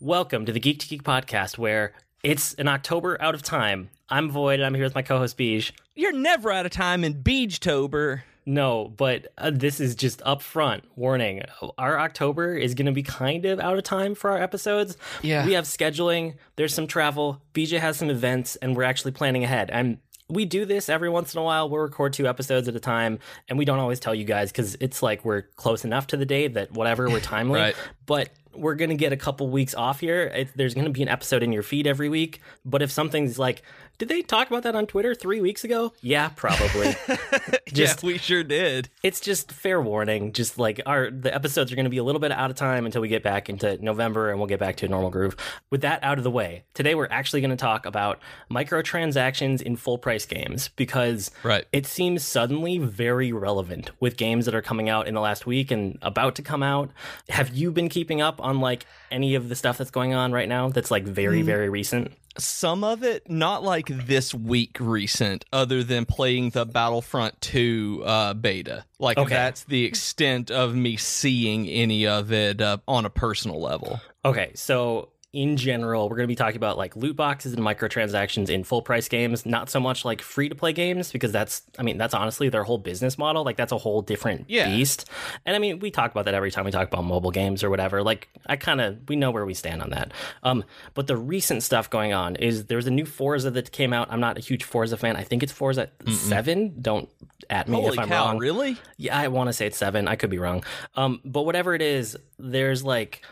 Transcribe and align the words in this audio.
Welcome 0.00 0.46
to 0.46 0.52
the 0.52 0.60
Geek 0.60 0.78
to 0.80 0.88
Geek 0.88 1.02
podcast, 1.02 1.58
where 1.58 1.92
it's 2.22 2.54
an 2.54 2.68
October 2.68 3.20
out 3.20 3.34
of 3.34 3.42
time. 3.42 3.90
I'm 4.08 4.30
Void, 4.30 4.60
and 4.60 4.66
I'm 4.66 4.74
here 4.74 4.84
with 4.84 4.94
my 4.94 5.02
co-host 5.02 5.36
Beej. 5.36 5.72
You're 5.94 6.12
never 6.12 6.50
out 6.50 6.66
of 6.66 6.72
time 6.72 7.04
in 7.04 7.22
Beejtober. 7.22 8.22
No, 8.46 8.88
but 8.96 9.26
uh, 9.36 9.50
this 9.52 9.78
is 9.78 9.94
just 9.94 10.20
upfront 10.20 10.82
warning. 10.96 11.42
Our 11.76 12.00
October 12.00 12.56
is 12.56 12.74
going 12.74 12.86
to 12.86 12.92
be 12.92 13.02
kind 13.02 13.44
of 13.44 13.60
out 13.60 13.76
of 13.76 13.84
time 13.84 14.14
for 14.14 14.30
our 14.30 14.42
episodes. 14.42 14.96
Yeah. 15.22 15.44
we 15.44 15.52
have 15.52 15.64
scheduling. 15.64 16.36
There's 16.56 16.72
some 16.72 16.86
travel. 16.86 17.42
BJ 17.52 17.78
has 17.78 17.98
some 17.98 18.08
events, 18.08 18.56
and 18.56 18.74
we're 18.74 18.84
actually 18.84 19.12
planning 19.12 19.44
ahead. 19.44 19.68
And 19.70 19.98
we 20.30 20.44
do 20.44 20.64
this 20.64 20.88
every 20.88 21.08
once 21.10 21.34
in 21.34 21.40
a 21.40 21.42
while. 21.42 21.68
We'll 21.68 21.82
record 21.82 22.12
two 22.12 22.26
episodes 22.26 22.68
at 22.68 22.74
a 22.76 22.80
time, 22.80 23.18
and 23.48 23.58
we 23.58 23.64
don't 23.64 23.78
always 23.78 24.00
tell 24.00 24.14
you 24.14 24.24
guys 24.24 24.50
because 24.50 24.76
it's 24.80 25.02
like 25.02 25.24
we're 25.24 25.42
close 25.56 25.84
enough 25.84 26.06
to 26.08 26.16
the 26.16 26.26
day 26.26 26.48
that 26.48 26.72
whatever 26.72 27.08
we're 27.08 27.20
timely. 27.20 27.60
Right. 27.60 27.76
But 28.06 28.30
we're 28.54 28.74
gonna 28.74 28.94
get 28.94 29.12
a 29.12 29.16
couple 29.16 29.48
weeks 29.50 29.74
off 29.74 30.00
here. 30.00 30.24
It, 30.24 30.48
there's 30.56 30.74
gonna 30.74 30.90
be 30.90 31.02
an 31.02 31.08
episode 31.08 31.42
in 31.42 31.52
your 31.52 31.62
feed 31.62 31.86
every 31.86 32.08
week. 32.08 32.40
But 32.64 32.82
if 32.82 32.90
something's 32.90 33.38
like, 33.38 33.62
did 33.98 34.08
they 34.08 34.22
talk 34.22 34.48
about 34.48 34.62
that 34.62 34.76
on 34.76 34.86
Twitter 34.86 35.14
three 35.14 35.40
weeks 35.40 35.64
ago? 35.64 35.92
Yeah, 36.00 36.28
probably. 36.36 36.94
Just- 37.66 38.02
yeah, 38.02 38.06
we 38.06 38.18
sure 38.18 38.42
did. 38.44 38.88
it's 39.02 39.20
just 39.20 39.50
fair 39.52 39.80
warning. 39.80 40.32
Just 40.32 40.56
like 40.58 40.80
our 40.86 41.10
the 41.10 41.34
episodes 41.34 41.70
are 41.72 41.74
going 41.74 41.84
to 41.84 41.90
be 41.90 41.98
a 41.98 42.04
little 42.04 42.20
bit 42.20 42.30
out 42.32 42.48
of 42.50 42.56
time 42.56 42.86
until 42.86 43.02
we 43.02 43.08
get 43.08 43.22
back 43.22 43.50
into 43.50 43.76
November 43.84 44.30
and 44.30 44.38
we'll 44.38 44.46
get 44.46 44.60
back 44.60 44.76
to 44.76 44.86
a 44.86 44.88
normal 44.88 45.10
groove. 45.10 45.36
With 45.70 45.80
that 45.82 46.02
out 46.04 46.16
of 46.18 46.24
the 46.24 46.30
way, 46.30 46.64
today 46.74 46.94
we're 46.94 47.08
actually 47.10 47.40
going 47.40 47.50
to 47.50 47.56
talk 47.56 47.84
about 47.86 48.20
microtransactions 48.50 49.60
in 49.62 49.76
full 49.76 49.98
price 49.98 50.26
games 50.26 50.68
because 50.76 51.30
Right. 51.42 51.64
it 51.72 51.86
seems 51.86 52.24
suddenly 52.24 52.78
very 52.78 53.32
relevant 53.32 53.90
with 54.00 54.16
games 54.16 54.44
that 54.46 54.54
are 54.54 54.62
coming 54.62 54.88
out 54.88 55.08
in 55.08 55.14
the 55.14 55.20
last 55.20 55.46
week 55.46 55.70
and 55.70 55.98
about 56.02 56.34
to 56.36 56.42
come 56.42 56.62
out. 56.62 56.90
Have 57.28 57.50
you 57.54 57.70
been 57.72 57.88
keeping 57.88 58.20
up 58.20 58.37
on 58.40 58.60
like 58.60 58.86
any 59.10 59.34
of 59.34 59.48
the 59.48 59.54
stuff 59.54 59.78
that's 59.78 59.90
going 59.90 60.14
on 60.14 60.32
right 60.32 60.48
now 60.48 60.68
that's 60.68 60.90
like 60.90 61.04
very 61.04 61.42
very 61.42 61.68
recent? 61.68 62.12
Some 62.36 62.84
of 62.84 63.02
it 63.02 63.28
not 63.28 63.64
like 63.64 63.86
this 63.88 64.32
week 64.32 64.76
recent, 64.78 65.44
other 65.52 65.82
than 65.82 66.04
playing 66.06 66.50
the 66.50 66.64
Battlefront 66.64 67.40
2 67.40 68.02
uh, 68.06 68.34
beta. 68.34 68.84
Like 69.00 69.18
Okay. 69.18 69.34
that's 69.34 69.64
the 69.64 69.84
extent 69.84 70.50
of 70.52 70.72
me 70.72 70.96
seeing 70.96 71.66
any 71.66 72.06
of 72.06 72.30
it 72.32 72.60
uh, 72.60 72.78
on 72.86 73.04
a 73.04 73.10
personal 73.10 73.60
level. 73.60 74.00
Okay, 74.24 74.52
so 74.54 75.08
in 75.40 75.56
general, 75.56 76.08
we're 76.08 76.16
going 76.16 76.24
to 76.26 76.32
be 76.32 76.34
talking 76.34 76.56
about 76.56 76.76
like 76.76 76.96
loot 76.96 77.14
boxes 77.14 77.52
and 77.52 77.62
microtransactions 77.62 78.48
in 78.50 78.64
full 78.64 78.82
price 78.82 79.08
games, 79.08 79.46
not 79.46 79.70
so 79.70 79.78
much 79.78 80.04
like 80.04 80.20
free 80.20 80.48
to 80.48 80.54
play 80.54 80.72
games 80.72 81.12
because 81.12 81.30
that's 81.30 81.62
I 81.78 81.82
mean, 81.82 81.96
that's 81.96 82.14
honestly 82.14 82.48
their 82.48 82.64
whole 82.64 82.78
business 82.78 83.16
model. 83.18 83.44
Like 83.44 83.56
that's 83.56 83.70
a 83.72 83.78
whole 83.78 84.02
different 84.02 84.46
Yeah. 84.48 84.68
beast. 84.68 85.08
And 85.46 85.54
I 85.54 85.58
mean, 85.60 85.78
we 85.78 85.90
talk 85.90 86.10
about 86.10 86.24
that 86.24 86.34
every 86.34 86.50
time 86.50 86.64
we 86.64 86.70
talk 86.72 86.88
about 86.88 87.04
mobile 87.04 87.30
games 87.30 87.62
or 87.62 87.70
whatever. 87.70 88.02
Like 88.02 88.28
I 88.46 88.56
kind 88.56 88.80
of 88.80 88.98
we 89.08 89.14
know 89.16 89.30
where 89.30 89.46
we 89.46 89.54
stand 89.54 89.80
on 89.82 89.90
that. 89.90 90.12
Um 90.42 90.64
but 90.94 91.06
the 91.06 91.16
recent 91.16 91.62
stuff 91.62 91.88
going 91.88 92.12
on 92.12 92.34
is 92.36 92.66
there's 92.66 92.86
a 92.86 92.90
new 92.90 93.06
Forza 93.06 93.50
that 93.52 93.70
came 93.70 93.92
out. 93.92 94.08
I'm 94.10 94.20
not 94.20 94.38
a 94.38 94.40
huge 94.40 94.64
Forza 94.64 94.96
fan. 94.96 95.14
I 95.16 95.22
think 95.22 95.42
it's 95.44 95.52
Forza 95.52 95.88
7. 96.08 96.74
Don't 96.80 97.08
at 97.50 97.68
me 97.68 97.76
Holy 97.76 97.88
if 97.92 97.98
I'm 97.98 98.08
cow, 98.08 98.26
wrong. 98.26 98.38
really? 98.38 98.76
Yeah, 98.96 99.16
I 99.18 99.28
want 99.28 99.48
to 99.48 99.52
say 99.52 99.66
it's 99.66 99.78
seven. 99.78 100.08
I 100.08 100.16
could 100.16 100.30
be 100.30 100.38
wrong. 100.38 100.64
Um, 100.96 101.20
but 101.24 101.42
whatever 101.44 101.74
it 101.74 101.82
is, 101.82 102.16
there's 102.38 102.82
like 102.84 103.22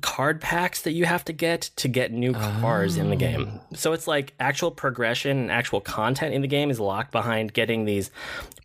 card 0.00 0.40
packs 0.40 0.82
that 0.82 0.92
you 0.92 1.04
have 1.06 1.24
to 1.24 1.32
get 1.32 1.62
to 1.76 1.88
get 1.88 2.12
new 2.12 2.32
cars 2.32 2.96
in 2.96 3.10
the 3.10 3.16
game. 3.16 3.60
So 3.74 3.92
it's 3.92 4.06
like 4.06 4.32
actual 4.38 4.70
progression 4.70 5.36
and 5.38 5.50
actual 5.50 5.80
content 5.80 6.34
in 6.34 6.42
the 6.42 6.48
game 6.48 6.70
is 6.70 6.78
locked 6.78 7.10
behind 7.10 7.52
getting 7.52 7.84
these 7.84 8.10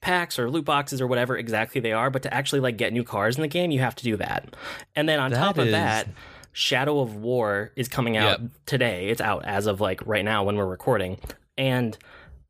packs 0.02 0.38
or 0.38 0.50
loot 0.50 0.66
boxes 0.66 1.02
or 1.02 1.08
whatever 1.08 1.36
exactly 1.38 1.82
they 1.82 1.92
are. 1.92 2.10
But 2.12 2.24
to 2.24 2.34
actually 2.34 2.60
like 2.62 2.78
get 2.78 2.94
new 2.94 3.04
cars 3.04 3.36
in 3.36 3.42
the 3.42 3.48
game, 3.48 3.72
you 3.72 3.80
have 3.80 3.96
to 3.96 4.04
do 4.04 4.18
that. 4.18 4.56
And 4.96 5.10
then 5.10 5.20
on 5.20 5.32
top 5.32 5.58
of 5.58 5.68
is- 5.68 5.72
that. 5.74 6.08
Shadow 6.54 7.00
of 7.00 7.16
War 7.16 7.72
is 7.78 7.88
coming 7.88 8.18
out 8.18 8.42
Yep. 8.42 8.50
today. 8.66 9.08
It's 9.08 9.22
out 9.22 9.46
as 9.46 9.68
of 9.68 9.80
like 9.80 10.06
right 10.06 10.26
now 10.26 10.44
when 10.44 10.58
we're 10.58 10.66
recording. 10.66 11.18
And 11.58 11.98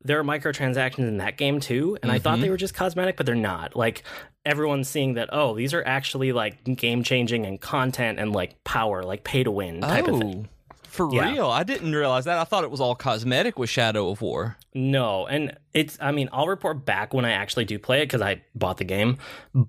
there 0.04 0.18
are 0.18 0.24
microtransactions 0.24 1.06
in 1.06 1.18
that 1.18 1.36
game 1.36 1.60
too 1.60 1.96
and 2.02 2.10
i 2.10 2.18
thought 2.18 2.32
Mm-hmm. 2.34 2.42
they 2.42 2.50
were 2.50 2.56
just 2.56 2.74
cosmetic 2.74 3.16
but 3.16 3.24
they're 3.24 3.36
not 3.36 3.76
like 3.76 4.02
everyone's 4.44 4.88
seeing 4.88 5.14
that 5.14 5.28
oh 5.32 5.54
these 5.54 5.72
are 5.72 5.82
actually 5.86 6.32
like 6.32 6.64
game 6.76 7.02
changing 7.04 7.46
and 7.46 7.60
content 7.60 8.18
and 8.18 8.32
like 8.32 8.62
power 8.64 9.02
like 9.02 9.22
pay 9.24 9.42
to 9.44 9.50
win 9.50 9.80
type 9.80 10.06
of 10.08 10.18
thing 10.18 10.48
Oh, 10.48 10.74
for 10.82 11.08
Yeah. 11.14 11.32
real? 11.32 11.46
I 11.48 11.62
didn't 11.62 11.94
realize 11.94 12.26
that. 12.26 12.36
I 12.38 12.44
thought 12.44 12.64
it 12.64 12.70
was 12.70 12.80
all 12.80 12.94
cosmetic 12.94 13.58
with 13.58 13.70
Shadow 13.70 14.10
of 14.10 14.20
War. 14.20 14.56
no 14.74 15.26
and 15.26 15.56
it's 15.72 15.96
i 16.00 16.10
mean 16.12 16.28
i'll 16.32 16.48
report 16.48 16.84
back 16.84 17.14
when 17.14 17.24
i 17.24 17.30
actually 17.32 17.64
do 17.64 17.78
play 17.78 18.02
it 18.02 18.06
because 18.06 18.20
i 18.20 18.42
bought 18.54 18.76
the 18.78 18.84
game 18.84 19.16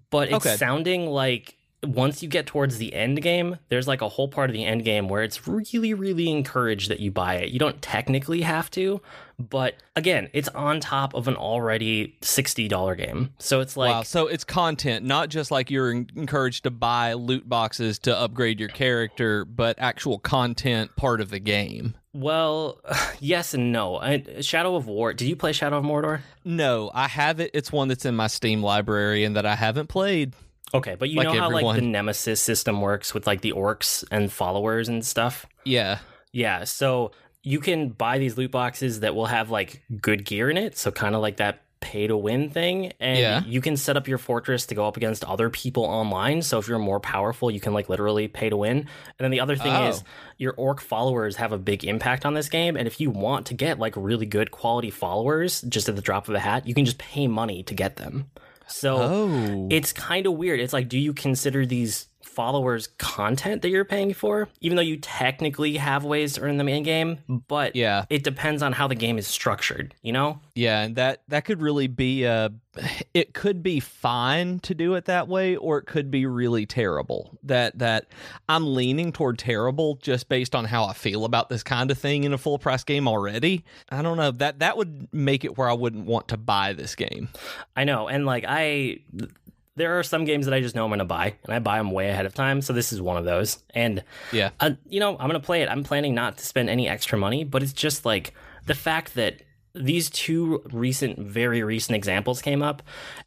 but 0.09 0.27
it's 0.29 0.45
Okay. 0.45 0.57
sounding 0.57 1.05
like 1.07 1.55
once 1.83 2.23
you 2.23 2.29
get 2.29 2.45
towards 2.45 2.77
the 2.77 2.93
end 2.93 3.21
game 3.21 3.57
there's 3.69 3.87
like 3.87 4.01
a 4.01 4.09
whole 4.09 4.27
part 4.27 4.49
of 4.49 4.53
the 4.53 4.65
end 4.65 4.83
game 4.83 5.07
where 5.07 5.23
it's 5.23 5.47
really 5.47 5.93
really 5.93 6.29
encouraged 6.29 6.89
that 6.89 6.99
you 6.99 7.11
buy 7.11 7.35
it 7.35 7.49
you 7.49 7.59
don't 7.59 7.81
technically 7.81 8.41
have 8.41 8.69
to 8.71 9.01
but 9.39 9.75
again 9.95 10.29
it's 10.33 10.49
on 10.49 10.79
top 10.79 11.13
of 11.13 11.27
an 11.27 11.35
already 11.35 12.15
$60 12.21 12.97
game 12.97 13.33
so 13.39 13.59
it's 13.59 13.75
like 13.75 13.91
wow, 13.91 14.03
so 14.03 14.27
it's 14.27 14.43
content, 14.43 15.05
not 15.05 15.29
just 15.29 15.51
like 15.51 15.69
you're 15.71 15.91
encouraged 15.91 16.63
to 16.63 16.71
buy 16.71 17.13
loot 17.13 17.47
boxes 17.47 17.99
to 17.99 18.17
upgrade 18.17 18.59
your 18.59 18.69
character, 18.69 19.45
but 19.45 19.77
actual 19.79 20.19
content 20.19 20.95
part 20.95 21.21
of 21.21 21.29
the 21.29 21.39
game. 21.39 21.95
Well, 22.13 22.79
yes 23.19 23.53
and 23.53 23.71
no. 23.71 23.97
I, 23.97 24.23
Shadow 24.41 24.75
of 24.75 24.87
War. 24.87 25.13
Did 25.13 25.27
you 25.27 25.35
play 25.35 25.53
Shadow 25.53 25.77
of 25.77 25.85
Mordor? 25.85 26.21
No, 26.45 26.91
I 26.93 27.07
have 27.07 27.39
it. 27.39 27.51
It's 27.53 27.71
one 27.71 27.87
that's 27.87 28.05
in 28.05 28.15
my 28.15 28.27
Steam 28.27 28.61
library 28.61 29.23
and 29.23 29.35
that 29.35 29.45
I 29.45 29.55
haven't 29.55 29.87
played. 29.87 30.33
Okay, 30.73 30.95
but 30.95 31.09
you 31.09 31.17
Like 31.17 31.27
know 31.27 31.39
how 31.39 31.51
like 31.51 31.75
the 31.75 31.81
Nemesis 31.81 32.41
system 32.41 32.81
works 32.81 33.13
with 33.13 33.27
like 33.27 33.41
the 33.41 33.51
orcs 33.53 34.03
and 34.11 34.31
followers 34.31 34.89
and 34.89 35.05
stuff. 35.05 35.45
Yeah. 35.65 35.99
Yeah, 36.31 36.63
so 36.63 37.11
you 37.43 37.59
can 37.59 37.89
buy 37.89 38.17
these 38.17 38.37
loot 38.37 38.51
boxes 38.51 39.01
that 39.01 39.13
will 39.15 39.27
have 39.27 39.51
like 39.51 39.83
good 40.01 40.25
gear 40.25 40.49
in 40.49 40.57
it, 40.57 40.77
so 40.77 40.91
kind 40.91 41.13
of 41.13 41.21
like 41.21 41.37
that 41.37 41.59
pay 41.79 42.07
to 42.07 42.15
win 42.15 42.49
thing 42.49 42.93
and 43.01 43.19
Yeah. 43.19 43.43
you 43.45 43.59
can 43.59 43.75
set 43.75 43.97
up 43.97 44.07
your 44.07 44.17
fortress 44.17 44.65
to 44.67 44.73
go 44.75 44.87
up 44.87 44.95
against 44.95 45.25
other 45.25 45.49
people 45.49 45.83
online 45.83 46.41
so 46.41 46.57
if 46.57 46.65
you're 46.69 46.79
more 46.79 47.01
powerful 47.01 47.51
you 47.51 47.59
can 47.59 47.73
like 47.73 47.89
literally 47.89 48.29
pay 48.29 48.47
to 48.49 48.55
win 48.55 48.77
and 48.77 48.87
then 49.19 49.31
the 49.31 49.41
other 49.41 49.57
thing 49.57 49.73
Oh. 49.75 49.89
is 49.89 50.01
your 50.37 50.53
orc 50.53 50.79
followers 50.79 51.35
have 51.35 51.51
a 51.51 51.57
big 51.57 51.83
impact 51.83 52.25
on 52.25 52.35
this 52.35 52.47
game 52.47 52.77
and 52.77 52.87
if 52.87 53.01
you 53.01 53.09
want 53.11 53.47
to 53.47 53.53
get 53.53 53.79
like 53.79 53.93
really 53.97 54.25
good 54.25 54.49
quality 54.49 54.91
followers 54.91 55.59
just 55.63 55.89
at 55.89 55.97
the 55.97 56.01
drop 56.01 56.29
of 56.29 56.35
a 56.35 56.39
hat 56.39 56.65
you 56.65 56.73
can 56.73 56.85
just 56.85 56.99
pay 56.99 57.27
money 57.27 57.63
to 57.63 57.73
get 57.75 57.97
them 57.97 58.29
so 58.67 58.97
Oh. 58.97 59.67
it's 59.71 59.93
kind 59.93 60.25
of 60.25 60.33
weird. 60.33 60.59
It's 60.59 60.73
like, 60.73 60.89
do 60.89 60.97
you 60.99 61.13
consider 61.13 61.65
these 61.65 62.07
followers 62.23 62.87
content 62.97 63.61
that 63.61 63.69
you're 63.69 63.85
paying 63.85 64.13
for? 64.13 64.49
Even 64.61 64.75
though 64.75 64.81
you 64.81 64.97
technically 64.97 65.77
have 65.77 66.03
ways 66.03 66.33
to 66.33 66.41
earn 66.41 66.57
them 66.57 66.67
in 66.69 66.83
game, 66.83 67.19
but 67.47 67.75
Yeah. 67.75 68.05
it 68.09 68.23
depends 68.23 68.61
on 68.63 68.73
how 68.73 68.87
the 68.87 68.95
game 68.95 69.17
is 69.17 69.27
structured, 69.27 69.93
you 70.01 70.11
know? 70.11 70.39
Yeah, 70.55 70.81
and 70.81 70.95
that 70.95 71.23
that 71.29 71.45
could 71.45 71.61
really 71.61 71.87
be 71.87 72.25
uh 72.25 72.49
it 73.13 73.33
could 73.33 73.61
be 73.63 73.79
fine 73.79 74.59
to 74.59 74.73
do 74.73 74.95
it 74.95 75.05
that 75.05 75.27
way 75.27 75.55
or 75.55 75.77
it 75.77 75.85
could 75.85 76.09
be 76.11 76.25
really 76.25 76.65
terrible. 76.65 77.37
That 77.43 77.77
that 77.79 78.07
I'm 78.49 78.73
leaning 78.73 79.11
toward 79.11 79.37
terrible 79.39 79.95
just 80.01 80.29
based 80.29 80.55
on 80.55 80.65
how 80.65 80.85
I 80.85 80.93
feel 80.93 81.25
about 81.25 81.49
this 81.49 81.63
kind 81.63 81.91
of 81.91 81.97
thing 81.97 82.23
in 82.23 82.33
a 82.33 82.37
full 82.37 82.57
price 82.59 82.83
game 82.83 83.07
already. 83.07 83.63
I 83.89 84.01
don't 84.01 84.17
know. 84.17 84.31
That 84.31 84.59
that 84.59 84.77
would 84.77 85.07
make 85.13 85.43
it 85.45 85.57
where 85.57 85.69
I 85.69 85.73
wouldn't 85.73 86.05
want 86.05 86.29
to 86.29 86.37
buy 86.37 86.73
this 86.73 86.95
game. 86.95 87.29
I 87.75 87.83
know. 87.83 88.07
And 88.07 88.25
like, 88.25 88.45
I. 88.47 88.99
There 89.75 89.97
are 89.97 90.03
some 90.03 90.23
games 90.25 90.45
that 90.45 90.53
I 90.53 90.61
just 90.61 90.75
know 90.75 90.83
I'm 90.83 90.89
going 90.91 90.99
to 90.99 91.05
buy, 91.05 91.33
and 91.43 91.53
I 91.53 91.59
buy 91.59 91.77
them 91.77 91.91
way 91.91 92.09
ahead 92.09 92.25
of 92.27 92.33
time. 92.35 92.61
So 92.61 92.73
this 92.73 92.93
is 92.93 93.01
one 93.01 93.17
of 93.17 93.25
those. 93.25 93.63
And 93.73 94.03
Yeah. 94.31 94.51
uh, 94.59 94.71
you 94.87 94.99
know, 94.99 95.11
I'm 95.11 95.27
going 95.29 95.31
to 95.31 95.39
play 95.39 95.63
it. 95.63 95.69
I'm 95.69 95.83
planning 95.83 96.13
not 96.13 96.37
to 96.37 96.45
spend 96.45 96.69
any 96.69 96.87
extra 96.87 97.17
money, 97.17 97.43
but 97.43 97.63
it's 97.63 97.73
just 97.73 98.05
like 98.05 98.33
the 98.67 98.75
fact 98.75 99.15
that 99.15 99.41
these 99.73 100.11
two 100.11 100.61
recent, 100.71 101.17
very 101.17 101.63
recent 101.63 101.95
examples 101.95 102.41
came 102.43 102.61
up, 102.61 102.83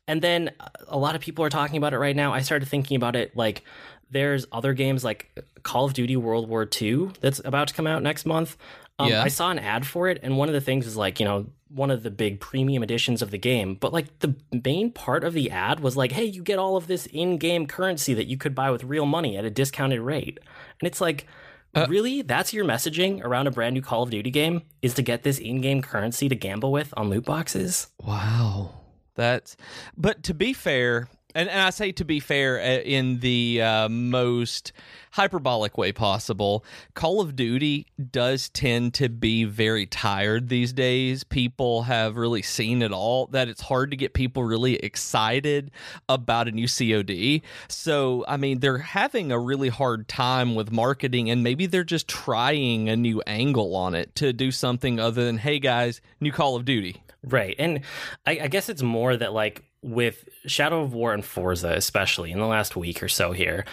and 0.06 0.22
then 0.22 0.52
a 0.86 0.96
lot 0.96 1.16
of 1.16 1.20
people 1.20 1.44
are 1.44 1.50
talking 1.50 1.76
about 1.76 1.92
it 1.92 1.98
right 1.98 2.14
now. 2.14 2.32
I 2.32 2.40
started 2.42 2.68
thinking 2.68 2.96
about 2.96 3.16
it 3.16 3.36
like 3.36 3.64
there's 4.12 4.46
other 4.52 4.72
games 4.72 5.02
like 5.02 5.36
Call 5.64 5.86
of 5.86 5.94
Duty 5.94 6.16
World 6.16 6.48
War 6.48 6.68
II 6.80 7.10
that's 7.20 7.40
about 7.44 7.66
to 7.68 7.74
come 7.74 7.88
out 7.88 8.00
next 8.04 8.24
month. 8.26 8.56
Um, 9.00 9.08
Yeah. 9.10 9.24
I 9.24 9.26
saw 9.28 9.50
an 9.50 9.58
ad 9.58 9.84
for 9.84 10.08
it, 10.08 10.20
and 10.22 10.38
one 10.38 10.46
of 10.48 10.54
the 10.54 10.60
things 10.60 10.86
is 10.86 10.96
like, 10.96 11.18
you 11.18 11.26
know, 11.26 11.46
one 11.68 11.90
of 11.90 12.02
the 12.02 12.10
big 12.10 12.40
premium 12.40 12.82
editions 12.82 13.22
of 13.22 13.30
the 13.30 13.38
game. 13.38 13.74
But 13.74 13.92
like 13.92 14.18
the 14.20 14.34
main 14.64 14.92
part 14.92 15.24
of 15.24 15.32
the 15.32 15.50
ad 15.50 15.80
was 15.80 15.96
like, 15.96 16.12
hey, 16.12 16.24
you 16.24 16.42
get 16.42 16.58
all 16.58 16.76
of 16.76 16.86
this 16.86 17.06
in 17.06 17.38
game 17.38 17.66
currency 17.66 18.14
that 18.14 18.26
you 18.26 18.36
could 18.36 18.54
buy 18.54 18.70
with 18.70 18.84
real 18.84 19.06
money 19.06 19.36
at 19.36 19.44
a 19.44 19.50
discounted 19.50 20.00
rate. 20.00 20.38
And 20.80 20.86
it's 20.86 21.00
like, 21.00 21.26
uh, 21.74 21.86
really? 21.88 22.22
That's 22.22 22.52
your 22.54 22.64
messaging 22.64 23.22
around 23.22 23.46
a 23.46 23.50
brand 23.50 23.74
new 23.74 23.82
Call 23.82 24.02
of 24.02 24.10
Duty 24.10 24.30
game? 24.30 24.62
Is 24.80 24.94
to 24.94 25.02
get 25.02 25.24
this 25.24 25.38
in 25.38 25.60
game 25.60 25.82
currency 25.82 26.28
to 26.28 26.34
gamble 26.34 26.72
with 26.72 26.94
on 26.96 27.10
loot 27.10 27.24
boxes? 27.24 27.88
Wow. 28.02 28.80
That's 29.14 29.56
but 29.96 30.22
to 30.24 30.34
be 30.34 30.52
fair, 30.52 31.08
and, 31.36 31.48
and 31.48 31.60
I 31.60 31.70
say 31.70 31.92
to 31.92 32.04
be 32.04 32.18
fair, 32.18 32.58
uh, 32.58 32.80
in 32.82 33.20
the 33.20 33.62
uh, 33.62 33.88
most 33.88 34.72
hyperbolic 35.12 35.78
way 35.78 35.92
possible, 35.92 36.64
Call 36.94 37.20
of 37.20 37.36
Duty 37.36 37.86
does 38.10 38.48
tend 38.48 38.94
to 38.94 39.08
be 39.08 39.44
very 39.44 39.86
tired 39.86 40.48
these 40.48 40.72
days. 40.72 41.24
People 41.24 41.82
have 41.82 42.16
really 42.16 42.42
seen 42.42 42.82
it 42.82 42.92
all 42.92 43.26
that 43.28 43.48
it's 43.48 43.62
hard 43.62 43.90
to 43.90 43.96
get 43.96 44.14
people 44.14 44.44
really 44.44 44.76
excited 44.76 45.70
about 46.08 46.48
a 46.48 46.52
new 46.52 46.66
COD. 46.66 47.42
So, 47.68 48.24
I 48.26 48.36
mean, 48.36 48.60
they're 48.60 48.78
having 48.78 49.30
a 49.30 49.38
really 49.38 49.68
hard 49.68 50.08
time 50.08 50.54
with 50.54 50.72
marketing, 50.72 51.30
and 51.30 51.42
maybe 51.42 51.66
they're 51.66 51.84
just 51.84 52.08
trying 52.08 52.88
a 52.88 52.96
new 52.96 53.22
angle 53.26 53.74
on 53.76 53.94
it 53.94 54.14
to 54.16 54.32
do 54.32 54.50
something 54.50 54.98
other 54.98 55.24
than, 55.24 55.38
hey 55.38 55.58
guys, 55.58 56.00
new 56.20 56.32
Call 56.32 56.56
of 56.56 56.64
Duty. 56.64 57.02
Right. 57.24 57.56
And 57.58 57.80
I, 58.24 58.38
I 58.42 58.48
guess 58.48 58.68
it's 58.68 58.82
more 58.82 59.16
that, 59.16 59.32
like, 59.32 59.64
with 59.86 60.28
Shadow 60.46 60.82
of 60.82 60.92
War 60.92 61.14
and 61.14 61.24
Forza, 61.24 61.72
especially 61.72 62.32
in 62.32 62.38
the 62.38 62.46
last 62.46 62.76
week 62.76 63.02
or 63.02 63.08
so 63.08 63.32
here, 63.32 63.64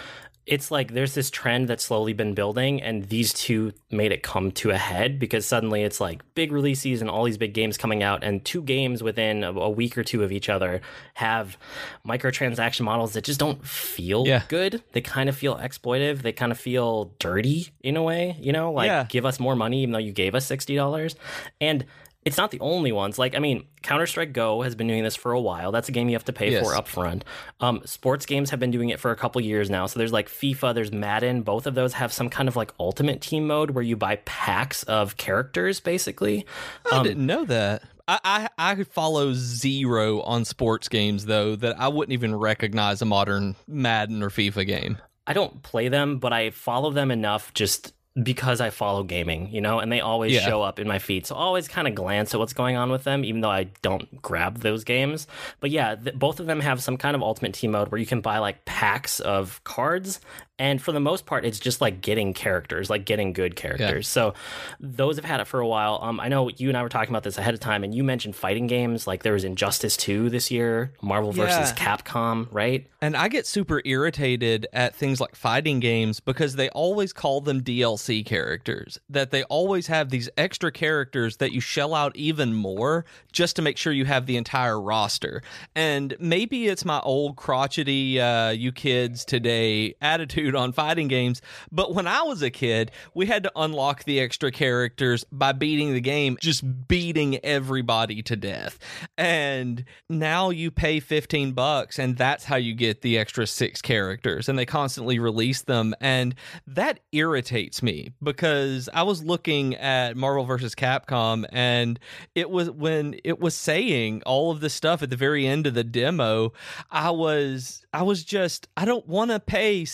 it's 0.45 0.71
like 0.71 0.93
there's 0.93 1.13
this 1.13 1.31
trend 1.31 1.69
that's 1.69 1.85
slowly 1.85 2.11
been 2.11 2.33
building, 2.33 2.81
and 2.81 3.05
these 3.05 3.31
two 3.31 3.71
made 3.89 4.11
it 4.11 4.23
come 4.23 4.51
to 4.51 4.71
a 4.71 4.77
head 4.77 5.17
because 5.17 5.45
suddenly 5.45 5.83
it's 5.83 6.01
like 6.01 6.21
big 6.35 6.51
releases 6.51 6.99
and 6.99 7.09
all 7.09 7.23
these 7.23 7.37
big 7.37 7.53
games 7.53 7.77
coming 7.77 8.03
out, 8.03 8.25
and 8.25 8.43
two 8.43 8.61
games 8.61 9.01
within 9.01 9.45
a, 9.45 9.69
week 9.69 9.97
or 9.97 10.03
two 10.03 10.21
of 10.21 10.33
each 10.33 10.49
other 10.49 10.81
have 11.13 11.57
microtransaction 12.05 12.81
models 12.81 13.13
that 13.13 13.23
just 13.23 13.39
don't 13.39 13.65
feel 13.65 14.27
Yeah. 14.27 14.43
good. 14.49 14.83
They 14.91 14.99
kind 15.01 15.29
of 15.29 15.37
feel 15.37 15.55
exploitive. 15.55 16.21
They 16.23 16.33
kind 16.33 16.51
of 16.51 16.59
feel 16.59 17.13
dirty 17.19 17.69
in 17.81 17.95
a 17.95 18.03
way, 18.03 18.35
you 18.41 18.51
know, 18.51 18.71
like 18.73 18.87
Yeah. 18.87 19.05
give 19.07 19.25
us 19.25 19.39
more 19.39 19.55
money 19.55 19.81
even 19.81 19.93
though 19.93 19.99
you 19.99 20.11
gave 20.11 20.35
us 20.35 20.45
$60. 20.45 21.15
And 21.61 21.85
it's 22.25 22.37
not 22.37 22.51
the 22.51 22.59
only 22.59 22.91
ones. 22.91 23.19
Like, 23.19 23.35
I 23.35 23.39
mean, 23.39 23.65
Counter 23.81 24.05
Strike 24.07 24.31
Go 24.33 24.61
has 24.61 24.75
been 24.75 24.87
doing 24.87 25.03
this 25.03 25.15
for 25.15 25.31
a 25.33 25.41
while. 25.41 25.71
That's 25.71 25.89
a 25.89 25.91
game 25.91 26.07
you 26.09 26.15
have 26.15 26.25
to 26.25 26.33
pay 26.33 26.51
Yes. 26.51 26.65
for 26.65 26.73
upfront. 26.73 27.23
Um, 27.59 27.81
sports 27.85 28.25
games 28.25 28.49
have 28.51 28.59
been 28.59 28.71
doing 28.71 28.89
it 28.89 28.99
for 28.99 29.11
a 29.11 29.15
couple 29.15 29.41
years 29.41 29.69
now. 29.69 29.85
So 29.87 29.99
there's 29.99 30.13
like 30.13 30.29
FIFA, 30.29 30.73
there's 30.73 30.91
Madden. 30.91 31.41
Both 31.41 31.67
of 31.67 31.75
those 31.75 31.93
have 31.93 32.13
some 32.13 32.29
kind 32.29 32.47
of 32.47 32.55
like 32.55 32.71
ultimate 32.79 33.21
team 33.21 33.45
mode 33.47 33.71
where 33.71 33.83
you 33.83 33.95
buy 33.97 34.17
packs 34.25 34.83
of 34.83 35.17
characters, 35.17 35.79
basically. 35.79 36.45
I 36.91 37.03
didn't 37.03 37.25
know 37.25 37.45
that. 37.45 37.83
I, 38.07 38.19
I 38.57 38.71
I 38.71 38.83
follow 38.83 39.31
zero 39.33 40.21
on 40.21 40.43
sports 40.43 40.89
games 40.89 41.25
though 41.25 41.55
that 41.55 41.79
I 41.79 41.87
wouldn't 41.87 42.11
even 42.13 42.35
recognize 42.35 43.01
a 43.01 43.05
modern 43.05 43.55
Madden 43.67 44.21
or 44.21 44.29
FIFA 44.29 44.67
game. 44.67 44.97
I 45.25 45.31
don't 45.31 45.63
play 45.63 45.87
them, 45.87 46.19
but 46.19 46.33
I 46.33 46.49
follow 46.49 46.91
them 46.91 47.11
enough 47.11 47.53
just 47.53 47.93
because 48.21 48.61
I 48.61 48.69
follow 48.69 49.01
gaming, 49.03 49.49
you 49.51 49.59
know, 49.59 49.79
and 49.79 49.91
they 49.91 49.99
always 49.99 50.33
Yeah. 50.33 50.41
show 50.41 50.61
up 50.61 50.77
in 50.79 50.87
my 50.87 50.99
feed. 50.99 51.25
So 51.25 51.35
I 51.35 51.39
always 51.39 51.67
kind 51.67 51.87
of 51.87 51.95
glance 51.95 52.33
at 52.33 52.39
what's 52.39 52.53
going 52.53 52.75
on 52.75 52.91
with 52.91 53.05
them, 53.05 53.25
even 53.25 53.41
though 53.41 53.49
I 53.49 53.63
don't 53.81 54.21
grab 54.21 54.59
those 54.59 54.83
games. 54.83 55.25
But 55.59 55.71
yeah, 55.71 55.95
th- 55.95 56.15
both 56.17 56.39
of 56.39 56.45
them 56.45 56.59
have 56.59 56.83
some 56.83 56.97
kind 56.97 57.15
of 57.15 57.23
ultimate 57.23 57.53
team 57.53 57.71
mode 57.71 57.89
where 57.91 57.99
you 57.99 58.05
can 58.05 58.21
buy 58.21 58.37
like 58.37 58.65
packs 58.65 59.19
of 59.19 59.63
cards. 59.63 60.19
And 60.59 60.79
for 60.79 60.91
the 60.91 60.99
most 60.99 61.25
part, 61.25 61.45
it's 61.45 61.59
just 61.59 61.81
like 61.81 61.99
getting 62.01 62.31
characters, 62.31 62.87
like 62.87 63.05
getting 63.05 63.33
good 63.33 63.55
characters. 63.55 64.07
So 64.07 64.35
those 64.79 65.15
have 65.15 65.25
had 65.25 65.39
it 65.39 65.47
for 65.47 65.59
a 65.59 65.67
while. 65.67 65.97
Um, 66.03 66.19
I 66.19 66.27
know 66.27 66.47
you 66.49 66.67
and 66.69 66.77
I 66.77 66.83
were 66.83 66.89
talking 66.89 67.09
about 67.09 67.23
this 67.23 67.39
ahead 67.39 67.55
of 67.55 67.59
time, 67.59 67.83
and 67.83 67.93
you 67.93 68.03
mentioned 68.03 68.35
fighting 68.35 68.67
games. 68.67 69.07
Like 69.07 69.23
there 69.23 69.33
was 69.33 69.43
Injustice 69.43 69.97
2 69.97 70.29
this 70.29 70.51
year, 70.51 70.93
Marvel 71.01 71.31
versus 71.31 71.73
Yeah. 71.75 71.97
Capcom, 71.97 72.47
right? 72.51 72.85
And 73.01 73.17
I 73.17 73.29
get 73.29 73.47
super 73.47 73.81
irritated 73.83 74.67
at 74.73 74.95
things 74.95 75.19
like 75.19 75.35
fighting 75.35 75.79
games 75.79 76.19
because 76.19 76.55
they 76.55 76.69
always 76.69 77.13
call 77.13 77.41
them 77.41 77.61
DLC 77.63 78.23
characters. 78.23 78.99
That 79.09 79.31
they 79.31 79.43
always 79.45 79.87
have 79.87 80.09
these 80.09 80.29
extra 80.37 80.71
characters 80.71 81.37
that 81.37 81.51
you 81.51 81.61
shell 81.61 81.95
out 81.95 82.15
even 82.15 82.53
more 82.53 83.05
just 83.31 83.55
to 83.55 83.63
make 83.63 83.77
sure 83.77 83.91
you 83.91 84.05
have 84.05 84.27
the 84.27 84.37
entire 84.37 84.79
roster. 84.79 85.41
And 85.73 86.15
maybe 86.19 86.67
it's 86.67 86.85
my 86.85 86.99
old 86.99 87.37
crotchety, 87.37 88.21
uh, 88.21 88.51
you 88.51 88.71
kids 88.71 89.25
today 89.25 89.95
attitude 89.99 90.42
on 90.51 90.73
fighting 90.73 91.07
games. 91.07 91.41
But 91.71 91.93
when 91.93 92.07
I 92.07 92.23
was 92.23 92.41
a 92.41 92.49
kid, 92.49 92.91
we 93.13 93.25
had 93.25 93.43
to 93.43 93.51
unlock 93.55 94.03
the 94.03 94.19
extra 94.19 94.51
characters 94.51 95.25
by 95.31 95.53
beating 95.53 95.93
the 95.93 96.01
game, 96.01 96.37
just 96.41 96.87
beating 96.87 97.43
everybody 97.43 98.21
to 98.23 98.35
death. 98.35 98.77
And 99.17 99.85
now 100.09 100.49
you 100.49 100.71
pay 100.71 100.99
15 100.99 101.53
bucks 101.53 101.97
and 101.97 102.17
that's 102.17 102.43
how 102.43 102.55
you 102.55 102.73
get 102.73 103.01
the 103.01 103.17
extra 103.17 103.47
six 103.47 103.81
characters 103.81 104.49
and 104.49 104.59
they 104.59 104.65
constantly 104.65 105.19
release 105.19 105.61
them 105.61 105.93
and 106.01 106.35
that 106.67 106.99
irritates 107.11 107.81
me 107.81 108.11
because 108.21 108.89
I 108.93 109.03
was 109.03 109.23
looking 109.23 109.75
at 109.75 110.17
Marvel 110.17 110.43
vs. 110.45 110.75
Capcom 110.75 111.45
and 111.51 111.99
it 112.35 112.49
was 112.49 112.69
when 112.69 113.15
it 113.23 113.39
was 113.39 113.55
saying 113.55 114.21
all 114.25 114.51
of 114.51 114.59
this 114.59 114.73
stuff 114.73 115.01
at 115.01 115.09
the 115.09 115.15
very 115.15 115.47
end 115.47 115.67
of 115.67 115.73
the 115.73 115.83
demo, 115.83 116.53
I 116.91 117.11
was 117.11 117.85
I 117.93 118.03
was 118.03 118.23
just 118.23 118.67
I 118.75 118.85
don't 118.85 119.07
want 119.07 119.31
to 119.31 119.39
pay 119.39 119.85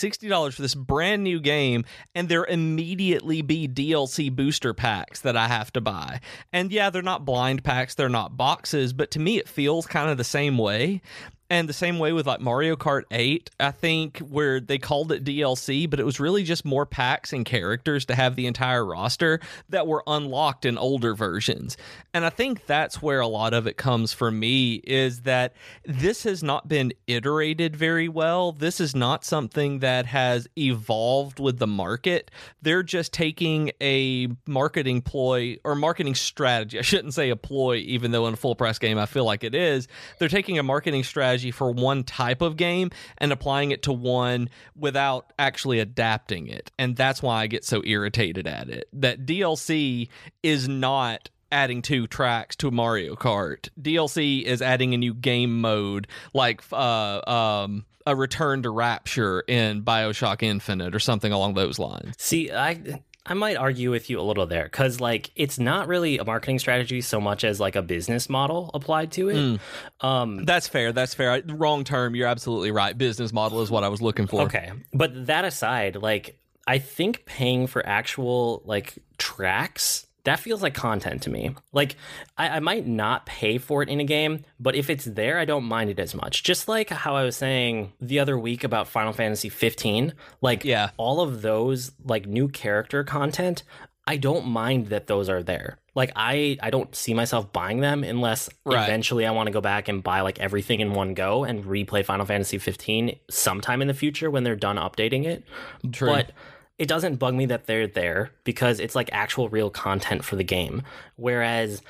$60 0.47 0.53
for 0.53 0.61
this 0.61 0.75
brand 0.75 1.23
new 1.23 1.39
game 1.39 1.85
and 2.15 2.29
there 2.29 2.45
immediately 2.45 3.41
be 3.41 3.67
DLC 3.67 4.33
booster 4.33 4.73
packs 4.73 5.21
that 5.21 5.37
I 5.37 5.47
have 5.47 5.71
to 5.73 5.81
buy. 5.81 6.19
And 6.51 6.71
yeah, 6.71 6.89
they're 6.89 7.01
not 7.01 7.25
blind 7.25 7.63
packs, 7.63 7.95
they're 7.95 8.09
not 8.09 8.37
boxes, 8.37 8.93
but 8.93 9.11
to 9.11 9.19
me 9.19 9.37
it 9.37 9.47
feels 9.47 9.85
kind 9.85 10.09
of 10.09 10.17
the 10.17 10.23
same 10.23 10.57
way. 10.57 11.01
And 11.51 11.67
the 11.67 11.73
same 11.73 11.97
way 11.97 12.13
with 12.13 12.27
like 12.27 12.41
Mario 12.41 12.75
Kart 12.75 13.03
8, 13.09 13.49
I 13.59 13.71
think 13.71 14.19
where 14.19 14.59
they 14.59 14.77
called 14.77 15.11
it 15.11 15.23
DLC, 15.23 15.89
but 15.89 15.99
it 15.99 16.05
was 16.05 16.19
really 16.19 16.43
just 16.43 16.63
more 16.63 16.85
packs 16.85 17.33
and 17.33 17.43
characters 17.43 18.05
to 18.05 18.15
have 18.15 18.35
the 18.35 18.45
entire 18.45 18.85
roster 18.85 19.39
that 19.69 19.87
were 19.87 20.03
unlocked 20.05 20.65
in 20.65 20.77
older 20.77 21.15
versions. 21.15 21.75
And 22.13 22.23
I 22.23 22.29
think 22.29 22.67
that's 22.67 23.01
where 23.01 23.19
a 23.19 23.27
lot 23.27 23.55
of 23.55 23.65
it 23.65 23.77
comes 23.77 24.13
for 24.13 24.29
me 24.29 24.75
is 24.75 25.21
that 25.21 25.55
this 25.85 26.21
has 26.23 26.43
not 26.43 26.67
been 26.67 26.93
iterated 27.07 27.75
very 27.75 28.07
well. 28.07 28.51
This 28.51 28.79
is 28.79 28.95
not 28.95 29.25
something 29.25 29.79
that 29.79 30.05
has 30.05 30.47
evolved 30.55 31.39
with 31.39 31.57
the 31.57 31.67
market. 31.67 32.29
They're 32.61 32.83
just 32.83 33.11
taking 33.11 33.71
a 33.81 34.27
marketing 34.45 35.01
ploy 35.01 35.57
or 35.63 35.73
marketing 35.73 36.13
strategy. 36.13 36.77
I 36.79 36.83
shouldn't 36.83 37.15
say 37.15 37.31
a 37.31 37.35
ploy, 37.35 37.77
even 37.77 38.11
though 38.11 38.27
in 38.27 38.35
a 38.35 38.37
full 38.37 38.55
price 38.55 38.77
game 38.77 38.99
I 38.99 39.07
feel 39.07 39.25
like 39.25 39.43
it 39.43 39.55
is. 39.55 39.87
They're 40.19 40.29
taking 40.29 40.59
a 40.59 40.63
marketing 40.63 41.03
strategy 41.03 41.38
for 41.51 41.71
one 41.71 42.03
type 42.03 42.41
of 42.41 42.57
game 42.57 42.91
and 43.17 43.31
applying 43.31 43.71
it 43.71 43.83
to 43.83 43.91
one 43.91 44.49
without 44.75 45.31
actually 45.39 45.79
adapting 45.79 46.47
it. 46.47 46.71
And 46.77 46.95
that's 46.95 47.21
why 47.21 47.41
I 47.41 47.47
get 47.47 47.65
so 47.65 47.81
irritated 47.85 48.47
at 48.47 48.69
it. 48.69 48.87
That 48.93 49.25
DLC 49.25 50.09
is 50.43 50.67
not 50.67 51.29
adding 51.51 51.81
two 51.81 52.07
tracks 52.07 52.55
to 52.57 52.71
Mario 52.71 53.15
Kart. 53.15 53.69
DLC 53.81 54.43
is 54.43 54.61
adding 54.61 54.93
a 54.93 54.97
new 54.97 55.13
game 55.13 55.61
mode 55.61 56.07
like 56.33 56.61
uh 56.71 57.21
um 57.29 57.85
a 58.05 58.15
return 58.15 58.63
to 58.63 58.69
rapture 58.69 59.43
in 59.47 59.83
BioShock 59.83 60.41
Infinite 60.41 60.95
or 60.95 60.99
something 60.99 61.31
along 61.31 61.53
those 61.53 61.77
lines. 61.77 62.15
See, 62.17 62.51
I 62.51 63.01
I 63.25 63.33
might 63.35 63.57
argue 63.57 63.91
with 63.91 64.09
you 64.09 64.19
a 64.19 64.23
little 64.23 64.45
there 64.47 64.63
because 64.63 64.99
like 64.99 65.29
it's 65.35 65.59
not 65.59 65.87
really 65.87 66.17
a 66.17 66.25
marketing 66.25 66.57
strategy 66.57 67.01
so 67.01 67.21
much 67.21 67.43
as 67.43 67.59
like 67.59 67.75
a 67.75 67.81
business 67.81 68.29
model 68.29 68.71
applied 68.73 69.11
to 69.13 69.29
it. 69.29 69.59
Um, 70.01 70.45
That's 70.45 70.67
fair. 70.67 70.91
That's 70.93 71.13
fair. 71.13 71.31
I- 71.33 71.43
Wrong 71.45 71.83
term. 71.83 72.15
You're 72.15 72.27
absolutely 72.27 72.71
right. 72.71 72.97
Business 72.97 73.31
model 73.31 73.61
is 73.61 73.69
what 73.69 73.83
I 73.83 73.89
was 73.89 74.01
looking 74.01 74.25
for. 74.25 74.43
okay, 74.43 74.71
but 74.93 75.27
that 75.27 75.45
aside, 75.45 75.95
like 75.97 76.39
I 76.65 76.79
think 76.79 77.25
paying 77.25 77.67
for 77.67 77.85
actual 77.85 78.61
like 78.65 78.95
tracks. 79.17 80.05
That 80.29 80.39
feels 80.39 80.61
like 80.61 80.73
content 80.75 81.23
to 81.23 81.29
me. 81.29 81.55
Like, 81.73 81.95
I, 82.37 82.49
I 82.49 82.59
might 82.59 82.85
not 82.87 83.25
pay 83.25 83.57
for 83.57 83.81
it 83.81 83.89
in 83.89 83.99
a 83.99 84.03
game, 84.03 84.43
but 84.59 84.75
if 84.75 84.89
it's 84.89 85.05
there, 85.05 85.39
I 85.39 85.45
don't 85.45 85.65
mind 85.65 85.89
it 85.89 85.99
as 85.99 86.13
much. 86.13 86.43
Just 86.43 86.67
like 86.67 86.89
how 86.89 87.15
I 87.15 87.23
was 87.23 87.35
saying 87.35 87.91
the 87.99 88.19
other 88.19 88.37
week 88.37 88.63
about 88.63 88.87
Final 88.87 89.11
Fantasy 89.13 89.49
15, 89.49 90.13
like, 90.41 90.63
Yeah. 90.63 90.91
all 90.97 91.21
of 91.21 91.41
those 91.41 91.91
like 92.05 92.25
new 92.27 92.47
character 92.47 93.03
content 93.03 93.63
i 94.07 94.17
don't 94.17 94.47
mind 94.47 94.87
that 94.87 95.05
those 95.05 95.29
are 95.29 95.43
there 95.43 95.77
like 95.93 96.11
i 96.15 96.57
i 96.63 96.71
don't 96.71 96.95
see 96.95 97.13
myself 97.13 97.53
buying 97.53 97.79
them 97.79 98.03
unless 98.03 98.49
Right. 98.65 98.83
eventually 98.83 99.23
i 99.27 99.29
want 99.31 99.45
to 99.47 99.51
go 99.51 99.61
back 99.61 99.87
and 99.87 100.01
buy 100.01 100.21
like 100.21 100.39
everything 100.39 100.79
in 100.79 100.93
one 100.93 101.13
go 101.13 101.43
and 101.43 101.63
replay 101.63 102.03
final 102.03 102.25
fantasy 102.25 102.57
15 102.57 103.19
sometime 103.29 103.83
in 103.83 103.87
the 103.87 103.93
future 103.93 104.31
when 104.31 104.43
they're 104.43 104.55
done 104.55 104.77
updating 104.77 105.25
it 105.25 105.43
True. 105.91 106.07
but 106.09 106.31
it 106.79 106.87
doesn't 106.87 107.17
bug 107.17 107.35
me 107.35 107.45
that 107.45 107.67
they're 107.67 107.87
there 107.87 108.31
because 108.43 108.79
it's 108.79 108.95
like 108.95 109.09
actual 109.11 109.49
real 109.49 109.69
content 109.69 110.23
for 110.23 110.35
the 110.35 110.43
game 110.43 110.81
whereas 111.17 111.81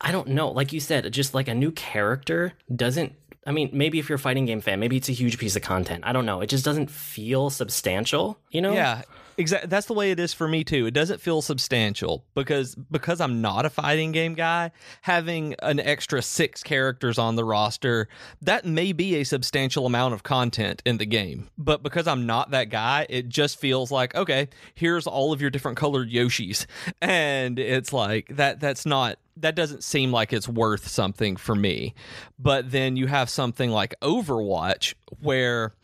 i 0.00 0.12
don't 0.12 0.28
know 0.28 0.50
like 0.50 0.72
you 0.72 0.80
said 0.80 1.10
just 1.12 1.32
like 1.32 1.48
a 1.48 1.54
new 1.54 1.70
character 1.70 2.52
doesn't 2.74 3.14
I 3.44 3.50
mean, 3.50 3.70
maybe 3.72 3.98
if 3.98 4.08
you're 4.08 4.16
a 4.16 4.20
fighting 4.20 4.46
game 4.46 4.60
fan, 4.60 4.78
maybe 4.78 4.96
it's 4.96 5.08
a 5.08 5.12
huge 5.12 5.36
piece 5.36 5.56
of 5.56 5.62
content. 5.62 6.04
I 6.06 6.12
don't 6.12 6.26
know. 6.26 6.42
It 6.42 6.46
just 6.46 6.64
doesn't 6.64 6.90
feel 6.90 7.50
substantial, 7.50 8.38
you 8.52 8.60
know? 8.60 8.72
Yeah, 8.72 9.02
exactly. 9.36 9.68
That's 9.68 9.86
the 9.86 9.94
way 9.94 10.10
it 10.10 10.20
is 10.20 10.32
for 10.32 10.48
me 10.48 10.64
too. 10.64 10.86
It 10.86 10.94
doesn't 10.94 11.20
feel 11.20 11.42
substantial 11.42 12.24
because 12.34 12.74
because 12.74 13.20
I'm 13.20 13.40
not 13.40 13.66
a 13.66 13.70
fighting 13.70 14.12
game 14.12 14.34
guy. 14.34 14.72
Having 15.02 15.56
an 15.62 15.80
extra 15.80 16.22
six 16.22 16.62
characters 16.62 17.18
on 17.18 17.36
the 17.36 17.44
roster 17.44 18.08
that 18.40 18.64
may 18.64 18.92
be 18.92 19.16
a 19.16 19.24
substantial 19.24 19.86
amount 19.86 20.14
of 20.14 20.22
content 20.22 20.82
in 20.84 20.98
the 20.98 21.06
game, 21.06 21.48
but 21.58 21.82
because 21.82 22.06
I'm 22.06 22.26
not 22.26 22.50
that 22.50 22.70
guy, 22.70 23.06
it 23.08 23.28
just 23.28 23.58
feels 23.58 23.90
like 23.90 24.14
okay, 24.14 24.48
here's 24.74 25.06
all 25.06 25.32
of 25.32 25.40
your 25.40 25.50
different 25.50 25.78
colored 25.78 26.10
Yoshis, 26.10 26.66
and 27.02 27.58
it's 27.58 27.92
like 27.92 28.28
that. 28.36 28.60
That's 28.60 28.86
not 28.86 29.18
that 29.36 29.54
doesn't 29.54 29.84
seem 29.84 30.12
like 30.12 30.32
it's 30.32 30.48
worth 30.48 30.88
something 30.88 31.36
for 31.36 31.54
me. 31.54 31.94
But 32.38 32.70
then 32.70 32.96
you 32.96 33.06
have 33.06 33.30
something 33.30 33.70
like 33.70 33.94
Overwatch 34.00 34.94
where 35.20 35.74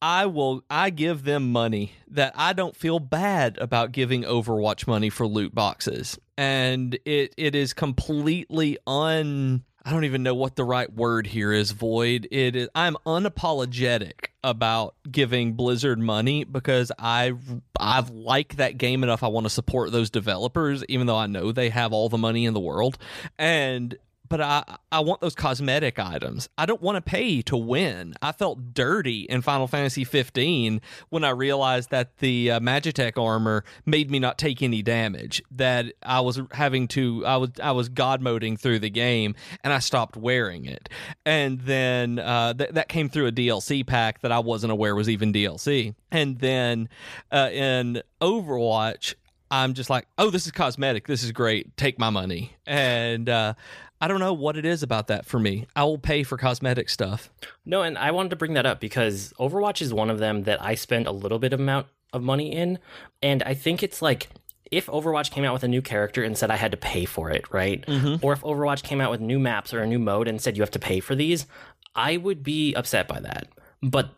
I 0.00 0.26
will 0.26 0.62
I 0.70 0.90
give 0.90 1.24
them 1.24 1.52
money 1.52 1.92
that 2.08 2.32
I 2.36 2.52
don't 2.52 2.76
feel 2.76 2.98
bad 2.98 3.58
about 3.58 3.92
giving 3.92 4.22
Overwatch 4.22 4.86
money 4.86 5.10
for 5.10 5.26
loot 5.26 5.54
boxes. 5.54 6.18
And 6.38 6.98
it 7.04 7.34
it 7.36 7.54
is 7.54 7.72
completely 7.72 8.78
un 8.86 9.64
I 9.86 9.90
don't 9.90 10.02
even 10.02 10.24
know 10.24 10.34
what 10.34 10.56
the 10.56 10.64
right 10.64 10.92
word 10.92 11.28
here 11.28 11.52
is, 11.52 11.70
Void. 11.70 12.26
It 12.32 12.56
is 12.56 12.68
I'm 12.74 12.96
unapologetic 13.06 14.30
about 14.42 14.96
giving 15.08 15.52
Blizzard 15.52 16.00
money 16.00 16.42
because 16.42 16.90
I 16.98 17.34
I 17.78 18.04
like 18.10 18.56
that 18.56 18.78
game 18.78 19.04
enough 19.04 19.22
I 19.22 19.28
want 19.28 19.46
to 19.46 19.50
support 19.50 19.92
those 19.92 20.10
developers 20.10 20.84
even 20.88 21.06
though 21.06 21.16
I 21.16 21.28
know 21.28 21.52
they 21.52 21.70
have 21.70 21.92
all 21.92 22.08
the 22.08 22.18
money 22.18 22.46
in 22.46 22.52
the 22.52 22.58
world. 22.58 22.98
And 23.38 23.96
but 24.28 24.40
I 24.40 24.64
I 24.92 25.00
want 25.00 25.20
those 25.20 25.34
cosmetic 25.34 25.98
items. 25.98 26.48
I 26.58 26.66
don't 26.66 26.82
want 26.82 26.96
to 26.96 27.00
pay 27.00 27.42
to 27.42 27.56
win. 27.56 28.14
I 28.22 28.32
felt 28.32 28.74
dirty 28.74 29.22
in 29.22 29.42
Final 29.42 29.66
Fantasy 29.66 30.04
15 30.04 30.80
when 31.10 31.24
I 31.24 31.30
realized 31.30 31.90
that 31.90 32.18
the 32.18 32.52
uh, 32.52 32.60
Magitech 32.60 33.22
armor 33.22 33.64
made 33.84 34.10
me 34.10 34.18
not 34.18 34.38
take 34.38 34.62
any 34.62 34.82
damage. 34.82 35.42
That 35.50 35.92
I 36.02 36.20
was 36.20 36.40
having 36.52 36.88
to 36.88 37.24
I 37.26 37.36
was 37.36 37.50
I 37.62 37.72
was 37.72 37.88
god 37.88 38.20
moding 38.20 38.56
through 38.56 38.80
the 38.80 38.90
game 38.90 39.34
and 39.64 39.72
I 39.72 39.78
stopped 39.78 40.16
wearing 40.16 40.64
it. 40.64 40.88
And 41.24 41.60
then 41.60 42.18
uh, 42.18 42.54
th- 42.54 42.70
that 42.70 42.88
came 42.88 43.08
through 43.08 43.26
a 43.26 43.32
DLC 43.32 43.86
pack 43.86 44.20
that 44.22 44.32
I 44.32 44.38
wasn't 44.38 44.72
aware 44.72 44.94
was 44.94 45.08
even 45.08 45.32
DLC. 45.32 45.94
And 46.10 46.38
then 46.38 46.88
uh, 47.30 47.50
in 47.52 48.02
Overwatch 48.20 49.14
I'm 49.50 49.74
just 49.74 49.90
like, 49.90 50.06
oh, 50.18 50.30
this 50.30 50.46
is 50.46 50.52
cosmetic. 50.52 51.06
This 51.06 51.22
is 51.22 51.32
great. 51.32 51.76
Take 51.76 51.98
my 51.98 52.10
money. 52.10 52.56
And 52.66 53.28
uh, 53.28 53.54
I 54.00 54.08
don't 54.08 54.20
know 54.20 54.32
what 54.32 54.56
it 54.56 54.64
is 54.64 54.82
about 54.82 55.06
that 55.08 55.24
for 55.24 55.38
me. 55.38 55.66
I 55.74 55.84
will 55.84 55.98
pay 55.98 56.22
for 56.22 56.36
cosmetic 56.36 56.88
stuff. 56.88 57.30
No, 57.64 57.82
and 57.82 57.96
I 57.96 58.10
wanted 58.10 58.30
to 58.30 58.36
bring 58.36 58.54
that 58.54 58.66
up 58.66 58.80
because 58.80 59.32
Overwatch 59.38 59.80
is 59.80 59.94
one 59.94 60.10
of 60.10 60.18
them 60.18 60.44
that 60.44 60.62
I 60.62 60.74
spend 60.74 61.06
a 61.06 61.12
little 61.12 61.38
bit 61.38 61.52
of 61.52 61.60
amount 61.60 61.86
of 62.12 62.22
money 62.22 62.52
in, 62.52 62.78
and 63.22 63.42
I 63.42 63.54
think 63.54 63.82
it's 63.82 64.00
like 64.02 64.28
if 64.70 64.86
Overwatch 64.86 65.30
came 65.30 65.44
out 65.44 65.52
with 65.52 65.64
a 65.64 65.68
new 65.68 65.82
character 65.82 66.22
and 66.22 66.36
said 66.36 66.50
I 66.50 66.56
had 66.56 66.72
to 66.72 66.76
pay 66.76 67.04
for 67.04 67.30
it, 67.30 67.44
right? 67.52 67.84
Mm-hmm. 67.86 68.24
Or 68.24 68.32
if 68.32 68.42
Overwatch 68.42 68.82
came 68.82 69.00
out 69.00 69.10
with 69.10 69.20
new 69.20 69.38
maps 69.38 69.72
or 69.72 69.80
a 69.80 69.86
new 69.86 69.98
mode 69.98 70.28
and 70.28 70.40
said 70.40 70.56
you 70.56 70.62
have 70.62 70.70
to 70.72 70.78
pay 70.78 71.00
for 71.00 71.14
these, 71.14 71.46
I 71.94 72.16
would 72.16 72.42
be 72.42 72.74
upset 72.74 73.08
by 73.08 73.20
that. 73.20 73.48
But 73.82 74.10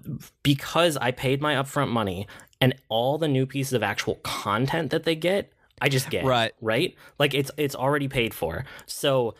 because 0.42 0.96
I 0.96 1.10
paid 1.10 1.42
my 1.42 1.54
upfront 1.54 1.88
money 1.88 2.26
and 2.60 2.74
all 2.88 3.18
the 3.18 3.28
new 3.28 3.46
pieces 3.46 3.72
of 3.72 3.82
actual 3.82 4.16
content 4.16 4.90
that 4.90 5.04
they 5.04 5.14
get, 5.14 5.52
I 5.80 5.88
just 5.88 6.10
get 6.10 6.24
right, 6.24 6.52
right. 6.60 6.94
Like 7.18 7.34
it's 7.34 7.50
it's 7.56 7.74
already 7.74 8.08
paid 8.08 8.34
for. 8.34 8.64
So 8.86 9.34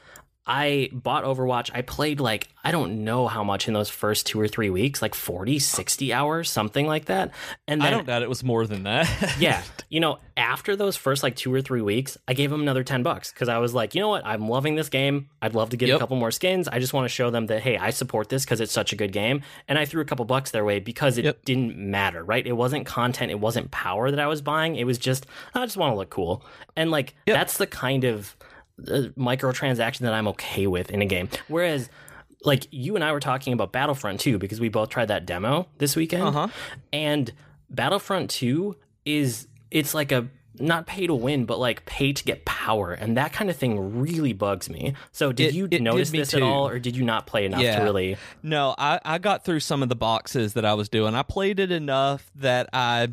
I 0.49 0.89
bought 0.93 1.25
Overwatch. 1.25 1.71
I 1.75 1.83
played 1.83 2.21
like, 2.21 2.49
I 2.65 2.73
don't 2.73 3.05
know 3.05 3.29
how 3.29 3.45
much 3.45 3.69
in 3.69 3.75
those 3.75 3.91
first 3.91 4.27
two 4.27 4.41
or 4.41 4.49
three 4.49 4.71
weeks, 4.71 5.03
like 5.03 5.15
40, 5.15 5.59
60 5.59 6.13
hours, 6.13 6.51
something 6.51 6.87
like 6.87 7.05
that. 7.05 7.33
And 7.67 7.83
then, 7.83 7.89
I 7.89 7.91
don't 7.91 8.07
doubt 8.07 8.23
it 8.23 8.31
was 8.31 8.43
more 8.43 8.67
than 8.67 8.85
that. 8.85 9.37
yeah. 9.39 9.63
You 9.91 10.01
know, 10.01 10.19
after 10.39 10.75
those 10.75 10.97
first 10.97 11.23
like 11.23 11.37
two 11.37 11.53
or 11.53 11.61
three 11.61 11.83
weeks, 11.83 12.17
I 12.27 12.33
gave 12.33 12.49
them 12.51 12.63
another 12.63 12.83
10 12.83 13.03
bucks 13.03 13.31
because 13.31 13.49
I 13.49 13.59
was 13.59 13.75
like, 13.75 13.95
you 13.95 14.01
know 14.01 14.09
what? 14.09 14.25
I'm 14.25 14.49
loving 14.49 14.75
this 14.75 14.89
game. 14.89 15.29
I'd 15.43 15.55
love 15.55 15.71
to 15.71 15.77
get 15.77 15.89
yep. 15.89 15.97
a 15.97 15.99
couple 15.99 16.17
more 16.17 16.31
skins. 16.31 16.67
I 16.67 16.79
just 16.79 16.95
want 16.95 17.05
to 17.05 17.11
show 17.11 17.31
them 17.31 17.47
that, 17.47 17.61
hey, 17.61 17.77
I 17.77 17.91
support 17.91 18.31
this 18.31 18.45
because 18.45 18.63
it's 18.63 18.73
such 18.73 18.95
a 18.95 18.97
good 18.97 19.13
game. 19.13 19.43
And 19.69 19.79
I 19.79 19.85
threw 19.85 20.01
a 20.01 20.07
couple 20.07 20.25
bucks 20.25 20.51
their 20.51 20.65
way 20.65 20.81
because 20.81 21.19
it 21.19 21.27
yep. 21.27 21.45
didn't 21.45 21.77
matter, 21.77 22.25
right? 22.25 22.47
It 22.47 22.53
wasn't 22.53 22.87
content, 22.87 23.31
it 23.31 23.41
wasn't 23.41 23.71
power 23.71 24.11
that 24.11 24.21
I 24.21 24.27
was 24.27 24.41
buying. 24.41 24.77
It 24.77 24.85
was 24.85 24.97
just, 24.97 25.27
I 25.55 25.65
just 25.67 25.77
want 25.77 25.93
to 25.93 25.97
look 25.97 26.11
cool. 26.11 26.43
And 26.75 26.91
like, 26.91 27.15
yep. 27.27 27.37
that's 27.37 27.59
the 27.59 27.67
kind 27.67 28.05
of 28.05 28.35
microtransaction 28.79 30.01
that 30.01 30.13
I'm 30.13 30.29
okay 30.29 30.67
with 30.67 30.91
in 30.91 31.03
a 31.03 31.07
game. 31.07 31.29
Whereas 31.49 31.89
like 32.45 32.67
you 32.71 32.95
and 32.95 33.05
I 33.05 33.13
were 33.13 33.21
talking 33.21 33.53
about 33.53 33.73
Battlefront 33.73 34.21
2 34.21 34.39
because 34.39 34.61
we 34.61 34.69
both 34.69 34.89
tried 34.89 35.07
that 35.07 35.27
demo 35.27 35.67
this 35.79 35.97
weekend. 35.97 36.23
Uh-huh. 36.23 36.49
And 36.93 37.33
Battlefront 37.71 38.31
2 38.31 38.77
is 39.05 39.49
it's 39.71 39.95
like 39.95 40.13
a 40.13 40.29
not 40.61 40.87
pay 40.87 41.07
to 41.07 41.15
win, 41.15 41.45
but 41.45 41.59
like 41.59 41.85
pay 41.87 42.13
to 42.13 42.25
get 42.25 42.45
power, 42.45 42.93
and 42.93 43.17
that 43.17 43.33
kind 43.33 43.49
of 43.49 43.57
thing 43.57 44.01
really 44.01 44.33
bugs 44.33 44.69
me. 44.69 44.95
So, 45.13 45.33
did 45.33 45.49
it, 45.49 45.55
you 45.55 45.69
it 45.71 45.81
notice 45.81 46.11
did 46.11 46.23
this 46.23 46.31
too. 46.33 46.39
at 46.39 46.43
all, 46.43 46.69
or 46.69 46.79
did 46.81 46.97
you 46.97 47.05
not 47.05 47.27
play 47.27 47.45
enough 47.45 47.61
yeah. 47.61 47.79
to 47.79 47.85
really? 47.85 48.17
No, 48.43 48.75
I, 48.77 49.01
I 49.05 49.19
got 49.19 49.45
through 49.45 49.61
some 49.61 49.83
of 49.83 49.89
the 49.89 49.95
boxes 49.95 50.55
that 50.55 50.65
I 50.65 50.75
was 50.75 50.89
doing. 50.89 51.15
I 51.15 51.23
played 51.23 51.61
it 51.61 51.71
enough 51.71 52.31
that 52.37 52.69
I 52.73 53.09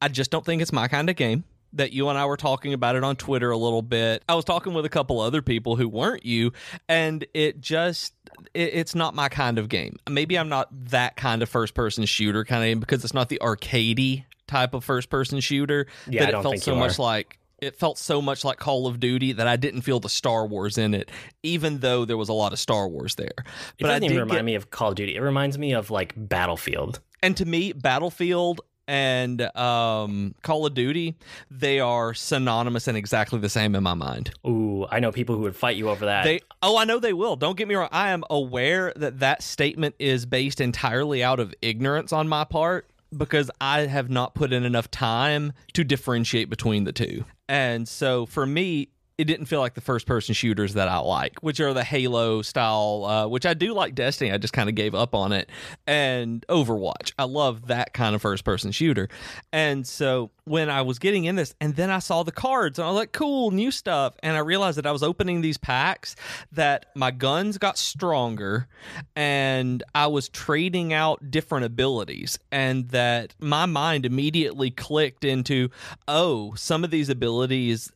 I 0.00 0.08
just 0.08 0.30
don't 0.30 0.44
think 0.44 0.62
it's 0.62 0.72
my 0.72 0.88
kind 0.88 1.08
of 1.08 1.16
game 1.16 1.44
that 1.74 1.92
you 1.92 2.08
and 2.08 2.18
I 2.18 2.26
were 2.26 2.36
talking 2.36 2.72
about 2.72 2.96
it 2.96 3.04
on 3.04 3.16
Twitter 3.16 3.50
a 3.50 3.56
little 3.56 3.82
bit. 3.82 4.22
I 4.28 4.34
was 4.34 4.44
talking 4.44 4.74
with 4.74 4.84
a 4.84 4.88
couple 4.88 5.20
other 5.20 5.42
people 5.42 5.76
who 5.76 5.88
weren't 5.88 6.24
you, 6.24 6.52
and 6.88 7.24
it 7.34 7.60
just 7.60 8.14
it, 8.54 8.70
it's 8.74 8.94
not 8.94 9.14
my 9.14 9.28
kind 9.28 9.58
of 9.58 9.68
game. 9.68 9.96
Maybe 10.08 10.38
I'm 10.38 10.48
not 10.48 10.68
that 10.90 11.16
kind 11.16 11.42
of 11.42 11.48
first 11.48 11.74
person 11.74 12.04
shooter 12.04 12.44
kind 12.44 12.62
of 12.62 12.68
game 12.68 12.80
because 12.80 13.04
it's 13.04 13.14
not 13.14 13.28
the 13.28 13.40
arcadey 13.42 14.24
type 14.46 14.74
of 14.74 14.84
first 14.84 15.08
person 15.08 15.40
shooter 15.40 15.86
yeah, 16.06 16.26
that 16.26 16.34
it 16.34 16.42
felt 16.42 16.58
so 16.58 16.76
much 16.76 16.98
like 16.98 17.38
it 17.62 17.76
felt 17.76 17.96
so 17.96 18.20
much 18.20 18.44
like 18.44 18.58
Call 18.58 18.88
of 18.88 18.98
Duty 18.98 19.32
that 19.32 19.46
I 19.46 19.54
didn't 19.56 19.82
feel 19.82 20.00
the 20.00 20.08
Star 20.08 20.44
Wars 20.44 20.78
in 20.78 20.94
it, 20.94 21.10
even 21.44 21.78
though 21.78 22.04
there 22.04 22.16
was 22.16 22.28
a 22.28 22.32
lot 22.32 22.52
of 22.52 22.58
Star 22.58 22.88
Wars 22.88 23.14
there. 23.14 23.30
But 23.36 23.46
it 23.78 23.82
doesn't 23.84 24.04
even 24.04 24.18
remind 24.18 24.38
get... 24.38 24.44
me 24.44 24.54
of 24.56 24.70
Call 24.70 24.88
of 24.88 24.96
Duty. 24.96 25.14
It 25.14 25.20
reminds 25.20 25.56
me 25.56 25.72
of 25.72 25.90
like 25.90 26.12
Battlefield. 26.16 27.00
And 27.22 27.36
to 27.36 27.44
me, 27.44 27.72
Battlefield 27.72 28.62
and 28.86 29.40
um, 29.56 30.34
Call 30.42 30.66
of 30.66 30.74
Duty, 30.74 31.16
they 31.50 31.80
are 31.80 32.14
synonymous 32.14 32.88
and 32.88 32.96
exactly 32.96 33.38
the 33.38 33.48
same 33.48 33.74
in 33.74 33.82
my 33.82 33.94
mind. 33.94 34.32
Ooh, 34.46 34.86
I 34.90 35.00
know 35.00 35.12
people 35.12 35.34
who 35.34 35.42
would 35.42 35.56
fight 35.56 35.76
you 35.76 35.88
over 35.88 36.06
that. 36.06 36.24
They, 36.24 36.40
oh, 36.62 36.76
I 36.76 36.84
know 36.84 36.98
they 36.98 37.12
will. 37.12 37.36
Don't 37.36 37.56
get 37.56 37.68
me 37.68 37.74
wrong. 37.74 37.88
I 37.92 38.10
am 38.10 38.24
aware 38.30 38.92
that 38.96 39.20
that 39.20 39.42
statement 39.42 39.94
is 39.98 40.26
based 40.26 40.60
entirely 40.60 41.22
out 41.22 41.40
of 41.40 41.54
ignorance 41.62 42.12
on 42.12 42.28
my 42.28 42.44
part 42.44 42.88
because 43.16 43.50
I 43.60 43.80
have 43.80 44.10
not 44.10 44.34
put 44.34 44.52
in 44.52 44.64
enough 44.64 44.90
time 44.90 45.52
to 45.74 45.84
differentiate 45.84 46.48
between 46.48 46.84
the 46.84 46.92
two. 46.92 47.24
And 47.48 47.86
so 47.86 48.26
for 48.26 48.46
me, 48.46 48.88
it 49.18 49.24
didn't 49.24 49.46
feel 49.46 49.60
like 49.60 49.74
the 49.74 49.80
first 49.80 50.06
person 50.06 50.34
shooters 50.34 50.74
that 50.74 50.88
I 50.88 50.98
like, 50.98 51.42
which 51.42 51.60
are 51.60 51.74
the 51.74 51.84
Halo 51.84 52.42
style, 52.42 53.04
uh, 53.04 53.26
which 53.28 53.46
I 53.46 53.54
do 53.54 53.74
like 53.74 53.94
Destiny. 53.94 54.32
I 54.32 54.38
just 54.38 54.52
kind 54.52 54.68
of 54.68 54.74
gave 54.74 54.94
up 54.94 55.14
on 55.14 55.32
it. 55.32 55.50
And 55.86 56.44
Overwatch. 56.48 57.12
I 57.18 57.24
love 57.24 57.66
that 57.68 57.92
kind 57.94 58.14
of 58.14 58.22
first 58.22 58.44
person 58.44 58.72
shooter. 58.72 59.08
And 59.52 59.86
so 59.86 60.30
when 60.44 60.70
I 60.70 60.82
was 60.82 60.98
getting 60.98 61.24
in 61.24 61.36
this, 61.36 61.54
and 61.60 61.76
then 61.76 61.90
I 61.90 61.98
saw 62.00 62.22
the 62.22 62.32
cards, 62.32 62.78
and 62.78 62.86
I 62.86 62.90
was 62.90 62.96
like, 62.96 63.12
cool, 63.12 63.50
new 63.50 63.70
stuff. 63.70 64.14
And 64.22 64.36
I 64.36 64.40
realized 64.40 64.78
that 64.78 64.86
I 64.86 64.92
was 64.92 65.02
opening 65.02 65.40
these 65.40 65.58
packs, 65.58 66.16
that 66.52 66.86
my 66.96 67.10
guns 67.10 67.58
got 67.58 67.78
stronger, 67.78 68.66
and 69.14 69.82
I 69.94 70.08
was 70.08 70.28
trading 70.28 70.92
out 70.92 71.30
different 71.30 71.66
abilities, 71.66 72.38
and 72.50 72.88
that 72.88 73.34
my 73.38 73.66
mind 73.66 74.04
immediately 74.04 74.70
clicked 74.70 75.24
into, 75.24 75.68
oh, 76.08 76.54
some 76.54 76.82
of 76.82 76.90
these 76.90 77.08
abilities 77.08 77.92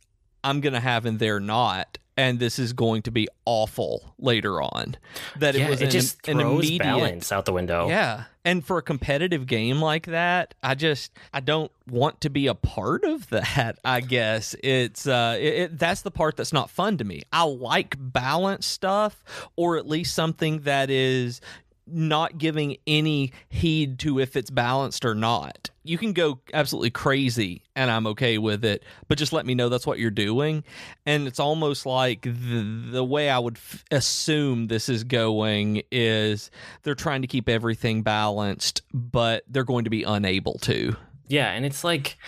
I'm 0.47 0.61
going 0.61 0.73
to 0.75 0.81
have 0.81 1.07
and 1.07 1.19
they're 1.19 1.41
not 1.41 1.99
and 2.17 2.39
this 2.39 2.59
is 2.59 2.73
going 2.73 3.03
to 3.03 3.11
be 3.11 3.29
awful 3.45 4.15
later 4.19 4.63
on. 4.63 4.97
That 5.39 5.55
yeah, 5.55 5.67
it 5.67 5.71
was 5.71 5.83
it 5.83 5.87
an, 5.87 5.91
just 5.91 6.29
an 6.29 6.41
immediate 6.41 6.83
balance 6.83 7.31
out 7.31 7.45
the 7.45 7.53
window. 7.53 7.89
Yeah, 7.89 8.25
and 8.45 8.65
for 8.65 8.79
a 8.79 8.83
competitive 8.83 9.47
game 9.47 9.83
like 9.83 10.07
that, 10.07 10.55
I 10.63 10.75
just 10.75 11.13
I 11.33 11.41
don't 11.41 11.71
want 11.91 12.23
to 12.23 12.31
be 12.31 12.47
a 12.47 12.55
part 12.55 13.05
of 13.05 13.29
that. 13.31 13.79
I 13.85 14.01
guess 14.01 14.57
it's 14.63 15.07
uh, 15.07 15.37
it, 15.39 15.55
it, 15.55 15.79
that's 15.79 16.03
the 16.03 16.11
part 16.11 16.37
that's 16.37 16.53
not 16.53 16.71
fun 16.71 16.97
to 16.99 17.05
me. 17.05 17.23
I 17.33 17.45
like 17.45 17.97
balanced 17.99 18.71
stuff, 18.71 19.23
or 19.57 19.77
at 19.77 19.87
least 19.87 20.15
something 20.15 20.61
that 20.61 20.91
is 20.91 21.41
not 21.87 22.39
giving 22.39 22.77
any 22.87 23.33
heed 23.49 23.99
to 24.01 24.19
if 24.19 24.37
it's 24.37 24.51
balanced 24.51 25.05
or 25.05 25.15
not. 25.15 25.71
You 25.85 25.99
can 25.99 26.13
go 26.13 26.41
absolutely 26.53 26.91
crazy 26.91 27.63
and 27.77 27.91
I'm 27.91 28.07
okay 28.09 28.39
with 28.39 28.65
it, 28.65 28.83
but 29.07 29.19
just 29.19 29.33
let 29.33 29.47
me 29.47 29.55
know 29.55 29.69
that's 29.69 29.87
what 29.87 29.99
you're 29.99 30.11
doing. 30.11 30.65
And 31.05 31.29
it's 31.29 31.39
almost 31.39 31.87
like 31.87 32.23
the, 32.23 32.89
the 32.91 33.05
way 33.05 33.31
I 33.31 33.39
would 33.39 33.57
f- 33.57 33.85
assume 33.91 34.67
this 34.67 34.89
is 34.89 35.05
going 35.05 35.83
is 35.93 36.51
they're 36.83 36.97
trying 36.97 37.23
to 37.23 37.29
keep 37.29 37.49
everything 37.49 38.03
balanced, 38.03 38.83
but 38.93 39.45
they're 39.49 39.65
going 39.65 39.85
to 39.85 39.91
be 39.91 40.03
unable 40.03 40.59
to. 40.61 40.97
Yeah, 41.29 41.51
and 41.51 41.65
it's 41.65 41.85
like 41.85 42.19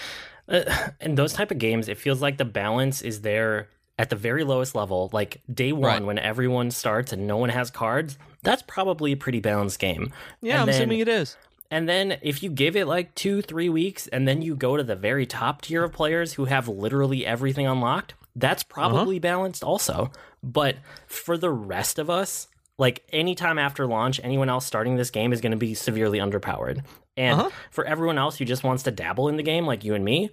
uh, 0.48 0.62
in 1.00 1.16
those 1.16 1.32
type 1.32 1.50
of 1.50 1.58
games, 1.58 1.88
it 1.88 1.98
feels 1.98 2.22
like 2.22 2.38
the 2.38 2.44
balance 2.44 3.02
is 3.02 3.22
there 3.22 3.68
at 3.98 4.10
the 4.10 4.16
very 4.16 4.44
lowest 4.44 4.74
level, 4.74 5.10
like 5.12 5.40
day 5.52 5.72
one 5.72 5.82
right. 5.82 6.02
when 6.02 6.18
everyone 6.18 6.70
starts 6.70 7.12
and 7.12 7.26
no 7.26 7.36
one 7.36 7.48
has 7.48 7.70
cards, 7.70 8.16
that's 8.42 8.62
probably 8.62 9.12
a 9.12 9.16
pretty 9.16 9.40
balanced 9.40 9.78
game. 9.78 10.12
Yeah, 10.40 10.54
and 10.54 10.60
I'm 10.62 10.66
then, 10.66 10.74
assuming 10.76 11.00
it 11.00 11.08
is. 11.08 11.36
And 11.70 11.88
then 11.88 12.18
if 12.22 12.42
you 12.42 12.50
give 12.50 12.76
it 12.76 12.86
like 12.86 13.14
two, 13.14 13.42
three 13.42 13.68
weeks, 13.68 14.06
and 14.06 14.26
then 14.26 14.40
you 14.40 14.54
go 14.54 14.76
to 14.76 14.82
the 14.82 14.96
very 14.96 15.26
top 15.26 15.62
tier 15.62 15.84
of 15.84 15.92
players 15.92 16.34
who 16.34 16.46
have 16.46 16.68
literally 16.68 17.26
everything 17.26 17.66
unlocked, 17.66 18.14
that's 18.36 18.62
probably 18.62 19.16
uh-huh. 19.16 19.22
balanced 19.22 19.64
also. 19.64 20.10
But 20.42 20.76
for 21.06 21.36
the 21.36 21.50
rest 21.50 21.98
of 21.98 22.08
us, 22.08 22.48
like 22.78 23.04
anytime 23.12 23.58
after 23.58 23.86
launch, 23.86 24.20
anyone 24.22 24.48
else 24.48 24.64
starting 24.64 24.96
this 24.96 25.10
game 25.10 25.32
is 25.32 25.40
going 25.40 25.50
to 25.50 25.58
be 25.58 25.74
severely 25.74 26.20
underpowered. 26.20 26.84
And 27.16 27.40
uh-huh. 27.40 27.50
for 27.70 27.84
everyone 27.84 28.16
else 28.16 28.38
who 28.38 28.44
just 28.44 28.62
wants 28.62 28.84
to 28.84 28.92
dabble 28.92 29.28
in 29.28 29.36
the 29.36 29.42
game, 29.42 29.66
like 29.66 29.84
you 29.84 29.94
and 29.94 30.04
me, 30.04 30.30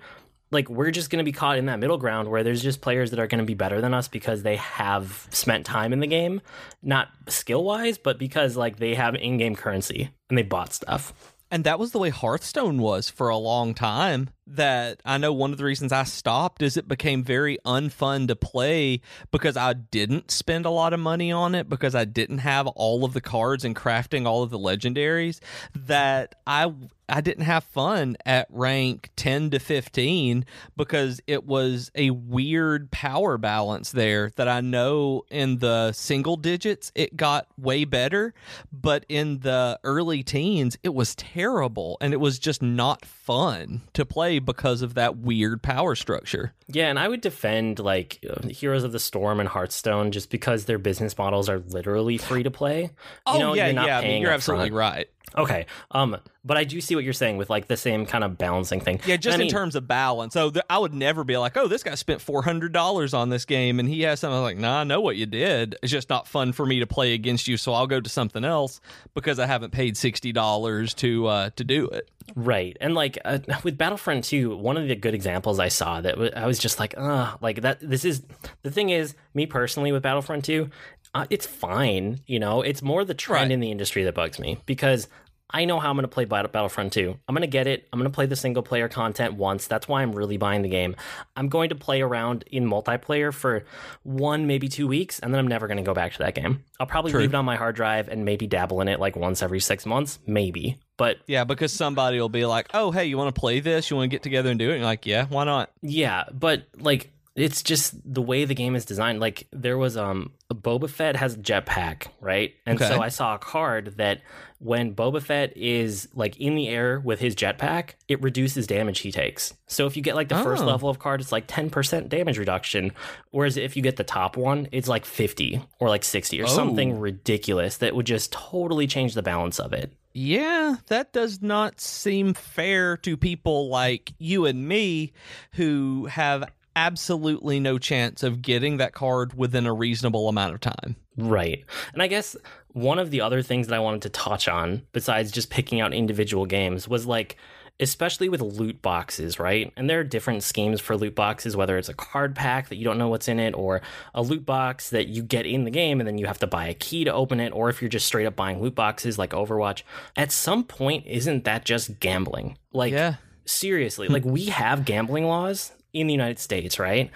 like 0.55 0.69
we're 0.69 0.89
just 0.89 1.11
going 1.11 1.23
to 1.23 1.23
be 1.23 1.31
caught 1.31 1.59
in 1.59 1.67
that 1.67 1.79
middle 1.79 1.99
ground 1.99 2.29
where 2.29 2.43
there's 2.43 2.63
just 2.63 2.81
players 2.81 3.11
that 3.11 3.19
are 3.19 3.27
going 3.27 3.39
to 3.39 3.45
be 3.45 3.53
better 3.53 3.81
than 3.81 3.93
us 3.93 4.07
because 4.07 4.41
they 4.41 4.55
have 4.55 5.27
spent 5.29 5.65
time 5.65 5.93
in 5.93 5.99
the 5.99 6.07
game, 6.07 6.41
not 6.81 7.09
skill 7.27 7.63
wise, 7.63 7.99
but 7.99 8.17
because 8.17 8.57
like 8.57 8.77
they 8.77 8.95
have 8.95 9.13
in 9.13 9.37
game 9.37 9.55
currency 9.55 10.09
and 10.29 10.37
they 10.37 10.43
bought 10.43 10.73
stuff. 10.73 11.13
And 11.51 11.63
that 11.65 11.77
was 11.77 11.91
the 11.91 11.99
way 11.99 12.09
Hearthstone 12.09 12.79
was 12.79 13.09
for 13.09 13.29
a 13.29 13.37
long 13.37 13.75
time. 13.75 14.29
That 14.47 15.01
I 15.03 15.17
know 15.17 15.33
one 15.33 15.51
of 15.51 15.57
the 15.57 15.65
reasons 15.65 15.91
I 15.91 16.03
stopped 16.03 16.61
is 16.61 16.77
it 16.77 16.87
became 16.87 17.23
very 17.23 17.57
unfun 17.65 18.27
to 18.27 18.35
play 18.35 19.01
because 19.31 19.57
I 19.57 19.73
didn't 19.73 20.29
spend 20.29 20.67
a 20.67 20.69
lot 20.69 20.93
of 20.93 20.99
money 20.99 21.31
on 21.31 21.55
it 21.55 21.67
because 21.67 21.95
I 21.95 22.05
didn't 22.05 22.37
have 22.39 22.67
all 22.67 23.03
of 23.03 23.13
the 23.13 23.21
cards 23.21 23.65
and 23.65 23.75
crafting 23.75 24.27
all 24.27 24.43
of 24.43 24.51
the 24.51 24.59
legendaries 24.59 25.39
that 25.73 26.35
I 26.45 26.71
I 27.07 27.21
didn't 27.21 27.43
have 27.43 27.63
fun 27.63 28.17
at 28.25 28.47
rank 28.49 29.11
10 29.15 29.51
to 29.51 29.59
15 29.59 30.45
because 30.75 31.21
it 31.27 31.45
was 31.45 31.91
a 31.93 32.09
weird 32.09 32.89
power 32.89 33.37
balance 33.37 33.91
there 33.91 34.31
that 34.37 34.47
I 34.47 34.61
know 34.61 35.23
in 35.29 35.59
the 35.59 35.91
single 35.91 36.35
digits 36.35 36.91
it 36.95 37.15
got 37.15 37.47
way 37.57 37.85
better, 37.85 38.33
but 38.71 39.05
in 39.07 39.39
the 39.39 39.79
early 39.83 40.23
teens 40.23 40.77
it 40.83 40.93
was 40.93 41.15
terrible 41.15 41.97
and 42.01 42.13
it 42.13 42.19
was 42.19 42.39
just 42.39 42.61
not 42.61 43.05
fun 43.25 43.81
to 43.93 44.05
play 44.05 44.37
because 44.37 44.83
of 44.83 44.93
that 44.93 45.17
weird 45.17 45.63
power 45.63 45.95
structure. 45.95 46.53
Yeah, 46.67 46.87
and 46.89 46.97
I 46.97 47.07
would 47.07 47.21
defend 47.21 47.77
like 47.79 48.19
uh, 48.27 48.47
Heroes 48.47 48.83
of 48.83 48.91
the 48.91 48.99
Storm 48.99 49.39
and 49.39 49.47
Hearthstone 49.47 50.11
just 50.11 50.31
because 50.31 50.65
their 50.65 50.79
business 50.79 51.15
models 51.17 51.47
are 51.47 51.59
literally 51.59 52.17
free 52.17 52.41
to 52.43 52.49
play. 52.51 52.81
You 52.83 52.89
Oh 53.27 53.37
know, 53.37 53.53
yeah, 53.53 53.65
you're 53.67 53.75
not 53.75 53.85
yeah, 53.87 53.99
I 53.99 54.01
mean, 54.01 54.21
you're 54.21 54.31
absolutely 54.31 54.69
front. 54.69 54.79
right. 54.79 55.09
Okay. 55.37 55.65
Um, 55.91 56.17
but 56.45 56.55
I 56.57 56.63
do 56.63 56.79
see 56.79 56.95
what 56.95 57.03
you're 57.03 57.11
saying 57.13 57.37
with 57.37 57.49
like 57.49 57.67
the 57.67 57.75
same 57.77 58.05
kind 58.05 58.23
of 58.23 58.37
balancing 58.37 58.79
thing. 58.79 58.99
Yeah, 59.05 59.17
just 59.17 59.33
I 59.33 59.35
in 59.35 59.39
mean, 59.41 59.49
terms 59.51 59.75
of 59.75 59.87
balance. 59.87 60.33
So 60.33 60.49
th- 60.51 60.63
I 60.69 60.77
would 60.77 60.93
never 60.93 61.23
be 61.23 61.35
like, 61.37 61.57
"Oh, 61.57 61.67
this 61.67 61.83
guy 61.83 61.95
spent 61.95 62.21
four 62.21 62.41
hundred 62.43 62.71
dollars 62.71 63.13
on 63.13 63.29
this 63.29 63.43
game, 63.45 63.79
and 63.79 63.89
he 63.89 64.01
has 64.03 64.19
something." 64.19 64.37
I'm 64.37 64.43
like, 64.43 64.57
"Nah, 64.57 64.81
I 64.81 64.83
know 64.85 65.01
what 65.01 65.17
you 65.17 65.25
did. 65.25 65.75
It's 65.83 65.91
just 65.91 66.09
not 66.09 66.27
fun 66.27 66.53
for 66.53 66.65
me 66.65 66.79
to 66.79 66.87
play 66.87 67.13
against 67.13 67.47
you, 67.47 67.57
so 67.57 67.73
I'll 67.73 67.87
go 67.87 67.99
to 67.99 68.09
something 68.09 68.45
else 68.45 68.79
because 69.13 69.37
I 69.39 69.45
haven't 69.47 69.71
paid 69.71 69.97
sixty 69.97 70.31
dollars 70.31 70.93
to 70.95 71.27
uh, 71.27 71.49
to 71.57 71.63
do 71.63 71.87
it." 71.89 72.09
Right. 72.35 72.75
And 72.81 72.93
like 72.95 73.17
uh, 73.25 73.39
with 73.63 73.77
Battlefront 73.77 74.23
2, 74.23 74.57
one 74.57 74.77
of 74.77 74.87
the 74.87 74.95
good 74.95 75.13
examples 75.13 75.59
I 75.59 75.67
saw 75.67 76.01
that 76.01 76.13
w- 76.15 76.31
I 76.35 76.47
was 76.47 76.54
just 76.59 76.79
like, 76.79 76.93
uh, 76.97 77.35
like 77.41 77.61
that. 77.61 77.79
This 77.81 78.05
is 78.05 78.23
the 78.63 78.71
thing 78.71 78.89
is, 78.89 79.15
me 79.33 79.45
personally 79.45 79.91
with 79.91 80.03
Battlefront 80.03 80.45
2, 80.45 80.69
uh, 81.13 81.25
it's 81.29 81.45
fine. 81.45 82.19
You 82.27 82.39
know, 82.39 82.61
it's 82.61 82.81
more 82.81 83.05
the 83.05 83.13
trend 83.13 83.43
Right. 83.43 83.51
in 83.51 83.59
the 83.59 83.71
industry 83.71 84.03
that 84.03 84.15
bugs 84.15 84.39
me 84.39 84.57
because 84.65 85.07
I 85.49 85.65
know 85.65 85.79
how 85.79 85.89
I'm 85.89 85.95
going 85.95 86.03
to 86.03 86.07
play 86.07 86.25
Battlefront 86.25 86.91
2. 86.93 87.17
I'm 87.27 87.35
going 87.35 87.41
to 87.41 87.47
get 87.47 87.67
it. 87.67 87.87
I'm 87.93 87.99
going 87.99 88.09
to 88.09 88.13
play 88.13 88.25
the 88.25 88.35
single 88.35 88.63
player 88.63 88.89
content 88.89 89.35
once. 89.35 89.67
That's 89.67 89.87
why 89.87 90.01
I'm 90.01 90.11
really 90.11 90.37
buying 90.37 90.63
the 90.63 90.69
game. 90.69 90.95
I'm 91.35 91.49
going 91.49 91.69
to 91.69 91.75
play 91.75 92.01
around 92.01 92.43
in 92.51 92.67
multiplayer 92.67 93.33
for 93.33 93.63
one, 94.03 94.47
maybe 94.47 94.67
two 94.67 94.87
weeks, 94.87 95.19
and 95.19 95.33
then 95.33 95.39
I'm 95.39 95.47
never 95.47 95.67
going 95.67 95.77
to 95.77 95.83
go 95.83 95.93
back 95.93 96.13
to 96.13 96.17
that 96.19 96.35
game. 96.35 96.63
I'll 96.79 96.87
probably 96.87 97.11
True. 97.11 97.21
leave 97.21 97.29
it 97.33 97.35
on 97.35 97.45
my 97.45 97.55
hard 97.55 97.75
drive 97.75 98.09
and 98.09 98.25
maybe 98.25 98.47
dabble 98.47 98.81
in 98.81 98.87
it 98.87 98.99
like 98.99 99.15
once 99.15 99.41
every 99.43 99.59
six 99.59 99.85
months, 99.85 100.19
maybe. 100.25 100.77
But 100.97 101.17
Yeah, 101.27 101.43
because 101.43 101.71
somebody 101.73 102.19
will 102.19 102.29
be 102.29 102.45
like, 102.45 102.69
"Oh, 102.73 102.91
hey, 102.91 103.05
you 103.05 103.17
want 103.17 103.33
to 103.33 103.39
play 103.39 103.59
this? 103.59 103.89
You 103.89 103.97
want 103.97 104.09
to 104.09 104.15
get 104.15 104.23
together 104.23 104.49
and 104.49 104.57
do 104.57 104.69
it?" 104.69 104.73
And 104.73 104.79
you're 104.79 104.85
like, 104.85 105.05
"Yeah, 105.05 105.25
why 105.27 105.43
not?" 105.43 105.71
Yeah, 105.81 106.23
but 106.33 106.63
like 106.77 107.11
it's 107.35 107.61
just 107.61 107.93
the 108.05 108.21
way 108.21 108.45
the 108.45 108.55
game 108.55 108.75
is 108.75 108.85
designed. 108.85 109.19
Like 109.19 109.47
there 109.51 109.77
was 109.77 109.97
um 109.97 110.31
Boba 110.53 110.89
Fett 110.89 111.17
has 111.17 111.33
a 111.35 111.37
jetpack, 111.37 112.07
right? 112.21 112.53
And 112.65 112.79
Okay. 112.81 112.87
so 112.87 113.01
I 113.01 113.09
saw 113.09 113.35
a 113.35 113.37
card 113.37 113.95
that 113.97 114.21
when 114.59 114.95
Boba 114.95 115.21
Fett 115.21 115.55
is 115.57 116.07
like 116.15 116.37
in 116.37 116.55
the 116.55 116.69
air 116.69 116.99
with 116.99 117.19
his 117.19 117.35
jetpack, 117.35 117.91
it 118.07 118.21
reduces 118.21 118.67
damage 118.67 118.99
he 118.99 119.11
takes. 119.11 119.53
So 119.67 119.85
if 119.85 119.97
you 119.97 120.01
get 120.01 120.15
like 120.15 120.29
the 120.29 120.41
first 120.41 120.63
Oh. 120.63 120.67
level 120.67 120.87
of 120.89 120.97
card, 120.99 121.19
it's 121.19 121.33
like 121.33 121.45
10% 121.47 122.07
damage 122.07 122.37
reduction. 122.37 122.91
Whereas 123.31 123.57
if 123.57 123.75
you 123.75 123.83
get 123.83 123.97
the 123.97 124.03
top 124.05 124.37
one, 124.37 124.69
it's 124.71 124.87
like 124.87 125.03
50 125.03 125.61
or 125.79 125.89
like 125.89 126.05
60 126.05 126.39
or 126.41 126.45
Oh. 126.45 126.47
something 126.47 126.99
ridiculous 126.99 127.77
that 127.77 127.95
would 127.95 128.05
just 128.05 128.31
totally 128.31 128.87
change 128.87 129.13
the 129.13 129.21
balance 129.23 129.59
of 129.59 129.73
it. 129.73 129.91
Yeah, 130.13 130.75
that 130.87 131.11
does 131.11 131.41
not 131.41 131.81
seem 131.81 132.33
fair 132.33 132.95
to 132.97 133.17
people 133.17 133.67
like 133.67 134.13
you 134.19 134.45
and 134.45 134.65
me 134.65 135.11
who 135.55 136.05
have 136.05 136.45
absolutely 136.75 137.59
no 137.59 137.77
chance 137.77 138.23
of 138.23 138.41
getting 138.41 138.77
that 138.77 138.93
card 138.93 139.33
within 139.37 139.65
a 139.65 139.73
reasonable 139.73 140.27
amount 140.29 140.53
of 140.53 140.59
time. 140.61 140.95
Right. 141.17 141.63
And 141.93 142.01
I 142.01 142.07
guess 142.07 142.35
one 142.73 142.99
of 142.99 143.11
the 143.11 143.21
other 143.21 143.41
things 143.41 143.67
that 143.67 143.75
I 143.75 143.79
wanted 143.79 144.01
to 144.03 144.09
touch 144.09 144.47
on, 144.47 144.81
besides 144.91 145.31
just 145.31 145.49
picking 145.49 145.79
out 145.81 145.93
individual 145.93 146.45
games, 146.45 146.87
was 146.87 147.05
like, 147.05 147.37
especially 147.79 148.29
with 148.29 148.39
loot 148.41 148.81
boxes, 148.81 149.37
right? 149.37 149.71
And 149.75 149.89
there 149.89 149.99
are 149.99 150.03
different 150.05 150.43
schemes 150.43 150.79
for 150.79 150.95
loot 150.95 151.13
boxes, 151.13 151.57
whether 151.57 151.77
it's 151.77 151.89
a 151.89 151.93
card 151.93 152.33
pack 152.33 152.69
that 152.69 152.77
you 152.77 152.85
don't 152.85 152.97
know 152.97 153.09
what's 153.09 153.27
in 153.27 153.37
it, 153.39 153.53
or 153.53 153.81
a 154.13 154.21
loot 154.21 154.45
box 154.45 154.91
that 154.91 155.07
you 155.09 155.21
get 155.21 155.45
in 155.45 155.65
the 155.65 155.71
game 155.71 155.99
and 155.99 156.07
then 156.07 156.17
you 156.17 156.25
have 156.25 156.39
to 156.39 156.47
buy 156.47 156.67
a 156.67 156.73
key 156.73 157.03
to 157.03 157.13
open 157.13 157.39
it, 157.41 157.51
or 157.51 157.69
if 157.69 157.81
you're 157.81 157.89
just 157.89 158.05
straight 158.05 158.25
up 158.27 158.35
buying 158.35 158.61
loot 158.61 158.75
boxes 158.75 159.17
like 159.17 159.31
Overwatch. 159.31 159.83
At 160.15 160.31
some 160.31 160.63
point, 160.63 161.05
isn't 161.05 161.43
that 161.43 161.65
just 161.65 161.99
gambling? 161.99 162.57
Like, 162.71 162.93
Yeah. 162.93 163.15
seriously 163.45 164.07
like 164.07 164.23
we 164.25 164.45
have 164.45 164.85
gambling 164.85 165.25
laws 165.25 165.71
in 165.95 166.07
the 166.07 166.13
united 166.13 166.39
states 166.39 166.77
right? 166.79 167.09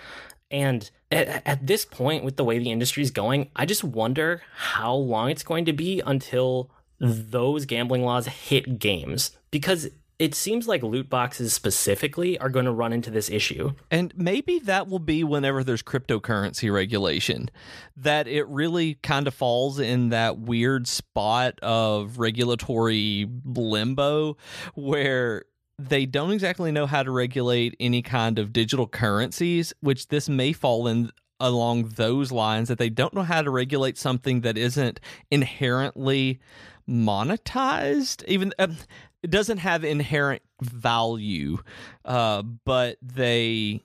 And 0.51 0.89
at, 1.11 1.43
at 1.45 1.67
this 1.67 1.85
point 1.85 2.23
with 2.23 2.37
the 2.37 2.43
way 2.43 2.57
the 2.57 2.71
industry 2.71 3.03
is 3.03 3.11
going 3.11 3.49
i 3.55 3.65
just 3.65 3.83
wonder 3.83 4.41
how 4.55 4.93
long 4.93 5.29
it's 5.29 5.43
going 5.43 5.65
to 5.65 5.73
be 5.73 6.01
until 6.05 6.71
those 6.99 7.65
gambling 7.65 8.03
laws 8.03 8.27
hit 8.27 8.79
games 8.79 9.31
because 9.51 9.89
it 10.19 10.35
seems 10.35 10.67
like 10.67 10.83
loot 10.83 11.09
boxes 11.09 11.53
specifically 11.53 12.37
are 12.39 12.49
going 12.49 12.65
to 12.65 12.73
run 12.73 12.91
into 12.91 13.09
this 13.09 13.29
issue. 13.29 13.71
And 13.89 14.13
maybe 14.17 14.59
that 14.59 14.89
will 14.89 14.99
be 14.99 15.23
whenever 15.23 15.63
there's 15.63 15.81
cryptocurrency 15.81 16.71
regulation, 16.71 17.49
that 17.95 18.27
it 18.27 18.45
really 18.49 18.95
kind 18.95 19.27
of 19.27 19.33
falls 19.33 19.79
in 19.79 20.09
that 20.09 20.37
weird 20.37 20.89
spot 20.89 21.57
of 21.61 22.19
regulatory 22.19 23.27
limbo 23.45 24.35
where 24.75 25.45
they 25.79 26.05
don't 26.05 26.31
exactly 26.31 26.71
know 26.71 26.85
how 26.85 27.03
to 27.03 27.09
regulate 27.11 27.75
any 27.79 28.01
kind 28.01 28.37
of 28.37 28.51
digital 28.51 28.87
currencies, 28.87 29.73
which 29.79 30.09
this 30.09 30.27
may 30.27 30.51
fall 30.53 30.87
in 30.87 31.11
along 31.39 31.87
those 31.95 32.31
lines 32.33 32.67
that 32.67 32.77
they 32.77 32.89
don't 32.89 33.13
know 33.13 33.23
how 33.23 33.41
to 33.41 33.49
regulate 33.49 33.97
something 33.97 34.41
that 34.41 34.57
isn't 34.57 34.99
inherently 35.31 36.39
monetized. 36.87 38.23
Even 38.27 38.53
um, 38.59 38.75
it 39.23 39.31
doesn't 39.31 39.59
have 39.59 39.83
inherent 39.83 40.41
value 40.61 41.57
uh, 42.05 42.41
but 42.41 42.97
they 43.01 43.81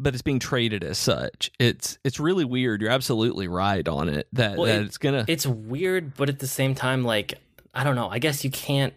but 0.00 0.14
it's 0.14 0.22
being 0.22 0.38
traded 0.38 0.84
as 0.84 0.98
such. 0.98 1.50
It's 1.58 1.98
it's 2.04 2.20
really 2.20 2.44
weird. 2.44 2.80
You're 2.82 2.90
absolutely 2.90 3.48
right 3.48 3.86
on 3.88 4.08
it 4.08 4.28
that, 4.34 4.56
Well, 4.56 4.66
that 4.66 4.82
it- 4.82 4.86
it's 4.86 4.98
gonna 4.98 5.24
it's 5.26 5.46
weird 5.46 6.14
but 6.16 6.28
at 6.28 6.38
the 6.38 6.46
same 6.46 6.74
time 6.74 7.04
like 7.04 7.34
i 7.74 7.84
don't 7.84 7.96
know. 7.96 8.08
I 8.08 8.18
guess 8.18 8.44
you 8.44 8.50
can't 8.50 8.92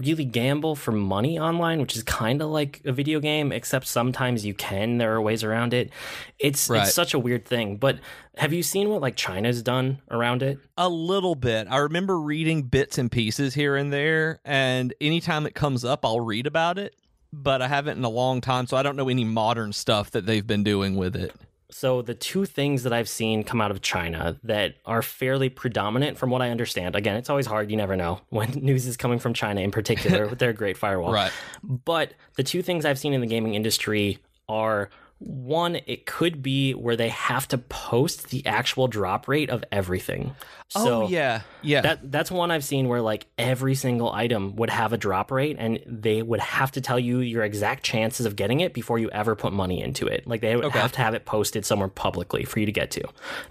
really 0.00 0.24
gamble 0.24 0.74
for 0.76 0.92
money 0.92 1.38
online 1.38 1.80
which 1.80 1.96
is 1.96 2.02
kind 2.02 2.42
of 2.42 2.48
like 2.50 2.80
a 2.84 2.92
video 2.92 3.20
game 3.20 3.52
except 3.52 3.86
sometimes 3.86 4.44
you 4.44 4.54
can 4.54 4.98
there 4.98 5.14
are 5.14 5.20
ways 5.22 5.42
around 5.44 5.72
it 5.74 5.90
it's 6.38 6.68
Right. 6.68 6.82
it's 6.82 6.94
such 6.94 7.14
a 7.14 7.18
weird 7.18 7.44
thing 7.44 7.76
but 7.76 7.98
have 8.36 8.52
you 8.52 8.62
seen 8.62 8.88
what 8.90 9.00
like 9.00 9.16
china's 9.16 9.62
done 9.62 10.00
around 10.10 10.42
it 10.42 10.58
A 10.76 10.88
little 10.88 11.34
bit. 11.34 11.66
I 11.70 11.78
remember 11.78 12.18
reading 12.18 12.62
bits 12.62 12.98
and 12.98 13.10
pieces 13.10 13.54
here 13.54 13.76
and 13.76 13.92
there, 13.92 14.40
and 14.44 14.92
anytime 15.00 15.46
it 15.46 15.54
comes 15.54 15.84
up, 15.84 16.04
I'll 16.04 16.20
read 16.20 16.46
about 16.46 16.78
it. 16.78 16.94
But 17.32 17.62
I 17.62 17.68
haven't 17.68 17.98
in 17.98 18.04
a 18.04 18.08
long 18.08 18.40
time, 18.40 18.66
so 18.66 18.76
I 18.76 18.82
don't 18.82 18.96
know 18.96 19.08
any 19.08 19.24
modern 19.24 19.72
stuff 19.72 20.10
that 20.12 20.26
they've 20.26 20.46
been 20.46 20.62
doing 20.64 20.96
with 20.96 21.14
it. 21.16 21.32
So 21.76 22.02
the 22.02 22.14
two 22.14 22.44
things 22.44 22.84
that 22.84 22.92
I've 22.92 23.08
seen 23.08 23.42
come 23.42 23.60
out 23.60 23.72
of 23.72 23.82
China 23.82 24.38
that 24.44 24.76
are 24.86 25.02
fairly 25.02 25.48
predominant 25.48 26.16
from 26.16 26.30
what 26.30 26.40
I 26.40 26.50
understand. 26.50 26.94
Again, 26.94 27.16
it's 27.16 27.28
always 27.28 27.46
hard, 27.46 27.68
you 27.68 27.76
never 27.76 27.96
know 27.96 28.20
when 28.28 28.52
news 28.52 28.86
is 28.86 28.96
coming 28.96 29.18
from 29.18 29.34
China 29.34 29.60
in 29.60 29.72
particular 29.72 30.28
with 30.30 30.38
their 30.38 30.52
great 30.52 30.76
firewall. 30.76 31.12
Right. 31.12 31.32
But 31.64 32.14
the 32.36 32.44
two 32.44 32.62
things 32.62 32.84
I've 32.84 32.98
seen 32.98 33.12
in 33.12 33.20
the 33.20 33.26
gaming 33.26 33.54
industry 33.54 34.20
are 34.48 34.88
one, 35.18 35.76
it 35.86 36.06
could 36.06 36.42
be 36.42 36.72
where 36.72 36.96
they 36.96 37.08
have 37.08 37.48
to 37.48 37.58
post 37.58 38.28
the 38.30 38.44
actual 38.46 38.88
drop 38.88 39.28
rate 39.28 39.48
of 39.48 39.64
everything. 39.72 40.34
Oh, 40.74 40.84
so 40.84 41.02
oh 41.04 41.08
yeah, 41.08 41.42
yeah. 41.62 41.80
that 41.82 42.10
that's 42.10 42.30
one 42.30 42.50
I've 42.50 42.64
seen 42.64 42.88
where 42.88 43.00
like 43.00 43.26
every 43.38 43.74
single 43.74 44.12
item 44.12 44.56
would 44.56 44.70
have 44.70 44.92
a 44.92 44.98
drop 44.98 45.30
rate 45.30 45.56
and 45.58 45.80
they 45.86 46.20
would 46.20 46.40
have 46.40 46.72
to 46.72 46.80
tell 46.80 46.98
you 46.98 47.20
your 47.20 47.44
exact 47.44 47.84
chances 47.84 48.26
of 48.26 48.34
getting 48.36 48.60
it 48.60 48.74
before 48.74 48.98
you 48.98 49.08
ever 49.10 49.34
put 49.36 49.52
money 49.52 49.80
into 49.80 50.06
it. 50.06 50.26
Like 50.26 50.40
they 50.40 50.56
would 50.56 50.64
Okay. 50.64 50.78
have 50.80 50.92
to 50.92 50.98
have 51.00 51.14
it 51.14 51.24
posted 51.24 51.64
somewhere 51.64 51.88
publicly 51.88 52.44
for 52.44 52.58
you 52.60 52.66
to 52.66 52.72
get 52.72 52.90
to. 52.92 53.02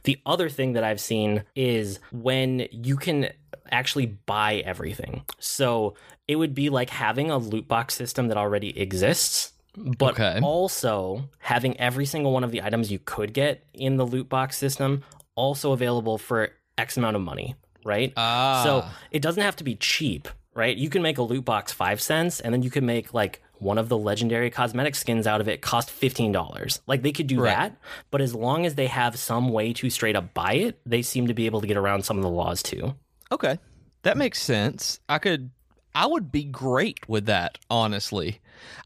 The 0.04 0.20
other 0.26 0.50
thing 0.50 0.74
that 0.74 0.84
I've 0.84 1.00
seen 1.02 1.44
is 1.56 2.00
when 2.12 2.68
you 2.72 2.98
can 2.98 3.30
actually 3.72 4.06
buy 4.08 4.56
everything. 4.66 5.24
So 5.40 5.96
it 6.28 6.36
would 6.36 6.54
be 6.54 6.70
like 6.70 6.90
having 6.90 7.32
a 7.32 7.38
loot 7.38 7.68
box 7.68 7.96
system 7.96 8.28
that 8.28 8.38
already 8.38 8.78
exists. 8.80 9.53
But 9.76 10.14
Okay. 10.20 10.40
also 10.42 11.30
having 11.40 11.80
every 11.80 12.06
single 12.06 12.32
one 12.32 12.44
of 12.44 12.52
the 12.52 12.62
items 12.62 12.92
you 12.92 13.00
could 13.00 13.34
get 13.34 13.64
in 13.74 13.98
the 13.98 14.06
loot 14.06 14.30
box 14.30 14.58
system 14.58 15.04
also 15.36 15.72
available 15.72 16.18
for 16.18 16.50
X 16.78 16.96
amount 16.98 17.16
of 17.16 17.22
money, 17.22 17.56
right? 17.84 18.14
ah, 18.18 18.64
So 18.64 18.86
it 19.12 19.22
doesn't 19.22 19.42
have 19.44 19.56
to 19.58 19.64
be 19.64 19.76
cheap, 19.76 20.28
right? 20.54 20.76
You 20.78 20.90
can 20.90 21.02
make 21.02 21.18
a 21.18 21.24
loot 21.24 21.46
box 21.46 21.72
five 21.72 22.00
cents 22.02 22.40
and 22.40 22.54
then 22.54 22.62
you 22.62 22.70
can 22.70 22.86
make 22.86 23.14
like 23.14 23.42
one 23.58 23.78
of 23.78 23.88
the 23.90 23.98
legendary 23.98 24.50
cosmetic 24.50 24.94
skins 24.94 25.26
out 25.26 25.40
of 25.42 25.48
it 25.48 25.62
cost 25.62 25.90
$15. 25.90 26.80
Like 26.86 27.02
they 27.02 27.12
could 27.12 27.28
do 27.28 27.40
Right. 27.42 27.56
that, 27.56 27.78
but 28.12 28.22
as 28.22 28.36
long 28.36 28.66
as 28.66 28.76
they 28.76 28.88
have 28.88 29.18
some 29.18 29.50
way 29.50 29.74
to 29.74 29.90
straight 29.90 30.16
up 30.16 30.34
buy 30.34 30.54
it, 30.54 30.80
they 30.86 31.02
seem 31.02 31.28
to 31.28 31.34
be 31.34 31.46
able 31.46 31.62
to 31.62 31.68
get 31.68 31.78
around 31.78 32.04
some 32.06 32.18
of 32.18 32.24
the 32.24 32.30
laws 32.30 32.62
too. 32.62 32.94
Okay. 33.32 33.58
That 34.04 34.18
makes 34.18 34.40
sense. 34.42 35.00
I 35.10 35.18
could 35.18 35.50
I 35.96 36.06
would 36.08 36.32
be 36.32 36.44
great 36.44 37.08
with 37.08 37.26
that, 37.28 37.58
honestly. 37.70 38.40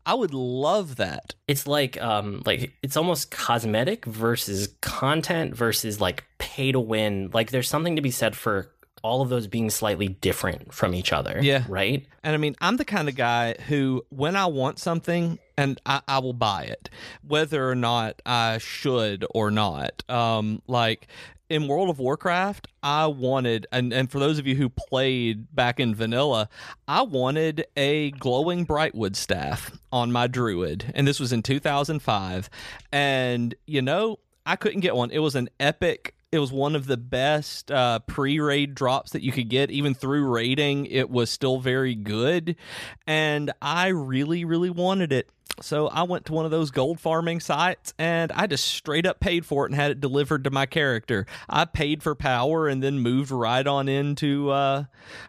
I 0.06 0.14
would 0.14 0.34
love 0.34 0.96
that. 0.98 1.36
It's 1.48 1.68
like 1.68 2.02
um 2.02 2.44
like 2.46 2.74
it's 2.82 2.98
almost 2.98 3.32
cosmetic 3.32 4.06
versus 4.06 4.70
content 4.82 5.56
versus 5.56 6.00
like 6.00 6.26
pay 6.38 6.72
to 6.72 6.80
win. 6.80 7.30
Like 7.34 7.52
there's 7.52 7.70
something 7.70 7.96
to 7.96 8.02
be 8.02 8.12
said 8.12 8.36
for 8.36 8.72
all 9.04 9.22
of 9.22 9.30
those 9.30 9.48
being 9.48 9.70
slightly 9.70 10.08
different 10.08 10.74
from 10.74 10.94
each 10.94 11.14
other. 11.14 11.40
Yeah. 11.42 11.64
Right? 11.68 12.06
And 12.24 12.34
I 12.34 12.38
mean, 12.38 12.56
I'm 12.60 12.78
the 12.78 12.86
kind 12.86 13.08
of 13.08 13.16
guy 13.16 13.54
who, 13.68 14.06
when 14.10 14.36
I 14.36 14.48
want 14.48 14.80
something, 14.80 15.40
and 15.58 15.80
I, 15.86 16.02
I 16.08 16.20
will 16.20 16.34
buy 16.34 16.64
it, 16.64 16.90
whether 17.26 17.70
or 17.70 17.76
not 17.76 18.22
I 18.26 18.58
should 18.58 19.26
or 19.32 19.50
not. 19.50 20.04
Um, 20.10 20.62
like 20.68 21.08
in 21.50 21.68
World 21.68 21.90
of 21.90 22.00
Warcraft, 22.00 22.68
I 22.84 23.08
wanted, 23.08 23.68
and, 23.72 23.94
and 23.94 24.12
for 24.12 24.20
those 24.20 24.40
of 24.40 24.48
you 24.48 24.56
who 24.56 24.70
played 24.70 25.54
back 25.56 25.80
in 25.80 25.96
vanilla, 25.96 26.50
I 26.88 27.04
wanted 27.04 27.66
a 27.76 28.12
glowing 28.12 28.66
Brightwood 28.66 29.16
staff 29.16 29.72
on 29.92 30.12
my 30.12 30.28
druid. 30.28 30.92
And 30.94 31.08
this 31.08 31.20
was 31.20 31.32
in 31.32 31.44
2005. 31.44 32.50
And, 32.92 33.56
you 33.66 33.82
know, 33.82 34.20
I 34.46 34.56
couldn't 34.56 34.82
get 34.82 34.96
one. 34.96 35.12
It 35.12 35.20
was 35.20 35.36
an 35.36 35.50
epic. 35.60 36.16
It 36.32 36.40
was 36.40 36.52
one 36.52 36.76
of 36.76 36.88
the 36.88 36.98
best 36.98 37.72
uh, 37.72 38.00
pre-raid 38.00 38.76
drops 38.76 39.12
that 39.12 39.22
you 39.24 39.32
could 39.32 39.50
get, 39.50 39.72
even 39.72 39.94
through 39.94 40.28
raiding. 40.28 40.86
It 40.88 41.10
was 41.10 41.30
still 41.30 41.60
very 41.60 41.96
good, 41.96 42.58
and 43.06 43.52
I 43.62 43.88
really, 43.88 44.44
really 44.44 44.70
wanted 44.70 45.14
it. 45.14 45.30
So 45.62 45.88
I 45.88 46.04
went 46.04 46.26
to 46.26 46.34
one 46.34 46.46
of 46.46 46.52
those 46.52 46.72
gold 46.72 47.00
farming 47.00 47.40
sites, 47.40 47.94
and 47.98 48.32
I 48.32 48.48
just 48.48 48.66
straight 48.66 49.06
up 49.06 49.20
paid 49.20 49.46
for 49.46 49.66
it 49.66 49.72
and 49.72 49.76
had 49.76 49.92
it 49.92 50.02
delivered 50.02 50.44
to 50.44 50.52
my 50.52 50.66
character. 50.66 51.26
I 51.50 51.66
paid 51.66 52.04
for 52.04 52.16
power 52.16 52.68
and 52.68 52.84
then 52.84 53.00
moved 53.00 53.32
right 53.32 53.66
on 53.66 53.90
into 53.90 54.50
uh, 54.52 54.86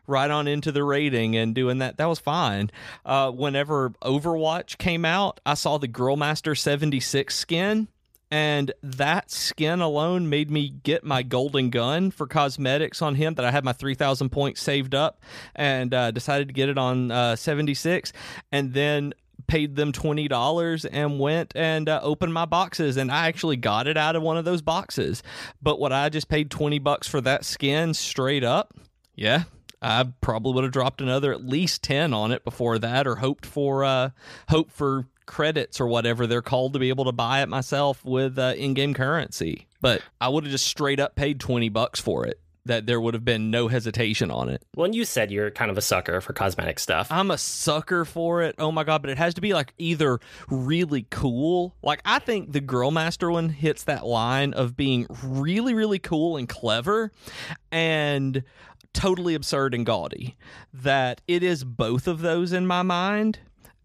right 0.07 0.31
on 0.31 0.47
into 0.47 0.73
the 0.73 0.85
raiding 0.85 1.37
and 1.37 1.55
doing 1.55 1.79
that. 1.79 1.97
That 1.97 2.07
was 2.07 2.19
fine. 2.19 2.71
Uh, 3.05 3.31
whenever 3.31 3.91
Overwatch 4.03 4.79
came 4.79 5.05
out, 5.05 5.41
I 5.47 5.55
saw 5.55 5.79
the 5.79 5.89
Grillmaster 5.89 6.57
seventy 6.57 7.01
six 7.01 7.35
skin 7.35 7.89
and 8.31 8.73
that 8.83 9.31
skin 9.31 9.81
alone 9.81 10.29
made 10.29 10.51
me 10.51 10.69
get 10.69 11.05
my 11.05 11.23
golden 11.23 11.71
gun 11.71 12.11
for 12.11 12.27
cosmetics 12.27 13.01
on 13.01 13.15
him 13.15 13.35
that 13.35 13.45
I 13.45 13.51
had 13.51 13.65
my 13.65 13.73
3000 13.73 14.29
points 14.29 14.61
saved 14.61 14.95
up 14.95 15.23
and 15.55 15.95
uh, 15.95 16.11
decided 16.11 16.49
to 16.49 16.55
get 16.55 16.69
it 16.69 16.77
on 16.77 17.11
uh, 17.11 17.37
76 17.37 18.13
and 18.53 18.75
then 18.75 19.15
paid 19.49 19.75
them 19.75 19.93
$20 19.93 20.87
and 20.91 21.19
went 21.19 21.53
and 21.57 21.89
uh, 21.89 22.01
opened 22.03 22.33
my 22.33 22.45
boxes 22.45 22.97
and 22.97 23.11
I 23.11 23.27
actually 23.27 23.57
got 23.57 23.87
it 23.87 23.97
out 23.97 24.15
of 24.15 24.23
one 24.23 24.37
of 24.37 24.45
those 24.45 24.63
boxes 24.63 25.23
but 25.61 25.81
what 25.81 25.93
I 25.93 26.09
just 26.09 26.29
paid 26.29 26.51
20 26.51 26.79
bucks 26.79 27.09
for 27.09 27.21
that 27.23 27.45
skin 27.45 27.95
straight 27.95 28.45
up 28.45 28.75
yeah 29.17 29.45
I 29.81 30.07
probably 30.21 30.55
would 30.55 30.65
have 30.65 30.73
dropped 30.73 31.01
another 31.01 31.33
at 31.33 31.45
least 31.45 31.83
10 31.83 32.13
on 32.13 32.31
it 32.31 32.45
before 32.45 32.79
that 32.79 33.07
or 33.07 33.17
hoped 33.17 33.47
for 33.47 33.85
uh 33.85 34.11
hope 34.49 34.71
for 34.71 35.07
credits 35.29 35.81
or 35.81 35.87
whatever 35.87 36.27
they're 36.27 36.43
called 36.43 36.73
to 36.73 36.79
be 36.81 36.89
able 36.89 37.05
to 37.05 37.13
buy 37.13 37.43
it 37.43 37.49
myself 37.49 38.05
with 38.05 38.39
uh, 38.39 38.55
in-game 38.57 38.95
currency. 38.95 39.69
But 39.81 40.03
I 40.21 40.29
would 40.29 40.45
have 40.45 40.51
just 40.51 40.67
straight 40.67 40.99
up 40.99 41.15
paid 41.15 41.39
20 41.39 41.69
bucks 41.69 42.01
for 42.01 42.27
it. 42.27 42.41
That 42.69 42.85
there 42.85 43.01
would 43.01 43.15
have 43.15 43.25
been 43.25 43.51
no 43.51 43.69
hesitation 43.69 44.31
on 44.31 44.51
it. 44.51 44.63
Well, 44.77 44.85
and 44.85 44.95
you 44.95 45.07
said 45.07 45.31
you're 45.31 45.51
kind 45.51 45.71
of 45.71 45.79
a 45.79 45.81
sucker 45.81 46.21
for 46.21 46.35
cosmetic 46.35 46.79
stuff. 46.79 47.11
I'm 47.11 47.31
a 47.31 47.39
sucker 47.39 48.05
for 48.05 48.43
it. 48.43 48.57
Oh 48.59 48.71
my 48.71 48.85
god, 48.85 49.01
but 49.01 49.11
it 49.11 49.17
has 49.17 49.33
to 49.35 49.41
be 49.41 49.55
like 49.55 49.73
either 49.79 50.21
really 50.51 51.07
cool. 51.09 51.75
Like 51.83 52.03
I 52.05 52.19
think 52.19 52.53
the 52.53 52.61
Grill 52.61 52.91
Master 52.91 53.31
one 53.31 53.49
hits 53.49 53.85
that 53.85 54.05
line 54.05 54.53
of 54.53 54.77
being 54.77 55.07
really 55.25 55.73
really 55.73 55.99
cool 55.99 56.37
and 56.37 56.47
clever 56.47 57.11
and 57.73 58.45
totally 58.93 59.35
absurd 59.35 59.73
and 59.73 59.87
gaudy. 59.87 60.37
That 60.75 61.23
it 61.27 61.43
is 61.43 61.65
both 61.65 62.07
of 62.07 62.21
those 62.21 62.53
in 62.53 62.67
my 62.67 62.83
mind. 62.83 63.39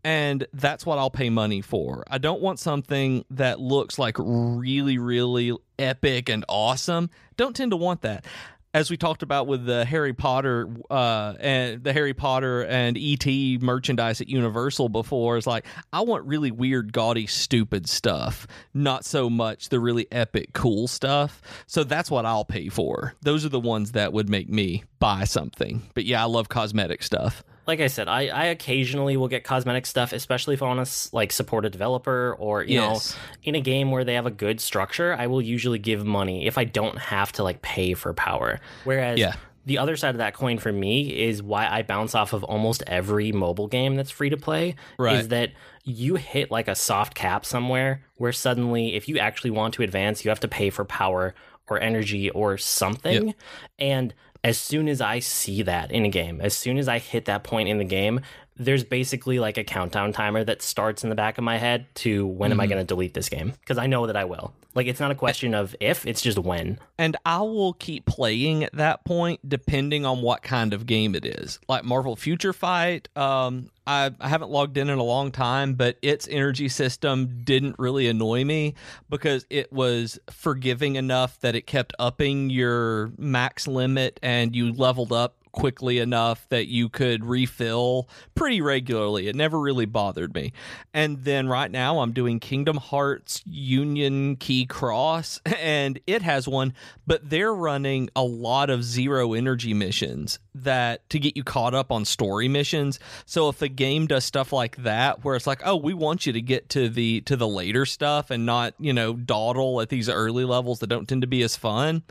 And 0.06 0.46
that's 0.52 0.86
what 0.86 1.00
I'll 1.00 1.10
pay 1.10 1.30
money 1.30 1.62
for. 1.62 2.04
I 2.10 2.18
don't 2.18 2.42
want 2.42 2.60
something 2.60 3.24
that 3.30 3.62
looks 3.62 3.98
like 3.98 4.18
really, 4.20 4.98
really 4.98 5.56
epic 5.80 6.28
and 6.28 6.44
awesome. 6.50 7.10
Don't 7.38 7.56
tend 7.56 7.72
to 7.72 7.78
want 7.78 8.02
that 8.02 8.26
as 8.74 8.90
we 8.90 8.98
talked 8.98 9.22
about 9.22 9.46
with 9.46 9.66
the 9.66 9.86
Harry 9.86 10.14
Potter 10.14 10.68
uh, 10.90 11.34
and 11.40 11.84
the 11.84 11.94
Harry 11.94 12.14
Potter 12.14 12.64
and 12.64 12.98
ET 13.00 13.26
merchandise 13.62 14.20
at 14.20 14.28
Universal 14.28 14.90
before, 14.90 15.38
is 15.38 15.46
like 15.46 15.66
I 15.92 16.02
want 16.02 16.26
really 16.26 16.52
weird, 16.52 16.92
gaudy, 16.92 17.28
stupid 17.28 17.88
stuff, 17.88 18.48
not 18.74 19.06
so 19.06 19.30
much 19.30 19.70
the 19.70 19.80
really 19.80 20.08
epic, 20.12 20.54
cool 20.54 20.88
stuff. 20.88 21.42
So 21.68 21.84
that's 21.84 22.10
what 22.10 22.26
I'll 22.26 22.46
pay 22.46 22.70
for. 22.70 23.14
Those 23.22 23.46
are 23.46 23.50
the 23.50 23.60
ones 23.60 23.92
that 23.92 24.12
would 24.12 24.30
make 24.30 24.50
me 24.50 24.84
buy 25.00 25.26
something. 25.26 25.84
But 25.94 26.06
yeah, 26.06 26.22
I 26.22 26.26
love 26.26 26.50
cosmetic 26.50 27.04
stuff. 27.04 27.44
Like 27.66 27.80
I 27.80 27.88
said, 27.88 28.08
I, 28.08 28.28
I 28.28 28.46
occasionally 28.46 29.16
will 29.18 29.28
get 29.28 29.44
cosmetic 29.44 29.86
stuff, 29.86 30.12
especially 30.14 30.54
if 30.56 30.62
I 30.62 30.68
want 30.68 30.86
to 30.86 31.10
like 31.16 31.32
support 31.32 31.66
a 31.66 31.70
developer 31.70 32.36
or 32.40 32.64
you 32.64 32.82
Yes. 32.82 33.16
know 33.16 33.22
in 33.44 33.56
a 33.56 33.62
game 33.62 33.92
where 33.92 34.04
they 34.04 34.16
have 34.16 34.26
a 34.26 34.32
good 34.32 34.60
structure. 34.60 35.16
I 35.18 35.28
will 35.28 35.42
usually 35.42 35.80
give 35.80 36.06
money 36.06 36.46
if 36.48 36.58
I 36.58 36.64
don't 36.66 36.98
have 36.98 37.32
to 37.34 37.44
like 37.44 37.62
pay 37.62 37.94
for 37.94 38.14
power. 38.14 38.60
Whereas 38.84 39.20
Yeah. 39.20 39.36
the 39.66 39.78
other 39.78 39.96
side 39.96 40.10
of 40.12 40.18
that 40.18 40.34
coin 40.34 40.58
for 40.58 40.72
me 40.72 41.08
is 41.24 41.42
why 41.42 41.68
I 41.68 41.84
bounce 41.84 42.16
off 42.16 42.34
of 42.34 42.44
almost 42.44 42.84
every 42.88 43.32
mobile 43.32 43.68
game 43.68 43.96
that's 43.96 44.12
free 44.12 44.30
to 44.30 44.38
play. 44.38 44.76
Right. 44.98 45.20
Is 45.20 45.30
that 45.30 45.52
you 45.86 46.16
hit 46.16 46.52
like 46.52 46.68
a 46.68 46.76
soft 46.76 47.14
cap 47.16 47.46
somewhere 47.46 48.04
where 48.18 48.32
suddenly, 48.32 48.96
if 48.96 49.08
you 49.10 49.20
actually 49.20 49.52
want 49.52 49.74
to 49.76 49.84
advance, 49.84 50.24
you 50.26 50.30
have 50.30 50.40
to 50.42 50.48
pay 50.48 50.70
for 50.70 50.84
power 50.86 51.34
or 51.70 51.80
energy 51.80 52.30
or 52.30 52.58
something. 52.58 53.34
And 53.80 54.14
as 54.44 54.58
soon 54.58 54.90
as 54.90 55.00
I 55.00 55.20
see 55.20 55.62
that 55.64 55.92
in 55.92 56.06
a 56.06 56.10
game, 56.10 56.42
as 56.42 56.54
soon 56.54 56.78
as 56.78 56.88
I 56.88 57.00
hit 57.00 57.26
that 57.26 57.44
point 57.44 57.70
in 57.70 57.78
the 57.78 57.86
game, 57.86 58.20
there's 58.58 58.84
basically 58.84 59.40
like 59.40 59.58
a 59.58 59.64
countdown 59.64 60.14
timer 60.14 60.44
that 60.44 60.62
starts 60.62 61.04
in 61.04 61.10
the 61.10 61.16
back 61.16 61.38
of 61.38 61.44
my 61.44 61.58
head 61.58 61.86
to 61.96 62.26
when 62.28 62.52
am 62.52 62.60
I 62.60 62.68
going 62.68 62.80
to 62.80 62.86
delete 62.86 63.14
this 63.14 63.30
game? 63.30 63.54
Because 63.60 63.78
I 63.78 63.88
know 63.88 64.08
that 64.08 64.16
I 64.16 64.26
will. 64.26 64.54
Like, 64.76 64.88
it's 64.88 65.00
not 65.00 65.12
a 65.12 65.16
question 65.16 65.54
of 65.54 65.76
if, 65.80 66.06
it's 66.08 66.22
just 66.22 66.40
when. 66.40 66.80
and 66.98 67.16
I 67.26 67.42
will 67.42 67.74
keep 67.74 68.06
playing 68.06 68.64
at 68.64 68.74
that 68.74 69.06
point 69.06 69.48
depending 69.48 70.06
on 70.06 70.22
what 70.22 70.42
kind 70.42 70.74
of 70.74 70.86
game 70.86 71.16
it 71.16 71.26
is. 71.26 71.60
Like 71.68 71.84
Marvel 71.84 72.16
Future 72.16 72.54
Fight, 72.54 73.08
um, 73.16 73.70
I, 73.86 74.12
I 74.20 74.30
haven't 74.30 74.50
logged 74.50 74.78
in 74.78 74.90
in 74.90 74.98
a 74.98 75.04
long 75.04 75.32
time, 75.32 75.74
but 75.74 75.98
its 76.02 76.28
energy 76.28 76.70
system 76.70 77.42
didn't 77.44 77.78
really 77.78 78.08
annoy 78.08 78.46
me 78.46 78.76
because 79.10 79.46
it 79.50 79.72
was 79.72 80.20
forgiving 80.30 80.96
enough 80.96 81.40
that 81.42 81.56
it 81.56 81.68
kept 81.68 81.94
upping 82.00 82.50
your 82.50 83.12
max 83.18 83.68
limit 83.68 84.20
and 84.24 84.56
you 84.56 84.74
leveled 84.74 85.12
up 85.12 85.36
quickly 85.54 86.00
enough 86.00 86.46
that 86.50 86.68
you 86.68 86.90
could 86.90 87.24
refill 87.24 88.10
pretty 88.36 88.60
regularly. 88.60 89.28
It 89.28 89.36
never 89.36 89.60
really 89.60 89.86
bothered 89.86 90.34
me. 90.34 90.52
And 90.94 91.24
then 91.24 91.48
right 91.48 91.72
now 91.72 92.00
I'm 92.00 92.12
doing 92.12 92.40
Kingdom 92.40 92.78
Hearts 92.78 93.42
Union 93.46 94.36
Key 94.36 94.66
Cross 94.66 95.40
and 95.46 96.00
it 96.06 96.22
has 96.24 96.48
one, 96.48 96.74
but 97.08 97.30
they're 97.30 97.54
running 97.54 98.10
a 98.16 98.24
lot 98.24 98.70
of 98.70 98.84
zero 98.84 99.34
energy 99.34 99.74
missions 99.74 100.40
that 100.56 101.08
to 101.10 101.20
get 101.20 101.38
you 101.38 101.44
caught 101.44 101.74
up 101.74 101.92
on 101.92 102.04
story 102.04 102.48
missions. 102.48 103.00
So 103.26 103.50
if 103.50 103.62
a 103.62 103.70
game 103.70 104.08
does 104.08 104.26
stuff 104.26 104.52
like 104.52 104.78
that 104.78 105.24
where 105.24 105.36
it's 105.36 105.48
like, 105.48 105.62
"Oh, 105.64 105.76
we 105.76 105.94
want 105.94 106.26
you 106.26 106.34
to 106.34 106.42
get 106.42 106.70
to 106.70 106.90
the 106.90 107.22
to 107.22 107.36
the 107.36 107.48
later 107.48 107.86
stuff 107.86 108.32
and 108.32 108.46
not, 108.46 108.74
you 108.80 108.94
know, 108.94 109.14
dawdle 109.14 109.82
at 109.82 109.90
these 109.90 110.10
early 110.10 110.46
levels 110.46 110.80
that 110.80 110.88
don't 110.88 111.08
tend 111.08 111.22
to 111.22 111.28
be 111.28 111.44
as 111.44 111.56
fun." 111.56 112.04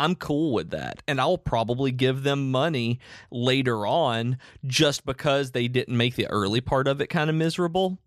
I'm 0.00 0.14
cool 0.14 0.52
with 0.54 0.70
that. 0.70 1.02
And 1.06 1.20
I'll 1.20 1.38
probably 1.38 1.92
give 1.92 2.22
them 2.22 2.50
money 2.50 2.98
later 3.30 3.86
on 3.86 4.38
just 4.66 5.04
because 5.04 5.50
they 5.50 5.68
didn't 5.68 5.96
make 5.96 6.16
the 6.16 6.26
early 6.28 6.62
part 6.62 6.88
of 6.88 7.00
it 7.00 7.08
kind 7.08 7.28
of 7.28 7.36
miserable. 7.36 7.98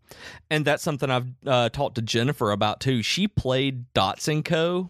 And 0.50 0.66
that's 0.66 0.82
something 0.82 1.10
I've 1.10 1.28
uh, 1.46 1.70
talked 1.70 1.96
to 1.96 2.02
Jennifer 2.02 2.52
about 2.52 2.80
too. 2.80 3.04
She 3.04 3.28
played 3.28 3.94
Dots 3.94 4.28
and 4.28 4.44
Co. 4.44 4.90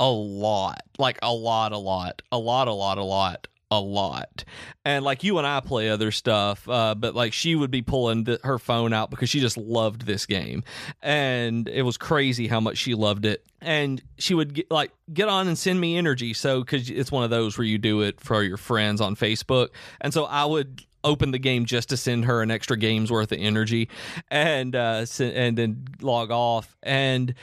a 0.00 0.08
lot, 0.08 0.82
like 0.98 1.18
a 1.22 1.32
lot, 1.32 1.72
a 1.72 1.78
lot, 1.78 2.22
a 2.32 2.38
lot, 2.38 2.68
a 2.68 2.72
lot, 2.72 2.98
a 2.98 3.04
lot. 3.04 3.46
A 3.70 3.78
lot, 3.78 4.44
and 4.86 5.04
like 5.04 5.24
you 5.24 5.36
and 5.36 5.46
I 5.46 5.60
play 5.60 5.90
other 5.90 6.10
stuff, 6.10 6.66
uh, 6.66 6.94
but 6.94 7.14
like 7.14 7.34
she 7.34 7.54
would 7.54 7.70
be 7.70 7.82
pulling 7.82 8.24
th- 8.24 8.40
her 8.42 8.58
phone 8.58 8.94
out 8.94 9.10
because 9.10 9.28
she 9.28 9.40
just 9.40 9.58
loved 9.58 10.06
this 10.06 10.24
game, 10.24 10.64
and 11.02 11.68
it 11.68 11.82
was 11.82 11.98
crazy 11.98 12.46
how 12.46 12.60
much 12.60 12.78
she 12.78 12.94
loved 12.94 13.26
it. 13.26 13.44
And 13.60 14.02
she 14.16 14.32
would 14.32 14.54
get, 14.54 14.70
like 14.70 14.92
get 15.12 15.28
on 15.28 15.48
and 15.48 15.58
send 15.58 15.78
me 15.78 15.98
energy, 15.98 16.32
so 16.32 16.60
because 16.60 16.88
it's 16.88 17.12
one 17.12 17.24
of 17.24 17.30
those 17.30 17.58
where 17.58 17.66
you 17.66 17.76
do 17.76 18.00
it 18.00 18.22
for 18.22 18.42
your 18.42 18.56
friends 18.56 19.02
on 19.02 19.16
Facebook, 19.16 19.68
and 20.00 20.14
so 20.14 20.24
I 20.24 20.46
would 20.46 20.86
open 21.04 21.30
the 21.32 21.38
game 21.38 21.66
just 21.66 21.90
to 21.90 21.98
send 21.98 22.24
her 22.24 22.40
an 22.40 22.50
extra 22.50 22.78
game's 22.78 23.12
worth 23.12 23.32
of 23.32 23.38
energy, 23.38 23.90
and 24.30 24.74
uh, 24.74 25.04
and 25.20 25.58
then 25.58 25.84
log 26.00 26.30
off. 26.30 26.74
And 26.82 27.34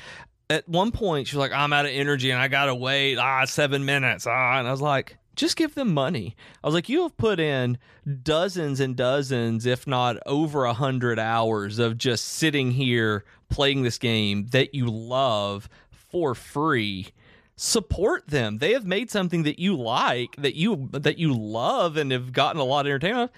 at 0.49 0.67
one 0.67 0.91
point, 0.91 1.27
she 1.27 1.35
was 1.35 1.41
like, 1.41 1.55
"I'm 1.55 1.71
out 1.71 1.85
of 1.85 1.91
energy 1.91 2.31
and 2.31 2.41
I 2.41 2.47
gotta 2.47 2.73
wait 2.73 3.17
ah 3.17 3.45
seven 3.45 3.85
minutes 3.85 4.25
ah," 4.25 4.57
and 4.57 4.67
I 4.67 4.71
was 4.71 4.81
like. 4.81 5.17
Just 5.35 5.55
give 5.55 5.75
them 5.75 5.93
money. 5.93 6.35
I 6.63 6.67
was 6.67 6.73
like, 6.73 6.89
you 6.89 7.03
have 7.03 7.17
put 7.17 7.39
in 7.39 7.77
dozens 8.23 8.79
and 8.79 8.95
dozens, 8.95 9.65
if 9.65 9.85
not 9.85 10.17
over 10.25 10.65
a 10.65 10.73
hundred 10.73 11.19
hours 11.19 11.79
of 11.79 11.97
just 11.97 12.25
sitting 12.25 12.71
here 12.71 13.23
playing 13.49 13.83
this 13.83 13.97
game 13.97 14.47
that 14.47 14.73
you 14.73 14.87
love 14.87 15.69
for 15.91 16.35
free 16.35 17.11
support 17.55 18.27
them. 18.27 18.57
They 18.57 18.73
have 18.73 18.85
made 18.85 19.09
something 19.09 19.43
that 19.43 19.59
you 19.59 19.77
like, 19.77 20.35
that 20.37 20.55
you 20.55 20.89
that 20.91 21.17
you 21.17 21.33
love 21.33 21.97
and 21.97 22.11
have 22.11 22.33
gotten 22.33 22.59
a 22.59 22.65
lot 22.65 22.85
of 22.85 22.91
entertainment. 22.91 23.31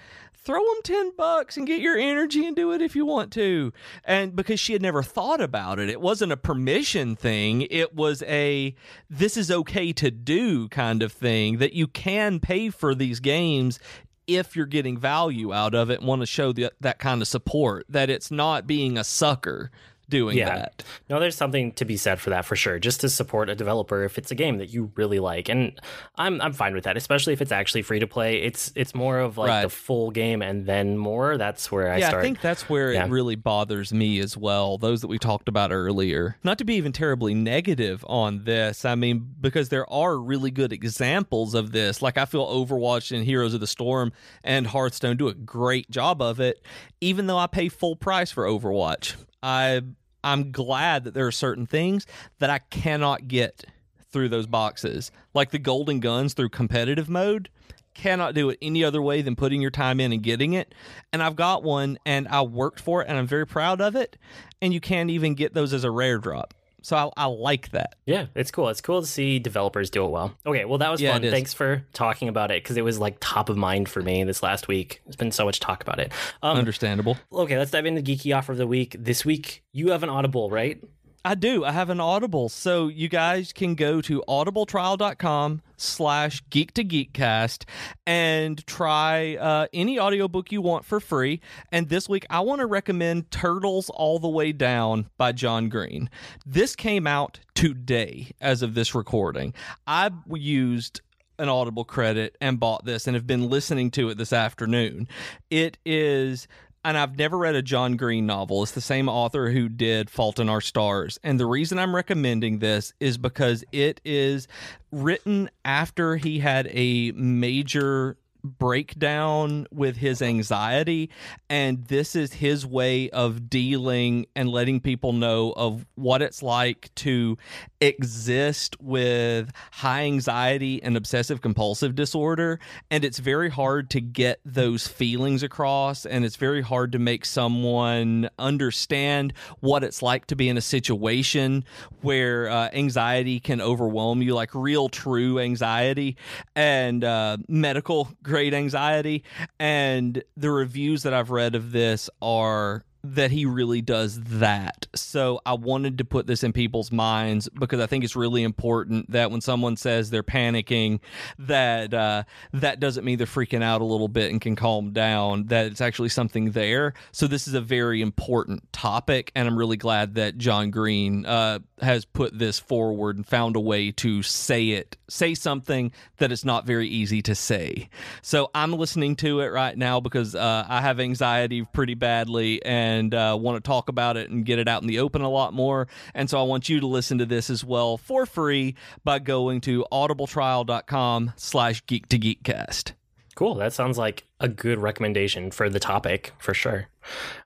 Throw 0.48 0.64
them 0.64 0.80
10 0.82 1.12
bucks 1.14 1.58
and 1.58 1.66
get 1.66 1.82
your 1.82 1.98
energy 1.98 2.46
and 2.46 2.56
do 2.56 2.72
it 2.72 2.80
if 2.80 2.96
you 2.96 3.04
want 3.04 3.30
to. 3.34 3.70
And 4.02 4.34
because 4.34 4.58
she 4.58 4.72
had 4.72 4.80
never 4.80 5.02
thought 5.02 5.42
about 5.42 5.78
it, 5.78 5.90
it 5.90 6.00
wasn't 6.00 6.32
a 6.32 6.38
permission 6.38 7.16
thing. 7.16 7.66
It 7.68 7.94
was 7.94 8.22
a 8.22 8.74
this 9.10 9.36
is 9.36 9.50
okay 9.50 9.92
to 9.92 10.10
do 10.10 10.66
kind 10.70 11.02
of 11.02 11.12
thing 11.12 11.58
that 11.58 11.74
you 11.74 11.86
can 11.86 12.40
pay 12.40 12.70
for 12.70 12.94
these 12.94 13.20
games 13.20 13.78
if 14.26 14.56
you're 14.56 14.64
getting 14.64 14.96
value 14.96 15.52
out 15.52 15.74
of 15.74 15.90
it 15.90 15.98
and 15.98 16.08
want 16.08 16.22
to 16.22 16.26
show 16.26 16.54
the, 16.54 16.72
that 16.80 16.98
kind 16.98 17.20
of 17.20 17.28
support, 17.28 17.84
that 17.90 18.08
it's 18.08 18.30
not 18.30 18.66
being 18.66 18.96
a 18.96 19.04
sucker 19.04 19.70
doing 20.08 20.36
Yeah. 20.38 20.48
that. 20.56 20.84
No, 21.10 21.20
there's 21.20 21.36
something 21.36 21.72
to 21.72 21.84
be 21.84 21.96
said 21.96 22.20
for 22.20 22.30
that 22.30 22.44
for 22.44 22.56
sure. 22.56 22.78
Just 22.78 23.00
to 23.02 23.08
support 23.08 23.48
a 23.50 23.54
developer 23.54 24.04
if 24.04 24.18
it's 24.18 24.30
a 24.30 24.34
game 24.34 24.58
that 24.58 24.70
you 24.72 24.90
really 24.96 25.18
like, 25.18 25.48
and 25.48 25.78
I'm 26.16 26.40
I'm 26.40 26.52
fine 26.52 26.74
with 26.74 26.84
that. 26.84 26.96
Especially 26.96 27.32
if 27.32 27.40
it's 27.42 27.52
actually 27.52 27.82
free 27.82 27.98
to 28.00 28.06
play. 28.06 28.42
It's 28.42 28.72
it's 28.74 28.94
more 28.94 29.18
of 29.18 29.36
like 29.38 29.48
Right. 29.48 29.62
the 29.62 29.68
full 29.68 30.10
game 30.10 30.42
and 30.42 30.66
then 30.66 30.96
more. 30.98 31.36
That's 31.36 31.70
where 31.70 31.90
I 31.92 31.98
yeah, 31.98 32.08
start. 32.08 32.20
I 32.22 32.26
think 32.26 32.40
that's 32.40 32.68
where 32.68 32.92
Yeah. 32.92 33.04
it 33.04 33.10
really 33.10 33.36
bothers 33.36 33.92
me 33.92 34.18
as 34.20 34.36
well. 34.36 34.78
Those 34.78 35.00
that 35.02 35.08
we 35.08 35.18
talked 35.18 35.48
about 35.48 35.72
earlier. 35.72 36.36
Not 36.42 36.58
to 36.58 36.64
be 36.64 36.74
even 36.74 36.92
terribly 36.92 37.34
negative 37.34 38.04
on 38.08 38.44
this. 38.44 38.84
I 38.84 38.94
mean, 38.94 39.26
because 39.40 39.68
there 39.68 39.90
are 39.92 40.18
really 40.18 40.50
good 40.50 40.72
examples 40.72 41.54
of 41.54 41.72
this. 41.72 42.02
Like 42.02 42.16
I 42.18 42.24
feel 42.24 42.46
Overwatch 42.46 43.14
and 43.14 43.24
Heroes 43.24 43.54
of 43.54 43.60
the 43.60 43.66
Storm 43.66 44.12
and 44.42 44.66
Hearthstone 44.66 45.16
do 45.16 45.28
a 45.28 45.34
great 45.34 45.90
job 45.90 46.20
of 46.22 46.40
it. 46.40 46.62
Even 47.00 47.26
though 47.26 47.38
I 47.38 47.46
pay 47.46 47.68
full 47.68 47.96
price 47.96 48.30
for 48.30 48.44
Overwatch, 48.44 49.14
I 49.42 49.82
I'm 50.24 50.50
glad 50.50 51.04
that 51.04 51.14
there 51.14 51.26
are 51.26 51.32
certain 51.32 51.66
things 51.66 52.06
that 52.38 52.50
I 52.50 52.58
cannot 52.58 53.28
get 53.28 53.64
through 54.10 54.28
those 54.30 54.46
boxes, 54.46 55.10
like 55.34 55.50
the 55.50 55.58
golden 55.58 56.00
guns 56.00 56.34
through 56.34 56.48
competitive 56.48 57.08
mode 57.08 57.50
cannot 57.94 58.32
do 58.34 58.48
it 58.48 58.58
any 58.62 58.84
other 58.84 59.02
way 59.02 59.22
than 59.22 59.36
putting 59.36 59.60
your 59.60 59.70
time 59.70 60.00
in 60.00 60.12
and 60.12 60.22
getting 60.22 60.54
it. 60.54 60.74
And 61.12 61.22
I've 61.22 61.36
got 61.36 61.62
one 61.62 61.98
and 62.06 62.28
I 62.28 62.42
worked 62.42 62.80
for 62.80 63.02
it 63.02 63.08
and 63.08 63.18
I'm 63.18 63.26
very 63.26 63.46
proud 63.46 63.80
of 63.80 63.96
it. 63.96 64.16
And 64.62 64.72
you 64.72 64.80
can't 64.80 65.10
even 65.10 65.34
get 65.34 65.52
those 65.52 65.72
as 65.72 65.84
a 65.84 65.90
rare 65.90 66.18
drop. 66.18 66.54
So 66.82 66.96
I, 66.96 67.10
I 67.16 67.26
like 67.26 67.70
that. 67.70 67.96
Yeah, 68.06 68.26
it's 68.34 68.50
cool. 68.50 68.68
It's 68.68 68.80
cool 68.80 69.00
to 69.00 69.06
see 69.06 69.38
developers 69.38 69.90
do 69.90 70.04
it 70.04 70.10
well. 70.10 70.34
Okay, 70.46 70.64
well 70.64 70.78
that 70.78 70.90
was 70.90 71.00
Yeah, 71.00 71.12
fun. 71.12 71.22
Thanks 71.22 71.52
for 71.52 71.84
talking 71.92 72.28
about 72.28 72.50
it 72.50 72.62
because 72.62 72.76
it 72.76 72.84
was 72.84 72.98
like 72.98 73.16
top 73.20 73.48
of 73.48 73.56
mind 73.56 73.88
for 73.88 74.00
me 74.02 74.22
this 74.24 74.42
last 74.42 74.68
week. 74.68 75.00
There's 75.04 75.16
been 75.16 75.32
so 75.32 75.44
much 75.44 75.60
talk 75.60 75.82
about 75.82 75.98
it. 75.98 76.12
Um, 76.42 76.56
Understandable. 76.56 77.16
okay, 77.32 77.58
let's 77.58 77.70
dive 77.70 77.86
into 77.86 78.02
geeky 78.02 78.36
offer 78.36 78.52
of 78.52 78.58
the 78.58 78.66
week. 78.66 78.96
This 78.98 79.24
week 79.24 79.64
you 79.72 79.90
have 79.90 80.02
an 80.02 80.08
Audible, 80.08 80.50
right? 80.50 80.82
I 81.24 81.34
do. 81.34 81.64
I 81.64 81.72
have 81.72 81.90
an 81.90 82.00
Audible. 82.00 82.48
So 82.48 82.88
you 82.88 83.08
guys 83.08 83.52
can 83.52 83.74
go 83.74 84.00
to 84.02 84.22
audibletrial.com 84.28 85.62
slash 85.76 86.42
geek 86.50 86.72
to 86.74 86.84
geekcast 86.84 87.64
and 88.06 88.64
try 88.66 89.36
uh, 89.36 89.66
any 89.72 89.98
audiobook 89.98 90.52
you 90.52 90.62
want 90.62 90.84
for 90.84 91.00
free. 91.00 91.40
And 91.72 91.88
this 91.88 92.08
week 92.08 92.24
I 92.30 92.40
want 92.40 92.60
to 92.60 92.66
recommend 92.66 93.30
Turtles 93.30 93.90
All 93.90 94.18
the 94.18 94.28
Way 94.28 94.52
Down 94.52 95.08
by 95.18 95.32
John 95.32 95.68
Green. 95.68 96.08
This 96.46 96.76
came 96.76 97.06
out 97.06 97.40
today 97.54 98.30
as 98.40 98.62
of 98.62 98.74
this 98.74 98.94
recording. 98.94 99.54
I 99.86 100.10
used 100.32 101.00
an 101.38 101.48
Audible 101.48 101.84
credit 101.84 102.36
and 102.40 102.58
bought 102.58 102.84
this 102.84 103.06
and 103.06 103.14
have 103.14 103.26
been 103.26 103.48
listening 103.48 103.90
to 103.92 104.08
it 104.08 104.18
this 104.18 104.32
afternoon. 104.32 105.06
It 105.50 105.78
is 105.84 106.48
and 106.84 106.96
I've 106.96 107.18
never 107.18 107.36
read 107.36 107.54
a 107.54 107.62
John 107.62 107.96
Green 107.96 108.26
novel. 108.26 108.62
It's 108.62 108.72
the 108.72 108.80
same 108.80 109.08
author 109.08 109.50
who 109.50 109.68
did 109.68 110.10
Fault 110.10 110.38
in 110.38 110.48
Our 110.48 110.60
Stars. 110.60 111.18
And 111.22 111.38
the 111.38 111.46
reason 111.46 111.78
I'm 111.78 111.94
recommending 111.94 112.58
this 112.58 112.92
is 113.00 113.18
because 113.18 113.64
it 113.72 114.00
is 114.04 114.48
written 114.90 115.50
after 115.64 116.16
he 116.16 116.38
had 116.38 116.68
a 116.70 117.12
major 117.12 118.16
breakdown 118.44 119.66
with 119.72 119.96
his 119.96 120.22
anxiety 120.22 121.10
and 121.50 121.84
this 121.86 122.14
is 122.14 122.32
his 122.32 122.64
way 122.64 123.10
of 123.10 123.50
dealing 123.50 124.26
and 124.36 124.48
letting 124.48 124.80
people 124.80 125.12
know 125.12 125.52
of 125.56 125.84
what 125.96 126.22
it's 126.22 126.42
like 126.42 126.88
to 126.94 127.36
exist 127.80 128.80
with 128.80 129.52
high 129.72 130.02
anxiety 130.02 130.82
and 130.82 130.96
obsessive 130.96 131.40
compulsive 131.40 131.94
disorder 131.94 132.58
and 132.90 133.04
it's 133.04 133.18
very 133.18 133.50
hard 133.50 133.88
to 133.90 134.00
get 134.00 134.40
those 134.44 134.86
feelings 134.86 135.42
across 135.42 136.04
and 136.04 136.24
it's 136.24 136.36
very 136.36 136.60
hard 136.60 136.92
to 136.92 136.98
make 136.98 137.24
someone 137.24 138.28
understand 138.38 139.32
what 139.60 139.84
it's 139.84 140.02
like 140.02 140.26
to 140.26 140.36
be 140.36 140.48
in 140.48 140.56
a 140.56 140.60
situation 140.60 141.64
where 142.02 142.48
uh, 142.48 142.68
anxiety 142.72 143.40
can 143.40 143.60
overwhelm 143.60 144.22
you 144.22 144.34
like 144.34 144.54
real 144.54 144.88
true 144.88 145.38
anxiety 145.38 146.16
and 146.56 147.04
uh, 147.04 147.36
medical 147.48 148.08
grade 148.22 148.54
anxiety. 148.54 149.24
And 149.58 150.22
the 150.36 150.50
reviews 150.50 151.02
that 151.02 151.14
I've 151.14 151.30
read 151.30 151.54
of 151.54 151.72
this 151.72 152.10
are 152.20 152.84
that 153.04 153.30
he 153.30 153.46
really 153.46 153.80
does 153.80 154.20
that. 154.22 154.86
So 154.94 155.40
I 155.46 155.54
wanted 155.54 155.98
to 155.98 156.04
put 156.04 156.26
this 156.26 156.42
in 156.42 156.52
people's 156.52 156.90
minds 156.90 157.48
because 157.48 157.80
I 157.80 157.86
think 157.86 158.04
it's 158.04 158.16
really 158.16 158.42
important 158.42 159.10
that 159.12 159.30
when 159.30 159.40
someone 159.40 159.76
says 159.76 160.10
they're 160.10 160.22
panicking, 160.22 161.00
that 161.38 161.94
uh, 161.94 162.24
that 162.52 162.80
doesn't 162.80 163.04
mean 163.04 163.18
they're 163.18 163.26
freaking 163.26 163.62
out 163.62 163.80
a 163.80 163.84
little 163.84 164.08
bit 164.08 164.32
and 164.32 164.40
can 164.40 164.56
calm 164.56 164.92
down. 164.92 165.46
That 165.46 165.66
it's 165.66 165.80
actually 165.80 166.08
something 166.08 166.50
there. 166.52 166.94
So 167.12 167.26
this 167.26 167.46
is 167.46 167.54
a 167.54 167.60
very 167.60 168.02
important 168.02 168.72
topic, 168.72 169.30
and 169.34 169.46
I'm 169.46 169.58
really 169.58 169.76
glad 169.76 170.14
that 170.16 170.36
John 170.36 170.70
Green 170.70 171.24
uh, 171.24 171.60
has 171.80 172.04
put 172.04 172.36
this 172.38 172.58
forward 172.58 173.16
and 173.16 173.26
found 173.26 173.54
a 173.54 173.60
way 173.60 173.92
to 173.92 174.22
say 174.22 174.70
it, 174.70 174.96
say 175.08 175.34
something 175.34 175.92
that 176.16 176.32
it's 176.32 176.44
not 176.44 176.66
very 176.66 176.88
easy 176.88 177.22
to 177.22 177.34
say. 177.34 177.88
So 178.22 178.50
I'm 178.54 178.72
listening 178.72 179.16
to 179.16 179.40
it 179.40 179.48
right 179.48 179.76
now 179.76 180.00
because 180.00 180.34
uh, 180.34 180.66
I 180.68 180.80
have 180.80 180.98
anxiety 180.98 181.64
pretty 181.64 181.94
badly 181.94 182.64
and 182.64 182.87
uh, 183.14 183.36
want 183.40 183.62
to 183.62 183.66
talk 183.66 183.88
about 183.88 184.16
it 184.16 184.30
and 184.30 184.44
get 184.44 184.58
it 184.58 184.68
out 184.68 184.82
in 184.82 184.88
the 184.88 184.98
open 185.00 185.22
a 185.22 185.28
lot 185.28 185.52
more. 185.52 185.88
And 186.14 186.28
so 186.28 186.38
I 186.38 186.42
want 186.42 186.68
you 186.68 186.80
to 186.80 186.86
listen 186.86 187.18
to 187.18 187.26
this 187.26 187.50
as 187.50 187.64
well 187.64 187.96
for 187.96 188.26
free 188.26 188.74
by 189.04 189.18
going 189.18 189.60
to 189.62 189.84
audibletrial.com 189.92 191.32
slash 191.36 191.84
geek 191.86 192.08
to 192.08 192.18
geekcast. 192.18 192.92
Cool. 193.34 193.54
That 193.54 193.72
sounds 193.72 193.96
like 193.96 194.24
a 194.40 194.48
good 194.48 194.78
recommendation 194.78 195.50
for 195.50 195.70
the 195.70 195.78
topic 195.78 196.32
for 196.38 196.54
sure. 196.54 196.88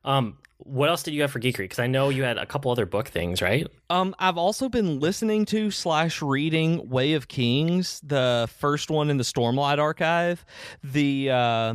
Um, 0.04 0.38
what 0.64 0.88
else 0.88 1.02
did 1.02 1.14
you 1.14 1.22
have 1.22 1.30
for 1.30 1.40
geekery? 1.40 1.64
Because 1.64 1.80
I 1.80 1.86
know 1.86 2.08
you 2.08 2.22
had 2.22 2.38
a 2.38 2.46
couple 2.46 2.70
other 2.70 2.86
book 2.86 3.08
things, 3.08 3.42
right? 3.42 3.66
Um, 3.90 4.14
I've 4.18 4.38
also 4.38 4.68
been 4.68 5.00
listening 5.00 5.44
to 5.46 5.70
slash 5.70 6.22
reading 6.22 6.88
Way 6.88 7.14
of 7.14 7.28
Kings, 7.28 8.00
the 8.04 8.48
first 8.58 8.90
one 8.90 9.10
in 9.10 9.16
the 9.16 9.24
Stormlight 9.24 9.78
archive. 9.78 10.44
The 10.84 11.30
uh, 11.30 11.74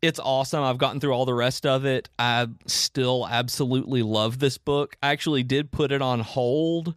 it's 0.00 0.20
awesome. 0.20 0.62
I've 0.62 0.78
gotten 0.78 1.00
through 1.00 1.12
all 1.12 1.24
the 1.24 1.34
rest 1.34 1.66
of 1.66 1.84
it. 1.84 2.08
I 2.18 2.46
still 2.66 3.26
absolutely 3.28 4.02
love 4.02 4.38
this 4.38 4.56
book. 4.56 4.96
I 5.02 5.10
actually 5.10 5.42
did 5.42 5.72
put 5.72 5.90
it 5.90 6.00
on 6.00 6.20
hold 6.20 6.94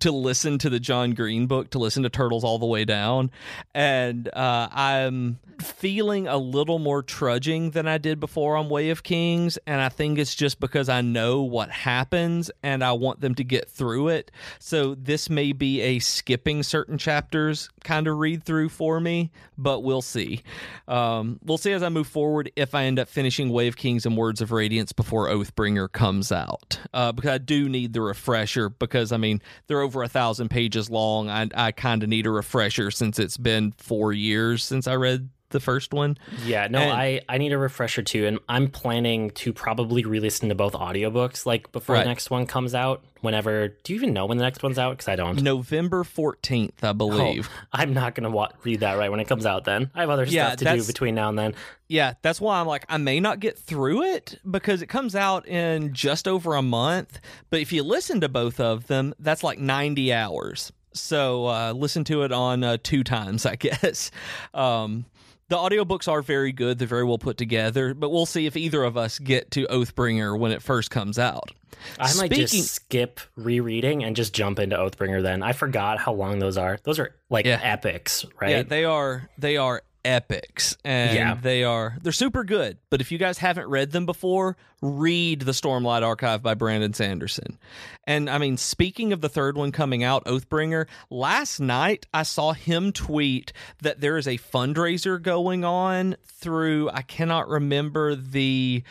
to 0.00 0.12
listen 0.12 0.58
to 0.58 0.68
the 0.68 0.80
John 0.80 1.12
Green 1.12 1.46
book, 1.46 1.70
to 1.70 1.78
listen 1.78 2.02
to 2.02 2.10
Turtles 2.10 2.44
All 2.44 2.58
the 2.58 2.66
Way 2.66 2.84
Down, 2.84 3.30
and 3.74 4.28
uh, 4.34 4.68
I'm 4.70 5.38
feeling 5.60 6.26
a 6.26 6.36
little 6.36 6.78
more 6.78 7.02
trudging 7.02 7.70
than 7.70 7.86
I 7.86 7.98
did 7.98 8.20
before 8.20 8.56
on 8.56 8.68
Way 8.68 8.90
of 8.90 9.02
Kings, 9.02 9.58
and 9.66 9.80
I 9.80 9.88
think 9.88 10.18
it's 10.18 10.34
just 10.34 10.60
because 10.60 10.88
I 10.88 11.00
know 11.00 11.42
what 11.42 11.70
happens 11.70 12.50
and 12.62 12.82
I 12.82 12.92
want 12.92 13.20
them 13.20 13.34
to 13.36 13.44
get 13.44 13.70
through 13.70 14.08
it. 14.08 14.30
So 14.58 14.94
this 14.94 15.30
may 15.30 15.52
be 15.52 15.80
a 15.80 15.98
skipping 16.00 16.62
certain 16.62 16.98
chapters 16.98 17.70
kind 17.84 18.06
of 18.06 18.18
read 18.18 18.44
through 18.44 18.70
for 18.70 19.00
me, 19.00 19.30
but 19.56 19.80
we'll 19.80 20.02
see. 20.02 20.42
Um, 20.88 21.38
we'll 21.44 21.58
see 21.58 21.72
as 21.72 21.82
I 21.82 21.88
move 21.88 22.08
forward 22.08 22.41
if 22.56 22.74
I 22.74 22.84
end 22.84 22.98
up 22.98 23.08
finishing 23.08 23.50
of 23.68 23.76
Kings 23.76 24.06
and 24.06 24.16
Words 24.16 24.40
of 24.40 24.52
Radiance 24.52 24.92
before 24.92 25.28
Oathbringer 25.28 25.90
comes 25.90 26.32
out, 26.32 26.80
uh, 26.92 27.12
because 27.12 27.30
I 27.30 27.38
do 27.38 27.68
need 27.68 27.92
the 27.92 28.00
refresher. 28.00 28.68
Because 28.68 29.12
I 29.12 29.16
mean 29.16 29.40
they're 29.66 29.80
over 29.80 30.02
a 30.02 30.08
thousand 30.08 30.48
pages 30.48 30.90
long. 30.90 31.28
I 31.28 31.48
I 31.54 31.72
kind 31.72 32.02
of 32.02 32.08
need 32.08 32.26
a 32.26 32.30
refresher 32.30 32.90
since 32.90 33.18
it's 33.18 33.36
been 33.36 33.72
four 33.78 34.12
years 34.12 34.64
since 34.64 34.86
I 34.86 34.94
read 34.96 35.30
the 35.52 35.60
first 35.60 35.92
one. 35.94 36.18
Yeah, 36.44 36.66
no, 36.68 36.80
And- 36.80 36.92
I, 36.92 37.20
I 37.28 37.38
need 37.38 37.52
a 37.52 37.58
refresher 37.58 38.02
too, 38.02 38.26
and 38.26 38.38
I'm 38.48 38.68
planning 38.68 39.30
to 39.32 39.52
probably 39.52 40.04
re-listen 40.04 40.48
to 40.48 40.54
both 40.54 40.72
audiobooks 40.72 41.46
like 41.46 41.70
before 41.72 41.94
Right. 41.94 42.02
the 42.02 42.08
next 42.08 42.30
one 42.30 42.46
comes 42.46 42.74
out. 42.74 43.04
Whenever, 43.20 43.68
do 43.68 43.92
you 43.92 43.96
even 43.98 44.12
know 44.12 44.26
when 44.26 44.36
the 44.38 44.42
next 44.42 44.64
one's 44.64 44.78
out? 44.80 44.90
Because 44.96 45.06
I 45.06 45.14
don't. 45.14 45.40
November 45.40 46.02
14th, 46.02 46.82
I 46.82 46.92
believe. 46.92 47.48
Oh, 47.52 47.66
I'm 47.72 47.94
not 47.94 48.16
gonna 48.16 48.30
wa- 48.30 48.48
read 48.64 48.80
that 48.80 48.98
right 48.98 49.12
when 49.12 49.20
it 49.20 49.28
comes 49.28 49.46
out. 49.46 49.64
Then 49.64 49.90
I 49.94 50.00
have 50.00 50.10
other 50.10 50.24
Yeah, 50.24 50.48
stuff 50.56 50.58
to 50.68 50.76
do 50.76 50.84
between 50.84 51.14
now 51.14 51.28
and 51.28 51.38
then. 51.38 51.54
Yeah, 51.86 52.14
that's 52.22 52.40
why 52.40 52.58
I'm 52.58 52.66
like, 52.66 52.84
I 52.88 52.96
may 52.96 53.20
not 53.20 53.38
get 53.38 53.56
through 53.56 54.02
it 54.02 54.40
because 54.50 54.82
it 54.82 54.88
comes 54.88 55.14
out 55.14 55.46
in 55.46 55.92
just 55.94 56.26
over 56.26 56.56
a 56.56 56.62
month. 56.62 57.20
But 57.48 57.60
if 57.60 57.72
you 57.72 57.84
listen 57.84 58.20
to 58.22 58.28
both 58.28 58.58
of 58.58 58.88
them, 58.88 59.14
that's 59.20 59.44
like 59.44 59.60
90 59.60 60.12
hours. 60.12 60.72
So 60.94 61.46
uh, 61.46 61.72
listen 61.76 62.02
to 62.04 62.22
it 62.22 62.32
on 62.32 62.64
uh, 62.64 62.76
two 62.82 63.04
times, 63.04 63.46
I 63.46 63.54
guess. 63.56 64.10
Um, 64.52 65.04
the 65.52 65.58
audiobooks 65.58 66.08
are 66.08 66.22
very 66.22 66.50
good. 66.50 66.78
They're 66.78 66.88
very 66.88 67.04
well 67.04 67.18
put 67.18 67.36
together, 67.36 67.92
but 67.92 68.08
we'll 68.10 68.24
see 68.24 68.46
if 68.46 68.56
either 68.56 68.82
of 68.84 68.96
us 68.96 69.18
get 69.18 69.50
to 69.50 69.66
Oathbringer 69.66 70.38
when 70.38 70.50
it 70.50 70.62
first 70.62 70.90
comes 70.90 71.18
out. 71.18 71.50
I 71.98 72.04
might 72.14 72.26
Speaking- 72.30 72.46
just 72.46 72.74
skip 72.74 73.20
rereading 73.36 74.02
and 74.02 74.16
just 74.16 74.32
jump 74.32 74.58
into 74.58 74.76
Oathbringer 74.76 75.22
then. 75.22 75.42
I 75.42 75.52
forgot 75.52 75.98
how 75.98 76.14
long 76.14 76.38
those 76.38 76.56
are. 76.56 76.78
Those 76.84 76.98
are 76.98 77.14
like 77.28 77.44
Yeah. 77.44 77.60
epics, 77.62 78.24
right? 78.40 78.50
Yeah, 78.50 78.62
they 78.62 78.84
are 78.86 79.28
they 79.36 79.58
are 79.58 79.82
epics 80.04 80.76
and 80.84 81.14
Yeah. 81.16 81.34
they 81.40 81.62
are 81.64 81.96
they're 82.02 82.12
super 82.12 82.44
good. 82.44 82.78
But 82.90 83.00
if 83.00 83.12
you 83.12 83.18
guys 83.18 83.38
haven't 83.38 83.68
read 83.68 83.92
them 83.92 84.06
before, 84.06 84.56
read 84.80 85.42
the 85.42 85.52
Stormlight 85.52 86.02
Archive 86.02 86.42
by 86.42 86.54
Brandon 86.54 86.92
Sanderson. 86.92 87.58
And 88.04 88.28
I 88.28 88.38
mean, 88.38 88.56
speaking 88.56 89.12
of 89.12 89.20
the 89.20 89.28
third 89.28 89.56
one 89.56 89.70
coming 89.70 90.02
out, 90.02 90.24
Oathbringer, 90.24 90.86
last 91.08 91.60
night 91.60 92.06
I 92.12 92.24
saw 92.24 92.52
him 92.52 92.90
tweet 92.92 93.52
that 93.80 94.00
there 94.00 94.16
is 94.18 94.26
a 94.26 94.38
fundraiser 94.38 95.22
going 95.22 95.64
on 95.64 96.16
through 96.24 96.90
I 96.92 97.02
cannot 97.02 97.48
remember 97.48 98.16
the 98.16 98.82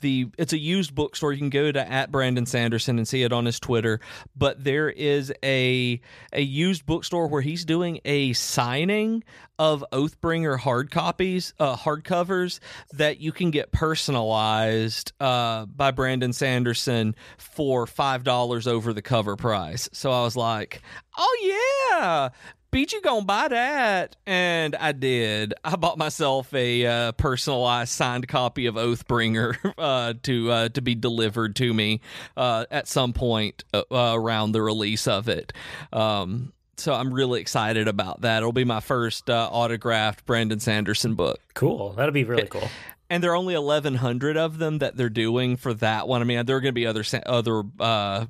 the 0.00 0.28
it's 0.38 0.52
a 0.52 0.58
used 0.58 0.94
bookstore. 0.94 1.32
You 1.32 1.38
can 1.38 1.50
go 1.50 1.70
to 1.70 1.90
at 1.90 2.10
Brandon 2.10 2.46
Sanderson 2.46 2.98
and 2.98 3.06
see 3.06 3.22
it 3.22 3.32
on 3.32 3.46
his 3.46 3.60
Twitter. 3.60 4.00
But 4.36 4.62
there 4.62 4.88
is 4.88 5.32
a 5.42 6.00
a 6.32 6.40
used 6.40 6.86
bookstore 6.86 7.28
where 7.28 7.42
he's 7.42 7.64
doing 7.64 8.00
a 8.04 8.32
signing 8.32 9.24
of 9.58 9.84
Oathbringer 9.92 10.58
hard 10.58 10.90
copies, 10.90 11.52
uh, 11.58 11.76
hardcovers 11.76 12.60
that 12.92 13.20
you 13.20 13.32
can 13.32 13.50
get 13.50 13.72
personalized 13.72 15.12
uh, 15.20 15.66
by 15.66 15.90
Brandon 15.90 16.32
Sanderson 16.32 17.16
for 17.36 17.86
five 17.86 18.24
dollars 18.24 18.66
over 18.66 18.92
the 18.92 19.02
cover 19.02 19.36
price. 19.36 19.88
So 19.92 20.12
I 20.12 20.22
was 20.22 20.36
like, 20.36 20.82
"Oh 21.16 21.88
yeah, 22.00 22.28
Beat 22.70 22.92
you 22.92 23.00
gonna 23.00 23.24
buy 23.24 23.48
that?" 23.48 24.16
And 24.26 24.76
I 24.76 24.92
did. 24.92 25.54
I 25.64 25.76
bought 25.76 25.96
myself 25.98 26.52
a 26.52 26.84
uh, 26.86 27.12
personalized 27.12 27.92
signed 27.92 28.28
copy 28.28 28.66
of 28.66 28.74
Oathbringer 28.74 29.56
uh, 29.78 30.14
to 30.24 30.50
uh, 30.50 30.68
to 30.70 30.82
be 30.82 30.94
delivered 30.94 31.56
to 31.56 31.72
me 31.72 32.00
uh, 32.36 32.66
at 32.70 32.86
some 32.88 33.12
point 33.12 33.64
uh, 33.72 33.82
uh, 33.90 34.12
around 34.14 34.52
the 34.52 34.60
release 34.62 35.08
of 35.08 35.28
it. 35.28 35.52
Um, 35.92 36.52
so 36.76 36.94
I'm 36.94 37.12
really 37.12 37.40
excited 37.40 37.88
about 37.88 38.20
that. 38.20 38.38
It'll 38.38 38.52
be 38.52 38.64
my 38.64 38.80
first 38.80 39.28
uh, 39.28 39.48
autographed 39.50 40.24
Brandon 40.26 40.60
Sanderson 40.60 41.14
book 41.14 41.40
Cool. 41.54 41.92
That'll 41.94 42.12
be 42.12 42.22
really 42.24 42.46
cool. 42.46 42.68
and 43.10 43.20
there 43.22 43.32
are 43.32 43.36
only 43.36 43.56
1100 43.56 44.36
of 44.36 44.58
them 44.58 44.78
that 44.78 44.96
they're 44.96 45.08
doing 45.08 45.56
for 45.56 45.72
that 45.74 46.06
one 46.06 46.20
i 46.20 46.24
mean 46.24 46.44
there 46.46 46.56
are 46.56 46.60
going 46.60 46.70
to 46.70 46.80
be 46.80 46.86
other 46.86 47.02
other 47.26 47.62
uh 47.80 48.26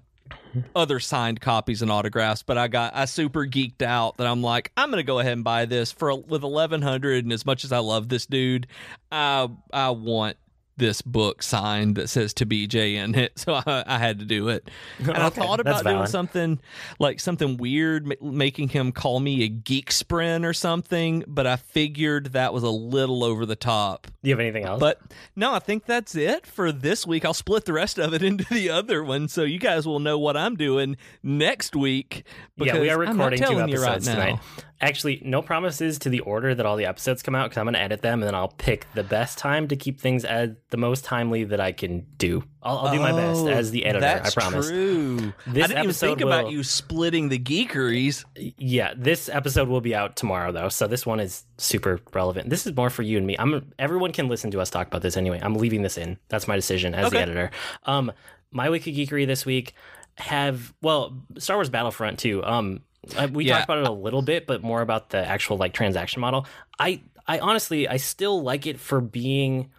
other 0.75 1.01
signed 1.01 1.41
copies 1.41 1.83
and 1.83 1.91
autographs 1.91 2.43
but 2.43 2.59
i 2.59 2.69
got 2.69 2.95
i 2.95 3.05
super 3.05 3.47
geeked 3.47 3.83
out 3.83 4.17
that 4.17 4.27
i'm 4.27 4.43
like 4.43 4.73
i'm 4.77 4.91
to 4.93 5.03
go 5.03 5.19
ahead 5.19 5.33
and 5.33 5.45
buy 5.45 5.65
this 5.65 5.93
for 5.93 6.15
with 6.15 6.43
1100 6.43 7.25
and 7.25 7.33
as 7.33 7.47
much 7.47 7.65
as 7.65 7.73
i 7.73 7.79
love 7.79 8.09
this 8.09 8.27
dude 8.27 8.67
i 9.13 9.49
i 9.73 9.91
want 9.91 10.37
this 10.79 11.03
book 11.03 11.43
signed 11.43 11.97
that 11.97 12.09
says 12.09 12.33
to 12.35 12.47
BJ 12.47 12.95
in 12.95 13.15
it, 13.15 13.39
so 13.39 13.55
I, 13.55 13.85
I 13.87 13.99
had 13.99 14.19
to 14.21 14.25
do 14.25 14.49
it. 14.49 14.71
And 14.99 15.11
I 15.11 15.29
thought 15.29 15.61
about 15.61 15.85
doing 15.85 16.07
something 16.07 16.61
like 16.99 17.21
something 17.21 17.57
weird, 17.57 18.07
ma- 18.07 18.15
making 18.21 18.69
him 18.71 18.93
call 18.93 19.21
me 19.21 19.43
a 19.45 19.49
geek 19.49 19.93
sprint 19.93 20.45
or 20.45 20.53
something, 20.53 21.25
but 21.27 21.47
I 21.47 21.57
figured 21.57 22.33
that 22.33 22.53
was 22.55 22.63
a 22.63 22.71
little 22.71 23.23
over 23.25 23.45
the 23.45 23.57
top. 23.57 24.07
Do 24.23 24.31
you 24.31 24.35
have 24.35 24.41
anything 24.41 24.65
else? 24.65 24.81
But 24.81 25.01
no, 25.37 25.53
I 25.53 25.59
think 25.59 25.85
that's 25.85 26.15
it 26.15 26.47
for 26.47 26.73
this 26.73 27.07
week. 27.07 27.25
I'll 27.25 27.35
split 27.35 27.65
the 27.65 27.73
rest 27.73 27.99
of 27.99 28.15
it 28.15 28.23
into 28.29 28.47
the 28.53 28.71
other 28.71 29.05
one, 29.05 29.29
so 29.29 29.43
you 29.43 29.59
guys 29.59 29.87
will 29.87 30.01
know 30.01 30.19
what 30.19 30.37
I'm 30.37 30.57
doing 30.57 30.97
next 31.23 31.77
week. 31.77 32.25
yeah, 32.57 32.79
we 32.79 32.91
are 32.91 32.99
recording 32.99 33.39
two 33.39 33.61
episodes 33.61 33.83
right 33.83 34.03
now. 34.05 34.13
tonight. 34.13 34.41
Actually, 34.81 35.21
no 35.25 35.43
promises 35.43 35.99
to 35.99 36.09
the 36.09 36.21
order 36.21 36.55
that 36.55 36.65
all 36.65 36.77
the 36.77 36.87
episodes 36.87 37.21
come 37.23 37.35
out 37.35 37.51
because 37.51 37.59
I'm 37.59 37.65
going 37.65 37.75
to 37.75 37.81
edit 37.81 38.01
them 38.01 38.21
and 38.23 38.29
then 38.29 38.35
I'll 38.37 38.47
pick 38.49 38.87
the 38.95 39.03
best 39.03 39.37
time 39.37 39.67
to 39.69 39.77
keep 39.77 40.01
things 40.01 40.25
as 40.25 40.51
the 40.71 40.77
most 40.77 41.05
timely 41.05 41.43
that 41.45 41.59
I 41.61 41.73
can 41.73 42.07
do. 42.17 42.45
I'll, 42.63 42.79
I'll 42.79 42.93
do 42.95 43.01
my 43.01 43.11
best 43.11 43.41
Oh, 43.41 43.49
as 43.49 43.73
the 43.73 43.85
editor. 43.85 44.23
I 44.25 44.31
promise. 44.31 44.69
true. 44.69 45.33
This 45.49 45.65
I 45.65 45.67
didn't 45.67 45.83
even 45.83 45.95
think 45.95 46.21
about 46.21 46.53
you 46.53 46.63
splitting 46.63 47.29
the 47.29 47.41
geekeries. 47.41 48.25
Yeah, 48.37 48.95
this 48.97 49.29
episode 49.29 49.69
will 49.69 49.81
be 49.81 49.97
out 49.97 50.15
tomorrow 50.15 50.53
though, 50.53 50.69
so 50.69 50.87
this 50.87 51.05
one 51.05 51.19
is 51.19 51.45
super 51.57 51.99
relevant. 52.15 52.49
This 52.49 52.65
is 52.65 52.77
more 52.77 52.89
for 52.91 53.03
you 53.03 53.17
and 53.19 53.27
me. 53.27 53.35
I'm 53.37 53.73
everyone 53.81 54.13
can 54.13 54.29
listen 54.29 54.53
to 54.53 54.61
us 54.61 54.71
talk 54.71 54.87
about 54.87 55.03
this 55.03 55.17
anyway. 55.17 55.41
I'm 55.43 55.55
leaving 55.55 55.83
this 55.83 55.99
in. 55.99 56.19
That's 56.29 56.47
my 56.47 56.55
decision 56.55 56.95
as 56.95 57.11
the 57.11 57.19
editor. 57.19 57.51
Um, 57.85 58.13
my 58.53 58.71
weekly 58.71 58.95
geekery 58.95 59.27
this 59.27 59.45
week 59.45 59.75
have 60.19 60.73
well, 60.83 61.17
Star 61.39 61.57
Wars 61.57 61.69
Battlefront 61.71 62.19
2. 62.21 62.45
Um, 62.45 62.81
uh, 63.17 63.29
we 63.33 63.45
Yeah. 63.45 63.55
talked 63.59 63.65
about 63.65 63.79
it 63.79 63.87
a 63.89 63.93
little 63.93 64.23
bit, 64.23 64.47
but 64.47 64.63
more 64.63 64.81
about 64.83 65.11
the 65.11 65.19
actual 65.19 65.57
like 65.57 65.73
transaction 65.73 66.21
model. 66.21 66.47
I 66.79 67.01
I 67.27 67.39
honestly 67.41 67.89
I 67.89 67.97
still 67.99 68.43
like 68.43 68.67
it 68.67 68.79
for 68.81 69.01
being 69.01 69.71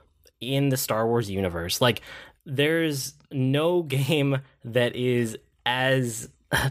in 0.42 0.70
the 0.70 0.78
Star 0.78 1.06
Wars 1.08 1.30
universe. 1.30 1.82
Like 1.82 2.02
there's 2.46 3.14
no 3.32 3.82
game 3.98 4.40
that 4.66 4.96
is 4.96 5.38
as 5.66 6.30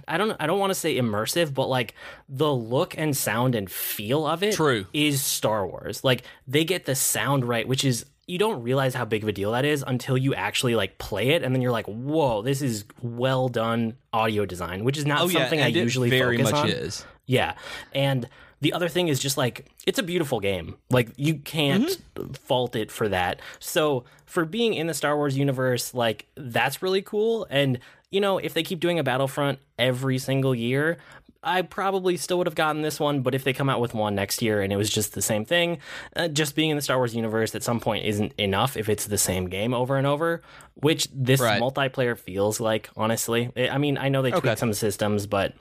I 0.09 0.19
don't 0.19 0.35
I 0.41 0.47
don't 0.49 0.59
want 0.59 0.71
to 0.71 0.75
say 0.75 0.97
immersive, 0.97 1.55
but 1.55 1.69
like 1.69 1.95
the 2.29 2.53
look 2.53 2.99
and 2.99 3.17
sound 3.17 3.55
and 3.55 3.71
feel 3.71 4.27
of 4.27 4.43
it 4.43 4.55
True. 4.55 4.87
is 4.93 5.23
Star 5.23 5.67
Wars. 5.67 6.03
Like 6.03 6.23
they 6.49 6.65
get 6.65 6.85
the 6.85 6.95
sound 6.97 7.45
right, 7.45 7.67
which 7.69 7.85
is 7.85 8.05
you 8.29 8.39
don't 8.39 8.63
realize 8.63 8.95
how 8.95 9.05
big 9.05 9.23
of 9.25 9.29
a 9.29 9.33
deal 9.33 9.53
that 9.53 9.65
is 9.65 9.83
until 9.87 10.17
you 10.17 10.35
actually 10.35 10.75
like 10.77 10.99
play 10.99 11.31
it 11.31 11.43
and 11.43 11.55
then 11.55 11.63
you're 11.63 11.73
like, 11.73 11.87
"Whoa, 11.87 12.43
this 12.43 12.63
is 12.63 12.85
well 13.03 13.49
done 13.49 13.97
audio 14.13 14.45
design," 14.47 14.85
which 14.85 14.97
is 14.99 15.07
not 15.07 15.23
Oh 15.23 15.29
yeah, 15.29 15.41
something 15.41 15.61
I 15.61 15.67
and 15.69 15.77
it 15.77 15.81
usually 15.81 16.11
very 16.11 16.37
focus 16.37 16.53
much 16.53 16.61
on. 16.65 16.69
is. 16.69 17.05
Yeah. 17.27 17.55
And 17.95 18.29
the 18.61 18.73
other 18.73 18.89
thing 18.89 19.09
is 19.09 19.19
just 19.19 19.37
like 19.37 19.67
it's 19.87 19.99
a 19.99 20.03
beautiful 20.03 20.41
game. 20.41 20.77
Like 20.91 21.09
you 21.17 21.35
can't 21.37 21.89
Mm-hmm. 22.17 22.33
fault 22.35 22.77
it 22.77 22.91
for 22.91 23.09
that. 23.09 23.41
So 23.61 24.05
for 24.27 24.45
being 24.45 24.75
in 24.75 24.87
the 24.89 24.95
Star 24.95 25.17
Wars 25.17 25.37
universe, 25.39 25.95
like 25.95 26.27
that's 26.37 26.83
really 26.83 27.03
cool. 27.03 27.47
And 27.51 27.79
you 28.11 28.21
know, 28.21 28.39
if 28.39 28.55
they 28.55 28.63
keep 28.63 28.81
doing 28.81 28.99
a 28.99 29.05
Battlefront 29.05 29.59
every 29.79 30.19
single 30.19 30.55
year, 30.55 30.99
I 31.43 31.63
probably 31.63 32.17
still 32.17 32.39
would 32.39 32.47
have 32.47 32.55
gotten 32.57 32.83
this 32.83 32.99
one. 32.99 33.21
But 33.23 33.35
if 33.35 33.45
they 33.45 33.53
come 33.53 33.69
out 33.69 33.81
with 33.81 33.95
one 33.95 34.15
next 34.15 34.43
year 34.43 34.61
and 34.61 34.73
it 34.73 34.77
was 34.77 34.91
just 34.91 35.15
the 35.15 35.23
same 35.23 35.45
thing, 35.45 35.79
uh, 36.17 36.29
just 36.29 36.57
being 36.57 36.71
in 36.71 36.77
the 36.77 36.83
Star 36.83 36.97
Wars 36.97 37.15
universe 37.15 37.55
at 37.55 37.63
some 37.63 37.79
point 37.81 38.05
isn't 38.05 38.33
enough 38.39 38.77
if 38.77 38.89
it's 38.89 39.07
the 39.07 39.19
same 39.19 39.47
game 39.49 39.73
over 39.73 39.97
and 39.97 40.07
over, 40.07 40.43
which 40.75 41.09
this 41.13 41.41
Right. 41.41 41.61
multiplayer 41.63 42.19
feels 42.19 42.61
like. 42.61 42.91
Honestly, 42.97 43.51
I 43.57 43.79
mean, 43.79 43.97
I 43.99 44.09
know 44.09 44.23
they 44.23 44.31
tweak 44.33 44.45
Okay. 44.47 44.57
some 44.57 44.73
systems, 44.73 45.27
but 45.27 45.55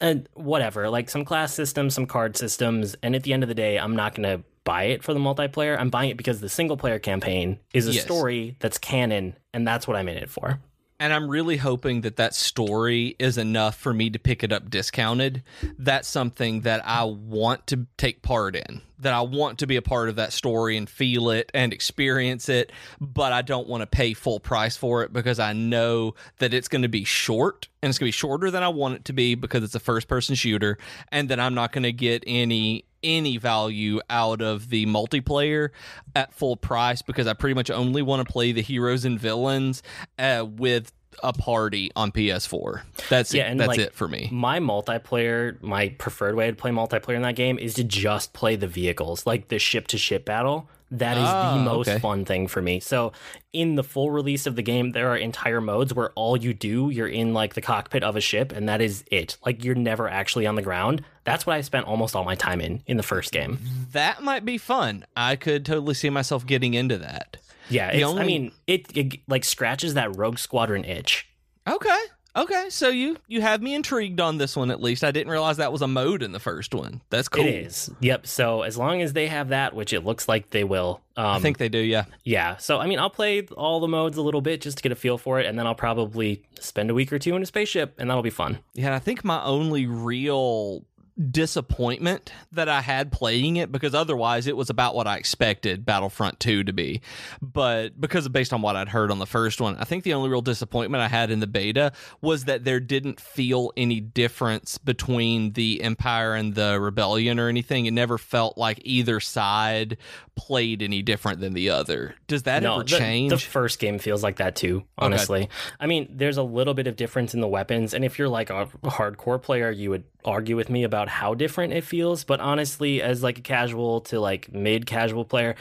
and 0.00 0.28
whatever, 0.34 0.90
like 0.90 1.08
some 1.08 1.24
class 1.24 1.54
systems, 1.54 1.94
some 1.94 2.04
card 2.06 2.36
systems, 2.36 2.94
and 3.02 3.16
at 3.16 3.22
the 3.22 3.32
end 3.32 3.42
of 3.42 3.48
the 3.48 3.54
day, 3.54 3.78
I'm 3.78 3.96
not 3.96 4.14
going 4.14 4.28
to 4.38 4.44
buy 4.64 4.84
it 4.84 5.02
for 5.02 5.14
the 5.14 5.20
multiplayer. 5.20 5.78
I'm 5.80 5.88
buying 5.88 6.10
it 6.10 6.18
because 6.18 6.40
the 6.40 6.50
single 6.50 6.76
player 6.76 6.98
campaign 6.98 7.58
is 7.72 7.88
a 7.88 7.92
Yes. 7.92 8.04
story 8.04 8.56
that's 8.60 8.76
canon, 8.76 9.36
and 9.54 9.66
that's 9.66 9.88
what 9.88 9.96
I'm 9.96 10.08
in 10.10 10.18
it 10.18 10.28
for. 10.28 10.60
And 10.98 11.12
I'm 11.12 11.28
really 11.28 11.58
hoping 11.58 12.00
that 12.02 12.16
that 12.16 12.34
story 12.34 13.16
is 13.18 13.36
enough 13.36 13.76
for 13.76 13.92
me 13.92 14.08
to 14.10 14.18
pick 14.18 14.42
it 14.42 14.50
up 14.50 14.70
discounted. 14.70 15.42
That's 15.78 16.08
something 16.08 16.62
that 16.62 16.86
I 16.86 17.04
want 17.04 17.66
to 17.68 17.86
take 17.98 18.22
part 18.22 18.56
in. 18.56 18.80
That 19.00 19.12
I 19.12 19.20
want 19.20 19.58
to 19.58 19.66
be 19.66 19.76
a 19.76 19.82
part 19.82 20.08
of 20.08 20.16
that 20.16 20.32
story 20.32 20.74
and 20.76 20.88
feel 20.88 21.28
it 21.28 21.50
and 21.52 21.74
experience 21.74 22.48
it, 22.48 22.72
but 22.98 23.30
I 23.30 23.42
don't 23.42 23.68
want 23.68 23.82
to 23.82 23.86
pay 23.86 24.14
full 24.14 24.40
price 24.40 24.78
for 24.78 25.02
it 25.02 25.12
because 25.12 25.38
I 25.38 25.52
know 25.52 26.14
that 26.38 26.54
it's 26.54 26.68
going 26.68 26.80
to 26.80 26.88
be 26.88 27.04
short 27.04 27.68
and 27.82 27.90
it's 27.90 27.98
going 27.98 28.06
to 28.06 28.16
be 28.16 28.18
shorter 28.18 28.50
than 28.50 28.62
I 28.62 28.68
want 28.68 28.94
it 28.94 29.04
to 29.06 29.12
be 29.12 29.34
because 29.34 29.62
it's 29.62 29.74
a 29.74 29.80
first 29.80 30.08
person 30.08 30.34
shooter 30.34 30.78
and 31.12 31.28
that 31.28 31.38
I'm 31.38 31.54
not 31.54 31.72
going 31.72 31.82
to 31.82 31.92
get 31.92 32.24
any 32.26 32.86
any 33.06 33.36
value 33.38 34.00
out 34.10 34.42
of 34.42 34.68
the 34.68 34.84
multiplayer 34.86 35.70
at 36.14 36.34
full 36.34 36.56
price 36.56 37.00
because 37.02 37.26
I 37.26 37.32
pretty 37.32 37.54
much 37.54 37.70
only 37.70 38.02
want 38.02 38.26
to 38.26 38.30
play 38.30 38.52
the 38.52 38.62
heroes 38.62 39.04
and 39.04 39.18
villains 39.18 39.82
uh, 40.18 40.44
with 40.46 40.92
a 41.22 41.32
party 41.32 41.90
on 41.96 42.12
PS4. 42.12 42.82
That's 43.08 43.32
Yeah, 43.32 43.44
it. 43.46 43.52
and, 43.52 43.60
That's 43.60 43.68
like, 43.68 43.78
it 43.78 43.94
for 43.94 44.06
me. 44.08 44.28
My 44.30 44.58
multiplayer, 44.60 45.60
my 45.62 45.88
preferred 45.90 46.34
way 46.34 46.50
to 46.50 46.56
play 46.56 46.70
multiplayer 46.70 47.16
in 47.16 47.22
that 47.22 47.36
game 47.36 47.58
is 47.58 47.72
to 47.74 47.84
just 47.84 48.32
play 48.34 48.56
the 48.56 48.66
vehicles, 48.66 49.24
like 49.26 49.48
the 49.48 49.58
ship 49.58 49.86
to 49.88 49.98
ship 49.98 50.24
battle. 50.26 50.68
That 50.90 51.16
is 51.16 51.24
Ah, 51.26 51.56
the 51.56 51.62
most 51.64 51.88
okay. 51.88 51.98
fun 51.98 52.24
thing 52.24 52.46
for 52.46 52.62
me. 52.62 52.78
So, 52.78 53.12
in 53.52 53.74
the 53.74 53.82
full 53.82 54.12
release 54.12 54.46
of 54.46 54.54
the 54.54 54.62
game, 54.62 54.92
there 54.92 55.08
are 55.10 55.16
entire 55.16 55.60
modes 55.60 55.92
where 55.92 56.10
all 56.10 56.36
you 56.36 56.54
do, 56.54 56.90
you're 56.90 57.08
in 57.08 57.34
like 57.34 57.54
the 57.54 57.60
cockpit 57.60 58.04
of 58.04 58.14
a 58.14 58.20
ship, 58.20 58.52
and 58.52 58.68
that 58.68 58.80
is 58.80 59.02
it. 59.10 59.36
Like, 59.44 59.64
you're 59.64 59.74
never 59.74 60.08
actually 60.08 60.46
on 60.46 60.54
the 60.54 60.62
ground. 60.62 61.02
That's 61.26 61.44
what 61.44 61.56
I 61.56 61.60
spent 61.60 61.86
almost 61.86 62.16
all 62.16 62.24
my 62.24 62.36
time 62.36 62.60
in 62.60 62.82
in 62.86 62.96
the 62.96 63.02
first 63.02 63.32
game. 63.32 63.58
That 63.92 64.22
might 64.22 64.44
be 64.44 64.56
fun. 64.56 65.04
I 65.16 65.36
could 65.36 65.66
totally 65.66 65.94
see 65.94 66.08
myself 66.08 66.46
getting 66.46 66.72
into 66.72 66.96
that. 66.98 67.36
Yeah, 67.68 67.88
it's, 67.90 68.04
I 68.04 68.24
mean, 68.24 68.52
it, 68.68 68.96
it 68.96 69.20
like 69.26 69.44
scratches 69.44 69.94
that 69.94 70.16
Rogue 70.16 70.38
Squadron 70.38 70.84
itch. 70.84 71.28
Okay. 71.66 71.98
Okay, 72.36 72.66
so 72.68 72.90
you 72.90 73.16
you 73.26 73.40
have 73.40 73.62
me 73.62 73.74
intrigued 73.74 74.20
on 74.20 74.36
this 74.36 74.56
one 74.56 74.70
at 74.70 74.82
least. 74.82 75.02
I 75.02 75.10
didn't 75.10 75.30
realize 75.30 75.56
that 75.56 75.72
was 75.72 75.80
a 75.80 75.88
mode 75.88 76.22
in 76.22 76.32
the 76.32 76.38
first 76.38 76.74
one. 76.74 77.00
That's 77.08 77.28
cool. 77.28 77.46
It 77.46 77.66
is. 77.66 77.90
Yep. 78.00 78.26
So 78.26 78.60
as 78.60 78.76
long 78.76 79.00
as 79.00 79.14
they 79.14 79.26
have 79.26 79.48
that, 79.48 79.74
which 79.74 79.94
it 79.94 80.04
looks 80.04 80.28
like 80.28 80.50
they 80.50 80.62
will. 80.62 81.00
Um, 81.16 81.26
I 81.26 81.38
think 81.40 81.56
they 81.56 81.70
do, 81.70 81.78
yeah. 81.78 82.04
Yeah. 82.24 82.58
So 82.58 82.78
I 82.78 82.86
mean, 82.86 82.98
I'll 82.98 83.08
play 83.08 83.40
all 83.56 83.80
the 83.80 83.88
modes 83.88 84.18
a 84.18 84.22
little 84.22 84.42
bit 84.42 84.60
just 84.60 84.76
to 84.76 84.82
get 84.82 84.92
a 84.92 84.96
feel 84.96 85.16
for 85.16 85.40
it, 85.40 85.46
and 85.46 85.58
then 85.58 85.66
I'll 85.66 85.74
probably 85.74 86.42
spend 86.60 86.90
a 86.90 86.94
week 86.94 87.10
or 87.10 87.18
two 87.18 87.34
in 87.34 87.42
a 87.42 87.46
spaceship, 87.46 87.94
and 87.98 88.10
that'll 88.10 88.22
be 88.22 88.28
fun. 88.28 88.58
Yeah, 88.74 88.94
I 88.94 88.98
think 88.98 89.24
my 89.24 89.42
only 89.42 89.86
real 89.86 90.84
disappointment 91.18 92.32
that 92.52 92.68
I 92.68 92.82
had 92.82 93.10
playing 93.10 93.56
it 93.56 93.72
because 93.72 93.94
otherwise 93.94 94.46
it 94.46 94.56
was 94.56 94.68
about 94.68 94.94
what 94.94 95.06
I 95.06 95.16
expected 95.16 95.84
Battlefront 95.84 96.38
2 96.40 96.64
to 96.64 96.72
be. 96.72 97.00
But 97.40 97.98
because 98.00 98.26
of 98.26 98.32
based 98.32 98.52
on 98.52 98.62
what 98.62 98.76
I'd 98.76 98.88
heard 98.88 99.10
on 99.10 99.18
the 99.18 99.26
first 99.26 99.60
one, 99.60 99.76
I 99.76 99.84
think 99.84 100.04
the 100.04 100.14
only 100.14 100.28
real 100.28 100.42
disappointment 100.42 101.02
I 101.02 101.08
had 101.08 101.30
in 101.30 101.40
the 101.40 101.46
beta 101.46 101.92
was 102.20 102.44
that 102.44 102.64
there 102.64 102.80
didn't 102.80 103.20
feel 103.20 103.72
any 103.76 104.00
difference 104.00 104.78
between 104.78 105.52
the 105.52 105.82
Empire 105.82 106.34
and 106.34 106.54
the 106.54 106.78
Rebellion 106.80 107.40
or 107.40 107.48
anything. 107.48 107.86
It 107.86 107.92
never 107.92 108.18
felt 108.18 108.58
like 108.58 108.80
either 108.84 109.20
side 109.20 109.96
played 110.36 110.82
any 110.82 111.00
different 111.00 111.40
than 111.40 111.54
the 111.54 111.70
other. 111.70 112.14
Does 112.26 112.42
that 112.42 112.62
no, 112.62 112.74
ever 112.74 112.84
the, 112.84 112.98
change? 112.98 113.30
The 113.30 113.38
first 113.38 113.78
game 113.78 113.98
feels 113.98 114.22
like 114.22 114.36
that 114.36 114.54
too, 114.54 114.84
honestly. 114.98 115.44
Okay. 115.44 115.50
I 115.80 115.86
mean, 115.86 116.08
there's 116.10 116.36
a 116.36 116.42
little 116.42 116.74
bit 116.74 116.86
of 116.86 116.96
difference 116.96 117.32
in 117.32 117.40
the 117.40 117.48
weapons, 117.48 117.94
and 117.94 118.04
if 118.04 118.18
you're 118.18 118.28
like 118.28 118.50
a 118.50 118.66
hardcore 118.84 119.40
player, 119.40 119.70
you 119.70 119.90
would 119.90 120.04
argue 120.26 120.56
with 120.56 120.68
me 120.68 120.84
about 120.84 121.08
how 121.08 121.34
different 121.34 121.72
it 121.72 121.84
feels, 121.84 122.24
but 122.24 122.40
honestly, 122.40 123.00
as 123.00 123.22
like 123.22 123.38
a 123.38 123.42
casual 123.42 124.02
to 124.02 124.20
like 124.20 124.52
mid 124.52 124.86
casual 124.86 125.24
player, 125.24 125.54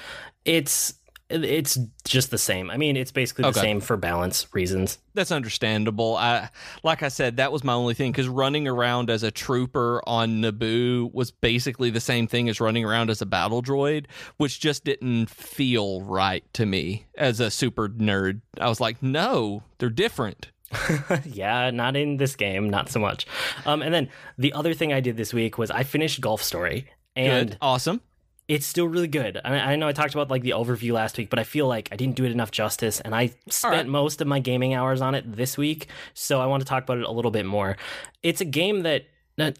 it's 0.43 0.95
it's 1.27 1.79
just 2.03 2.29
the 2.29 2.37
same. 2.37 2.69
I 2.69 2.77
mean, 2.77 2.95
it's 2.95 3.11
basically 3.11 3.43
the 3.43 3.49
okay. 3.49 3.61
same 3.61 3.81
for 3.81 3.97
balance 3.97 4.47
reasons. 4.53 4.99
That's 5.15 5.31
understandable. 5.31 6.15
I 6.17 6.49
like 6.83 7.01
I 7.01 7.07
said, 7.07 7.37
that 7.37 7.51
was 7.51 7.63
my 7.63 7.73
only 7.73 7.95
thing 7.95 8.11
because 8.11 8.27
running 8.27 8.67
around 8.67 9.09
as 9.09 9.23
a 9.23 9.31
trooper 9.31 10.01
on 10.05 10.41
Naboo 10.41 11.11
was 11.13 11.31
basically 11.31 11.89
the 11.89 11.99
same 11.99 12.27
thing 12.27 12.47
as 12.47 12.61
running 12.61 12.85
around 12.85 13.09
as 13.09 13.21
a 13.21 13.25
battle 13.25 13.63
droid, 13.63 14.05
which 14.37 14.59
just 14.59 14.83
didn't 14.83 15.29
feel 15.29 16.01
right 16.01 16.43
to 16.53 16.65
me 16.65 17.07
as 17.17 17.39
a 17.39 17.49
super 17.49 17.89
nerd. 17.89 18.41
I 18.59 18.69
was 18.69 18.79
like, 18.79 19.01
no, 19.01 19.63
they're 19.79 19.89
different. 19.89 20.51
yeah, 21.25 21.71
not 21.71 21.95
in 21.95 22.17
this 22.17 22.35
game, 22.35 22.69
not 22.69 22.89
so 22.89 22.99
much. 22.99 23.25
Um, 23.65 23.81
and 23.81 23.93
then 23.93 24.09
the 24.37 24.53
other 24.53 24.73
thing 24.73 24.93
I 24.93 24.99
did 24.99 25.17
this 25.17 25.33
week 25.33 25.57
was 25.57 25.71
I 25.71 25.83
finished 25.83 26.21
Golf 26.21 26.41
Story, 26.41 26.87
and 27.15 27.51
good. 27.51 27.57
awesome. 27.61 28.01
It's 28.47 28.65
still 28.65 28.87
really 28.87 29.07
good. 29.07 29.39
I, 29.43 29.55
I, 29.55 29.75
know 29.75 29.87
I 29.87 29.91
talked 29.91 30.13
about 30.13 30.29
like 30.29 30.43
the 30.43 30.51
overview 30.51 30.91
last 30.91 31.17
week, 31.17 31.31
but 31.31 31.39
I 31.39 31.43
feel 31.43 31.67
like 31.67 31.89
I 31.91 31.95
didn't 31.95 32.15
do 32.15 32.25
it 32.25 32.31
enough 32.31 32.51
justice, 32.51 32.99
and 33.01 33.15
I 33.15 33.33
spent 33.49 33.73
right. 33.73 33.87
most 33.87 34.21
of 34.21 34.27
my 34.27 34.39
gaming 34.39 34.73
hours 34.73 35.01
on 35.01 35.15
it 35.15 35.35
this 35.35 35.57
week. 35.57 35.87
So 36.13 36.41
I 36.41 36.45
want 36.45 36.61
to 36.61 36.67
talk 36.67 36.83
about 36.83 36.97
it 36.97 37.05
a 37.05 37.11
little 37.11 37.31
bit 37.31 37.45
more. 37.45 37.77
It's 38.21 38.41
a 38.41 38.45
game 38.45 38.81
that 38.81 39.05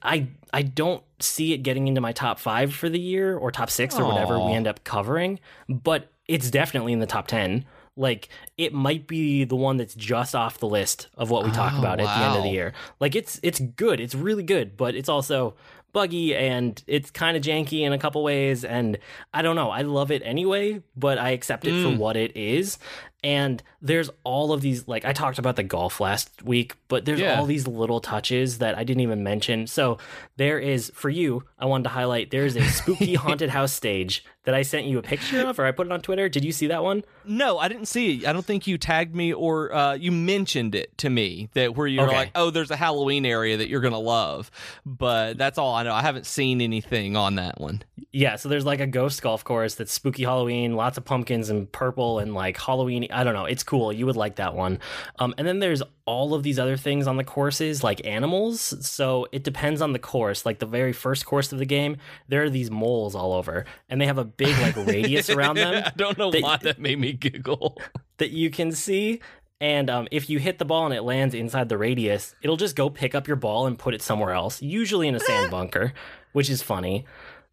I 0.01 0.27
I 0.53 0.61
don't 0.61 1.03
see 1.19 1.53
it 1.53 1.59
getting 1.59 1.87
into 1.87 2.01
my 2.01 2.11
top 2.11 2.39
five 2.39 2.73
for 2.73 2.89
the 2.89 2.99
year 2.99 3.37
or 3.37 3.51
top 3.51 3.69
six 3.69 3.95
or 3.95 4.03
Aww. 4.03 4.13
whatever 4.13 4.39
we 4.39 4.53
end 4.53 4.67
up 4.67 4.83
covering, 4.83 5.39
but 5.67 6.11
it's 6.27 6.49
definitely 6.49 6.93
in 6.93 6.99
the 6.99 7.05
top 7.05 7.27
ten 7.27 7.65
like 7.97 8.29
it 8.57 8.73
might 8.73 9.07
be 9.07 9.43
the 9.43 9.55
one 9.55 9.77
that's 9.77 9.95
just 9.95 10.35
off 10.35 10.59
the 10.59 10.67
list 10.67 11.07
of 11.15 11.29
what 11.29 11.43
we 11.43 11.51
oh, 11.51 11.53
talk 11.53 11.77
about 11.77 11.99
wow. 11.99 12.05
at 12.05 12.17
the 12.17 12.25
end 12.25 12.37
of 12.37 12.43
the 12.43 12.49
year. 12.49 12.73
Like 12.99 13.15
it's 13.15 13.39
it's 13.43 13.59
good, 13.59 13.99
it's 13.99 14.15
really 14.15 14.43
good, 14.43 14.77
but 14.77 14.95
it's 14.95 15.09
also 15.09 15.55
buggy 15.93 16.35
and 16.35 16.83
it's 16.87 17.09
kind 17.09 17.37
of 17.37 17.43
janky 17.43 17.81
in 17.81 17.93
a 17.93 17.97
couple 17.97 18.21
ways 18.21 18.65
and 18.65 18.97
I 19.33 19.41
don't 19.41 19.55
know, 19.55 19.71
I 19.71 19.83
love 19.83 20.11
it 20.11 20.21
anyway, 20.25 20.83
but 20.97 21.17
I 21.17 21.29
accept 21.29 21.65
it 21.65 21.71
mm. 21.71 21.83
for 21.83 21.97
what 21.97 22.17
it 22.17 22.35
is. 22.35 22.77
And 23.25 23.63
there's 23.81 24.11
all 24.23 24.53
of 24.53 24.61
these 24.61 24.87
like 24.87 25.03
I 25.03 25.11
talked 25.11 25.39
about 25.39 25.55
the 25.55 25.63
golf 25.63 25.99
last 25.99 26.43
week, 26.43 26.75
but 26.87 27.05
there's 27.05 27.19
yeah. 27.19 27.39
all 27.39 27.47
these 27.47 27.67
little 27.67 27.99
touches 27.99 28.59
that 28.59 28.77
I 28.77 28.83
didn't 28.83 29.01
even 29.01 29.23
mention. 29.23 29.65
So 29.65 29.97
there 30.37 30.59
is 30.59 30.91
for 30.93 31.09
you, 31.09 31.43
I 31.57 31.65
wanted 31.65 31.85
to 31.85 31.89
highlight 31.89 32.29
there's 32.29 32.55
a 32.55 32.63
spooky 32.65 33.15
haunted 33.15 33.49
house 33.49 33.73
stage 33.73 34.23
that 34.43 34.53
I 34.53 34.61
sent 34.61 34.85
you 34.85 34.99
a 34.99 35.01
picture 35.01 35.41
of, 35.41 35.57
or 35.59 35.65
I 35.65 35.71
put 35.71 35.87
it 35.87 35.91
on 35.91 36.01
Twitter. 36.01 36.29
Did 36.29 36.45
you 36.45 36.51
see 36.51 36.67
that 36.67 36.83
one? 36.83 37.03
No, 37.25 37.57
I 37.57 37.67
didn't 37.67 37.87
see 37.87 38.17
it. 38.17 38.27
I 38.27 38.33
don't 38.33 38.45
think 38.45 38.67
you 38.67 38.77
tagged 38.77 39.15
me 39.15 39.33
or 39.33 39.73
uh, 39.73 39.93
you 39.95 40.11
mentioned 40.11 40.75
it 40.75 40.95
to 40.99 41.09
me 41.09 41.49
that 41.55 41.75
where 41.75 41.87
you're 41.87 42.05
okay. 42.05 42.15
like, 42.15 42.31
oh, 42.35 42.51
there's 42.51 42.69
a 42.69 42.75
Halloween 42.75 43.25
area 43.25 43.57
that 43.57 43.69
you're 43.69 43.81
gonna 43.81 43.97
love, 43.97 44.51
but 44.85 45.37
that's 45.39 45.57
all 45.57 45.73
I 45.73 45.81
know. 45.81 45.93
I 45.93 46.03
haven't 46.03 46.27
seen 46.27 46.61
anything 46.61 47.17
on 47.17 47.35
that 47.35 47.59
one. 47.59 47.81
Yeah, 48.11 48.35
so 48.35 48.49
there's 48.49 48.65
like 48.65 48.79
a 48.79 48.87
ghost 48.87 49.21
golf 49.21 49.43
course 49.43 49.75
that's 49.75 49.91
spooky 49.91 50.23
Halloween, 50.23 50.75
lots 50.75 50.97
of 50.97 51.05
pumpkins 51.05 51.49
and 51.49 51.69
purple 51.71 52.19
and 52.19 52.33
like 52.33 52.57
Halloween. 52.57 53.07
I 53.15 53.23
don't 53.23 53.33
know. 53.33 53.45
It's 53.45 53.63
cool. 53.63 53.93
You 53.93 54.05
would 54.05 54.17
like 54.17 54.35
that 54.35 54.53
one. 54.55 54.79
Um, 55.19 55.33
and 55.37 55.47
then 55.47 55.59
there's 55.59 55.81
all 56.05 56.33
of 56.33 56.43
these 56.43 56.59
other 56.59 56.75
things 56.75 57.07
on 57.07 57.15
the 57.15 57.23
courses 57.23 57.83
like 57.83 58.05
animals. 58.05 58.75
So 58.85 59.27
it 59.31 59.43
depends 59.43 59.81
on 59.81 59.93
the 59.93 59.99
course. 59.99 60.45
Like 60.45 60.59
the 60.59 60.65
very 60.65 60.93
first 60.93 61.25
course 61.25 61.51
of 61.53 61.59
the 61.59 61.65
game, 61.65 61.97
there 62.27 62.43
are 62.43 62.49
these 62.49 62.69
moles 62.69 63.15
all 63.15 63.33
over, 63.33 63.65
and 63.89 64.01
they 64.01 64.05
have 64.05 64.17
a 64.17 64.25
big 64.25 64.57
like 64.59 64.75
radius 64.75 65.29
around 65.29 65.55
them. 65.55 65.83
I 65.85 65.91
don't 65.95 66.17
know 66.17 66.29
that, 66.31 66.43
why 66.43 66.57
that 66.57 66.79
made 66.79 66.99
me 66.99 67.13
giggle. 67.13 67.77
That 68.17 68.31
you 68.31 68.49
can 68.49 68.71
see. 68.71 69.19
And 69.59 69.89
um, 69.89 70.07
if 70.09 70.29
you 70.29 70.39
hit 70.39 70.57
the 70.57 70.63
ball 70.63 70.85
and 70.85 70.93
it 70.93 71.01
lands 71.01 71.35
inside 71.35 71.67
the 71.67 71.77
radius, 71.77 72.33
it'll 72.41 72.55
just 72.55 72.77
go 72.77 72.89
pick 72.89 73.13
up 73.13 73.27
your 73.27 73.35
ball 73.35 73.67
and 73.67 73.77
put 73.77 73.93
it 73.93 74.01
somewhere 74.01 74.31
else, 74.31 74.61
usually 74.61 75.09
in 75.09 75.15
a 75.15 75.19
sand 75.19 75.51
bunker, 75.51 75.91
which 76.31 76.49
is 76.49 76.61
funny. 76.61 77.05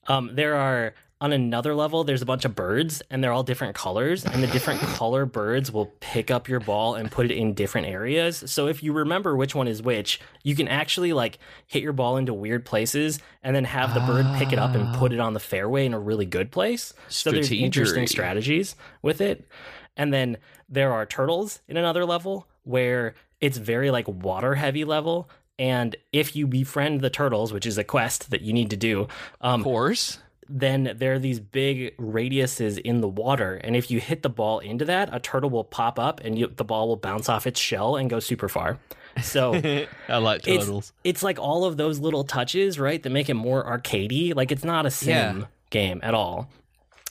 Um, 0.07 0.31
there 0.35 0.55
are 0.55 0.95
on 1.23 1.33
another 1.33 1.73
level, 1.73 2.03
there's 2.03 2.21
a 2.21 2.27
bunch 2.27 2.45
of 2.45 2.57
birds 2.57 3.01
and 3.09 3.23
they're 3.23 3.31
all 3.31 3.45
different 3.45 3.77
colors, 3.77 4.25
and 4.25 4.43
the 4.43 4.49
different 4.49 4.81
color 4.97 5.25
birds 5.25 5.71
will 5.71 5.87
pick 6.01 6.33
up 6.33 6.49
your 6.49 6.59
ball 6.59 6.97
and 6.97 7.13
put 7.13 7.31
it 7.31 7.33
in 7.33 7.55
different 7.55 7.87
areas. 7.87 8.43
So 8.47 8.67
if 8.67 8.83
you 8.83 8.93
remember 8.93 9.37
which 9.37 9.55
one 9.55 9.69
is 9.69 9.81
which, 9.81 10.21
you 10.43 10.57
can 10.57 10.67
actually 10.67 11.13
like 11.13 11.39
hit 11.69 11.81
your 11.81 11.93
ball 11.93 12.17
into 12.17 12.35
weird 12.35 12.65
places 12.65 13.21
and 13.41 13.55
then 13.55 13.65
have 13.65 13.95
the 13.95 14.01
bird 14.01 14.27
pick 14.37 14.53
it 14.53 14.59
up 14.59 14.75
and 14.75 14.93
put 14.97 15.13
it 15.13 15.21
on 15.21 15.33
the 15.33 15.39
fairway 15.39 15.87
in 15.87 15.95
a 15.95 16.01
really 16.01 16.27
good 16.27 16.51
place. 16.51 16.93
So 17.07 17.31
there's 17.31 17.53
interesting 17.53 18.09
strategies 18.09 18.75
with 19.01 19.21
it. 19.21 19.47
And 19.97 20.13
then 20.13 20.39
there 20.69 20.93
are 20.93 21.07
turtles 21.07 21.61
in 21.69 21.77
another 21.77 22.05
level 22.05 22.49
where 22.65 23.15
it's 23.41 23.59
very 23.59 23.93
like 23.93 24.09
water 24.09 24.57
heavy 24.57 24.85
level. 24.85 25.31
And 25.57 25.95
if 26.13 26.35
you 26.35 26.49
befriend 26.49 27.01
the 27.01 27.11
turtles, 27.11 27.53
which 27.53 27.67
is 27.67 27.79
a 27.79 27.85
quest 27.85 28.31
that 28.31 28.41
you 28.41 28.53
need 28.53 28.71
to 28.71 28.77
do, 28.77 29.07
um, 29.41 29.61
of 29.61 29.65
course, 29.65 30.19
then 30.53 30.93
there 30.97 31.15
are 31.15 31.19
these 31.19 31.41
big 31.41 31.97
radiuses 31.97 32.79
in 32.79 33.01
the 33.01 33.09
water. 33.09 33.55
And 33.55 33.75
if 33.75 33.91
you 33.91 34.01
hit 34.01 34.23
the 34.23 34.29
ball 34.29 34.59
into 34.59 34.85
that, 34.85 35.09
a 35.13 35.19
turtle 35.19 35.49
will 35.49 35.65
pop 35.65 35.99
up 35.99 36.21
and 36.23 36.39
you, 36.39 36.47
the 36.49 36.65
ball 36.65 36.89
will 36.89 36.97
bounce 36.97 37.29
off 37.29 37.47
its 37.47 37.59
shell 37.59 37.97
and 37.97 38.11
go 38.11 38.21
super 38.21 38.49
far. 38.49 38.79
So 39.23 39.55
I 40.09 40.19
like 40.19 40.43
turtles. 40.43 40.93
It's, 41.05 41.17
it's, 41.17 41.23
like 41.23 41.39
all 41.39 41.65
of 41.65 41.79
those 41.79 41.99
little 41.99 42.25
touches, 42.25 42.79
right, 42.79 43.03
that 43.03 43.11
make 43.11 43.31
it 43.31 43.35
more 43.35 43.65
arcadey. 43.65 44.35
Like 44.37 44.53
it's 44.53 44.65
not 44.65 44.85
a 44.85 44.91
sim 44.91 45.41
yeah. 45.41 45.47
game 45.71 46.01
at 46.03 46.15
all. 46.15 46.51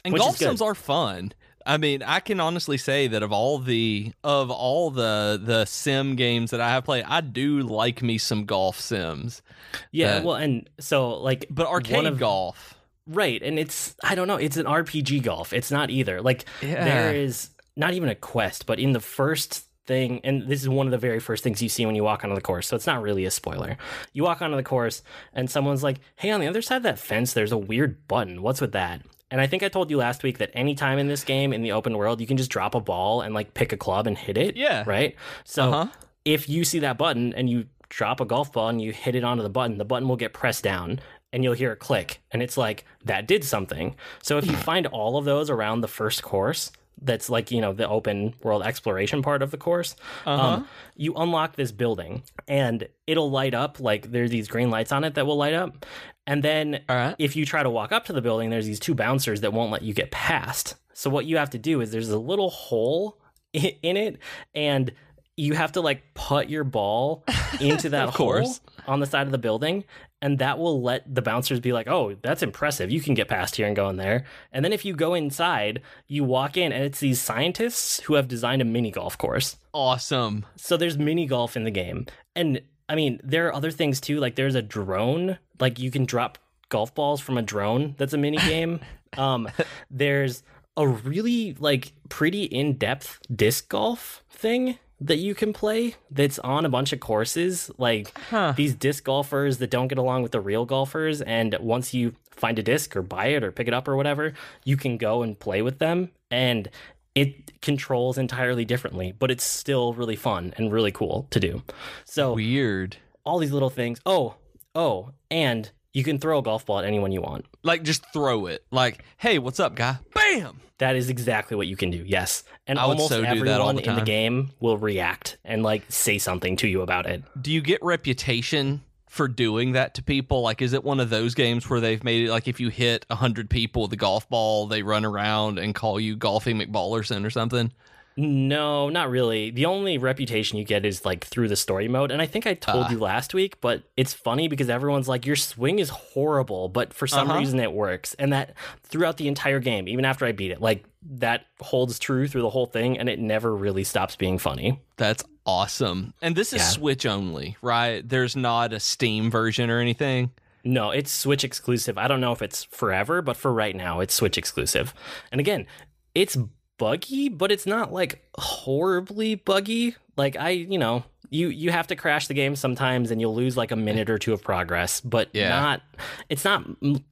And 0.06 0.16
golf 0.16 0.38
sims 0.38 0.62
are 0.62 0.76
fun. 0.76 1.34
I 1.66 1.78
mean, 1.78 2.02
I 2.02 2.20
can 2.20 2.40
honestly 2.40 2.78
say 2.78 3.08
that 3.08 3.22
of 3.22 3.32
all 3.32 3.60
the 3.60 4.14
of 4.24 4.50
all 4.50 4.90
the 4.90 5.40
the 5.44 5.66
sim 5.66 6.16
games 6.16 6.52
that 6.52 6.62
I 6.62 6.70
have 6.70 6.86
played, 6.86 7.06
I 7.08 7.22
do 7.22 7.62
like 7.62 8.02
me 8.02 8.18
some 8.18 8.46
golf 8.46 8.80
sims. 8.80 9.44
Yeah, 9.92 10.24
well, 10.24 10.36
and 10.36 10.68
so 10.80 11.20
like, 11.20 11.46
but 11.52 11.68
arcade 11.68 12.06
of, 12.06 12.18
golf 12.18 12.76
Right. 13.12 13.42
And 13.42 13.60
it's, 13.60 13.96
I 14.04 14.16
don't 14.16 14.28
know, 14.28 14.38
it's 14.38 14.58
an 14.58 14.66
RPG 14.66 15.24
golf. 15.24 15.54
It's 15.54 15.72
not 15.72 15.90
either. 15.90 16.22
Like, 16.22 16.46
yeah. 16.62 16.84
there 16.84 17.16
is 17.16 17.50
not 17.76 17.94
even 17.94 18.10
a 18.10 18.16
quest, 18.16 18.66
but 18.66 18.80
in 18.80 18.94
the 18.94 19.00
first 19.00 19.66
thing, 19.86 20.22
and 20.24 20.48
this 20.48 20.62
is 20.62 20.70
one 20.70 20.88
of 20.88 20.92
the 20.92 20.98
very 20.98 21.20
first 21.20 21.44
things 21.44 21.62
you 21.62 21.70
see 21.70 21.86
when 21.86 21.96
you 21.96 22.04
walk 22.04 22.24
onto 22.24 22.36
the 22.36 22.42
course, 22.42 22.68
so 22.68 22.76
it's 22.76 22.88
not 22.88 23.02
really 23.02 23.26
a 23.26 23.32
spoiler. 23.32 23.78
You 24.14 24.24
walk 24.24 24.42
onto 24.42 24.56
the 24.56 24.64
course, 24.64 25.02
and 25.34 25.50
someone's 25.50 25.84
like, 25.84 26.00
hey, 26.16 26.32
on 26.32 26.40
the 26.40 26.48
other 26.48 26.62
side 26.62 26.78
of 26.78 26.84
that 26.84 27.00
fence, 27.00 27.34
there's 27.34 27.52
a 27.52 27.58
weird 27.58 28.08
button. 28.08 28.42
What's 28.42 28.62
with 28.62 28.74
that? 28.74 29.02
And 29.30 29.40
I 29.40 29.48
think 29.48 29.64
I 29.64 29.70
told 29.70 29.90
you 29.90 29.98
last 29.98 30.24
week 30.24 30.40
that 30.40 30.52
anytime 30.54 31.00
in 31.00 31.08
this 31.08 31.24
game, 31.24 31.54
in 31.54 31.62
the 31.62 31.72
open 31.72 31.98
world, 31.98 32.20
you 32.20 32.28
can 32.28 32.38
just 32.38 32.52
drop 32.52 32.76
a 32.76 32.82
ball 32.82 33.22
and 33.22 33.34
like 33.34 33.54
pick 33.54 33.72
a 33.72 33.78
club 33.78 34.06
and 34.06 34.18
hit 34.18 34.38
it. 34.38 34.58
Yeah. 34.58 34.84
Right. 34.86 35.16
So 35.46 35.72
uh-huh. 35.72 35.92
if 36.26 36.50
you 36.50 36.66
see 36.66 36.80
that 36.80 36.98
button 36.98 37.34
and 37.34 37.50
you 37.50 37.68
drop 37.88 38.20
a 38.20 38.26
golf 38.26 38.52
ball 38.52 38.68
and 38.68 38.82
you 38.82 38.92
hit 38.92 39.16
it 39.16 39.24
onto 39.24 39.42
the 39.42 39.50
button, 39.50 39.78
the 39.78 39.86
button 39.86 40.10
will 40.10 40.18
get 40.18 40.34
pressed 40.34 40.66
down 40.66 41.00
and 41.34 41.44
you'll 41.44 41.54
hear 41.54 41.72
a 41.72 41.76
click 41.76 42.22
and 42.32 42.42
it's 42.42 42.58
like 42.58 42.86
that 43.06 43.28
did 43.28 43.44
something. 43.44 43.96
So 44.22 44.38
if 44.38 44.46
you 44.46 44.56
find 44.56 44.88
all 44.88 45.18
of 45.18 45.26
those 45.26 45.50
around 45.50 45.82
the 45.82 45.88
first 45.88 46.24
course, 46.24 46.72
that's 47.02 47.30
like 47.30 47.52
you 47.52 47.62
know 47.62 47.74
the 47.74 47.88
open 47.88 48.34
world 48.44 48.64
exploration 48.64 49.22
part 49.22 49.42
of 49.42 49.52
the 49.52 49.58
course 49.58 49.96
uh-huh. 50.26 50.42
um, 50.42 50.68
you 50.96 51.14
unlock 51.16 51.56
this 51.56 51.72
building 51.72 52.24
and 52.48 52.88
it'll 53.08 53.32
light 53.32 53.54
up 53.54 53.80
like 53.80 54.12
there's 54.12 54.30
these 54.30 54.48
green 54.48 54.70
lights 54.70 54.92
on 54.92 55.04
it 55.04 55.16
that 55.16 55.26
will 55.26 55.38
light 55.38 55.54
up 55.54 55.86
and 56.28 56.44
then 56.44 56.82
right. 56.88 57.16
if 57.18 57.36
you 57.36 57.46
try 57.46 57.64
to 57.64 57.70
walk 57.70 57.92
up 57.92 58.06
to 58.06 58.14
the 58.14 58.22
building 58.22 58.50
there's 58.50 58.66
these 58.66 58.80
two 58.80 58.94
bouncers 58.94 59.42
that 59.42 59.54
won't 59.54 59.72
let 59.72 59.82
you 59.82 59.94
get 59.94 60.12
past 60.12 60.76
so 60.94 61.10
what 61.10 61.26
you 61.26 61.38
have 61.38 61.50
to 61.50 61.58
do 61.58 61.82
is 61.82 61.92
there's 61.92 62.10
a 62.10 62.20
little 62.20 62.50
hole 62.50 63.20
in 63.54 63.98
it 63.98 64.20
and 64.54 64.92
you 65.38 65.54
have 65.54 65.72
to 65.74 65.82
like 65.82 66.14
put 66.14 66.50
your 66.50 66.64
ball 66.64 67.24
into 67.60 67.90
that 67.90 68.10
hole 68.10 68.28
course. 68.28 68.62
on 68.88 69.00
the 69.00 69.06
side 69.06 69.26
of 69.26 69.32
the 69.32 69.38
building, 69.38 69.84
and 70.22 70.40
that 70.40 70.60
will 70.60 70.82
let 70.82 71.14
the 71.14 71.22
bouncers 71.22 71.60
be 71.60 71.74
like, 71.74 71.88
"Oh, 71.88 72.16
that's 72.22 72.44
impressive. 72.44 72.92
You 72.92 73.02
can 73.02 73.14
get 73.14 73.28
past 73.28 73.56
here 73.56 73.68
and 73.68 73.76
go 73.76 73.90
in 73.90 73.98
there." 73.98 74.26
And 74.52 74.64
then 74.64 74.74
if 74.74 74.86
you 74.86 74.94
go 74.94 75.14
inside, 75.14 75.82
you 76.08 76.24
walk 76.24 76.58
in, 76.58 76.72
and 76.72 76.84
it's 76.84 77.00
these 77.00 77.22
scientists 77.22 78.02
who 78.02 78.16
have 78.16 78.28
designed 78.28 78.62
a 78.62 78.66
mini 78.66 78.92
golf 78.92 79.18
course. 79.18 79.58
Awesome. 79.74 80.46
So 80.58 80.78
there's 80.78 80.98
mini 80.98 81.26
golf 81.26 81.56
in 81.56 81.64
the 81.64 81.72
game. 81.72 82.06
And 82.36 82.62
I 82.90 82.96
mean, 82.96 83.20
there 83.24 83.48
are 83.48 83.56
other 83.56 83.72
things 83.72 84.02
too. 84.02 84.20
Like 84.20 84.36
there's 84.36 84.56
a 84.56 84.62
drone, 84.62 85.38
like 85.60 85.80
you 85.80 85.90
can 85.92 86.06
drop 86.06 86.38
golf 86.70 86.94
balls 86.94 87.20
from 87.22 87.38
a 87.38 87.42
drone 87.42 87.96
that's 87.98 88.14
a 88.14 88.18
mini 88.18 88.38
game. 88.48 88.80
um, 89.18 89.50
there's 89.90 90.44
a 90.78 90.88
really 90.88 91.54
like 91.60 91.92
pretty 92.10 92.44
in-depth 92.44 93.20
disc 93.36 93.68
golf 93.70 94.24
thing 94.30 94.78
that 95.04 95.18
you 95.18 95.34
can 95.34 95.52
play 95.52 95.96
that's 96.12 96.38
on 96.40 96.64
a 96.64 96.70
bunch 96.70 96.94
of 96.94 97.00
courses 97.00 97.72
like 97.78 98.16
Huh. 98.30 98.54
these 98.56 98.76
disc 98.76 99.04
golfers 99.04 99.58
that 99.58 99.70
don't 99.72 99.88
get 99.88 99.98
along 99.98 100.22
with 100.24 100.32
the 100.32 100.40
real 100.40 100.66
golfers 100.66 101.22
and 101.22 101.58
once 101.60 101.94
you 101.94 102.14
find 102.30 102.60
a 102.60 102.64
disc 102.64 102.96
or 102.96 103.02
buy 103.02 103.28
it 103.28 103.44
or 103.44 103.52
pick 103.52 103.68
it 103.68 103.74
up 103.74 103.88
or 103.88 103.96
whatever 103.96 104.34
you 104.64 104.78
can 104.78 104.98
go 104.98 105.24
and 105.24 105.40
play 105.40 105.62
with 105.62 105.80
them 105.80 106.12
and 106.30 106.70
it 107.16 107.60
controls 107.62 108.18
entirely 108.18 108.64
differently 108.64 109.12
but 109.18 109.32
it's 109.32 109.44
still 109.44 109.94
really 109.94 110.16
fun 110.16 110.54
and 110.58 110.72
really 110.72 110.92
cool 110.92 111.28
to 111.32 111.40
do 111.40 111.62
so 112.06 112.34
Weird. 112.34 112.98
all 113.26 113.40
these 113.40 113.52
little 113.52 113.70
things 113.72 114.00
oh 114.06 114.36
oh 114.76 115.12
and 115.32 115.72
you 115.94 116.04
can 116.04 116.20
throw 116.20 116.40
a 116.40 116.42
golf 116.44 116.66
ball 116.66 116.80
at 116.80 116.86
anyone 116.86 117.12
you 117.12 117.22
want 117.22 117.46
Like 117.64 117.84
just 117.84 118.06
throw 118.14 118.46
it. 118.46 118.64
Like, 118.72 119.04
hey, 119.18 119.40
what's 119.40 119.60
up, 119.60 119.76
guy? 119.76 119.98
Bam. 120.14 120.62
that 120.78 120.96
is 120.96 121.10
exactly 121.10 121.56
what 121.58 121.68
you 121.68 121.76
can 121.76 121.90
do 121.92 122.04
yes 122.06 122.44
and 122.68 122.80
I 122.80 122.86
would 122.86 122.94
almost 122.94 123.10
so 123.10 123.20
do 123.22 123.26
everyone 123.26 123.46
that 123.48 123.62
all 123.62 123.74
the 123.74 123.82
in 123.82 123.90
the 123.90 123.96
time. 123.98 124.06
game 124.06 124.52
will 124.60 124.78
react 124.78 125.38
and 125.44 125.62
like 125.64 125.84
say 125.90 126.18
something 126.18 126.56
to 126.58 126.68
you 126.68 126.82
about 126.82 127.06
it 127.06 127.24
Do 127.42 127.52
you 127.52 127.62
get 127.62 127.80
reputation 127.84 128.82
for 129.08 129.28
doing 129.28 129.74
that 129.74 129.94
to 129.96 130.02
people? 130.04 130.42
Like, 130.42 130.62
is 130.62 130.72
it 130.72 130.86
one 130.86 131.02
of 131.02 131.10
those 131.10 131.36
games 131.36 131.70
where 131.70 131.82
they've 131.82 132.02
made 132.02 132.28
it 132.28 132.32
like 132.32 132.48
if 132.48 132.62
you 132.62 132.70
hit 132.70 133.06
hundred 133.12 133.50
people 133.50 133.82
with 133.82 133.92
a 133.92 133.98
golf 133.98 134.30
ball, 134.30 134.68
they 134.68 134.84
run 134.84 135.04
around 135.04 135.60
and 135.60 135.76
call 135.76 136.00
you 136.00 136.16
Golfing 136.16 136.58
McBallerson 136.58 137.26
or 137.26 137.30
something? 137.30 137.74
No, 138.18 138.90
not 138.90 139.10
really. 139.10 139.52
The 139.52 139.66
only 139.66 139.98
reputation 139.98 140.58
you 140.58 140.64
get 140.66 140.86
is 140.86 141.06
like 141.06 141.24
through 141.26 141.48
the 141.48 141.56
story 141.56 141.88
mode. 141.88 142.12
And 142.12 142.22
I 142.22 142.26
think 142.26 142.46
I 142.46 142.54
told 142.54 142.86
Ah. 142.88 142.90
you 142.92 143.00
last 143.00 143.34
week, 143.34 143.60
but 143.62 143.84
it's 143.96 144.14
funny 144.14 144.48
because 144.48 144.70
everyone's 144.70 145.08
like, 145.08 145.26
your 145.26 145.36
swing 145.38 145.80
is 145.80 145.90
horrible, 145.90 146.68
but 146.70 146.94
for 146.94 147.08
some 147.08 147.30
Uh-huh. 147.30 147.40
reason 147.40 147.60
it 147.60 147.72
works. 147.72 148.14
And 148.20 148.34
that 148.34 148.54
throughout 148.84 149.18
the 149.18 149.28
entire 149.28 149.60
game, 149.60 149.88
even 149.88 150.04
after 150.06 150.26
I 150.26 150.34
beat 150.34 150.52
it, 150.52 150.62
like 150.62 150.84
that 151.10 151.46
holds 151.62 151.98
true 152.00 152.28
through 152.28 152.42
the 152.42 152.50
whole 152.50 152.66
thing 152.68 152.98
and 153.00 153.08
it 153.10 153.18
never 153.20 153.56
really 153.56 153.84
stops 153.84 154.16
being 154.16 154.38
funny. 154.38 154.80
That's 154.98 155.24
awesome. 155.46 156.14
And 156.22 156.36
this 156.36 156.54
is 156.54 156.60
Yeah. 156.60 156.68
Switch 156.68 157.06
only, 157.06 157.56
right? 157.62 158.08
There's 158.08 158.36
not 158.36 158.74
a 158.74 158.80
Steam 158.80 159.32
version 159.32 159.70
or 159.70 159.80
anything. 159.80 160.32
No, 160.64 160.92
it's 160.92 161.12
Switch 161.12 161.44
exclusive. 161.44 161.98
I 161.98 162.08
don't 162.08 162.22
know 162.22 162.34
if 162.34 162.42
it's 162.44 162.66
forever, 162.66 163.22
but 163.24 163.36
for 163.36 163.52
right 163.52 163.76
now, 163.76 164.00
it's 164.00 164.14
Switch 164.14 164.38
exclusive. 164.38 164.94
And 165.32 165.40
again, 165.42 165.66
it's 166.14 166.38
buggy, 166.78 167.30
but 167.30 167.52
it's 167.52 167.66
not 167.66 167.92
like 167.94 168.24
horribly 168.38 169.36
buggy. 169.36 169.96
Like 170.18 170.36
I, 170.38 170.50
you 170.50 170.78
know, 170.78 171.04
you 171.30 171.48
you 171.50 171.72
have 171.72 171.88
to 171.88 171.96
crash 171.96 172.28
the 172.28 172.34
game 172.34 172.56
sometimes 172.56 173.12
and 173.12 173.22
you'll 173.22 173.34
lose 173.36 173.56
like 173.56 173.72
a 173.72 173.76
minute 173.76 174.10
or 174.10 174.18
two 174.18 174.34
of 174.34 174.44
progress, 174.44 175.00
but 175.02 175.30
Yeah. 175.34 175.50
not 175.50 175.82
it's 176.30 176.44
not 176.44 176.64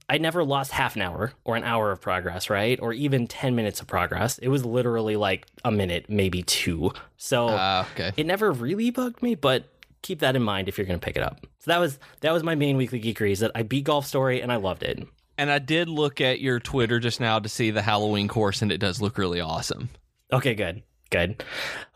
I 0.08 0.18
never 0.18 0.44
lost 0.44 0.72
half 0.72 0.96
an 0.96 1.02
hour 1.02 1.32
or 1.44 1.56
an 1.56 1.64
hour 1.64 1.90
of 1.90 2.00
progress, 2.00 2.50
right? 2.50 2.78
Or 2.82 2.92
even 2.92 3.26
10 3.26 3.54
minutes 3.54 3.80
of 3.80 3.86
progress. 3.86 4.36
It 4.38 4.48
was 4.48 4.64
literally 4.64 5.16
like 5.16 5.46
a 5.64 5.70
minute, 5.70 6.06
maybe 6.08 6.42
2. 6.42 6.92
So 7.16 7.48
Ah, 7.50 7.88
okay. 7.92 8.12
it 8.16 8.26
never 8.26 8.52
really 8.52 8.90
bugged 8.90 9.22
me, 9.22 9.34
but 9.34 9.64
keep 10.02 10.18
that 10.20 10.36
in 10.36 10.42
mind 10.42 10.68
if 10.68 10.76
you're 10.78 10.86
going 10.86 10.98
to 11.00 11.04
pick 11.04 11.16
it 11.16 11.22
up. 11.22 11.46
So 11.60 11.70
that 11.70 11.78
was 11.78 11.98
that 12.20 12.32
was 12.32 12.42
my 12.42 12.54
main 12.54 12.76
weekly 12.76 13.00
geekery 13.00 13.32
is 13.32 13.40
that 13.40 13.52
I 13.54 13.62
beat 13.62 13.84
Golf 13.84 14.04
Story 14.06 14.40
and 14.42 14.52
I 14.52 14.56
loved 14.56 14.82
it. 14.82 15.06
And 15.40 15.50
I 15.50 15.58
did 15.58 15.88
look 15.88 16.20
at 16.20 16.42
your 16.42 16.60
Twitter 16.60 17.00
just 17.00 17.18
now 17.18 17.38
to 17.38 17.48
see 17.48 17.70
the 17.70 17.80
Halloween 17.80 18.28
course, 18.28 18.60
and 18.60 18.70
it 18.70 18.76
does 18.76 19.00
look 19.00 19.16
really 19.16 19.40
awesome. 19.40 19.88
Okay, 20.30 20.54
good, 20.54 20.82
good. 21.08 21.42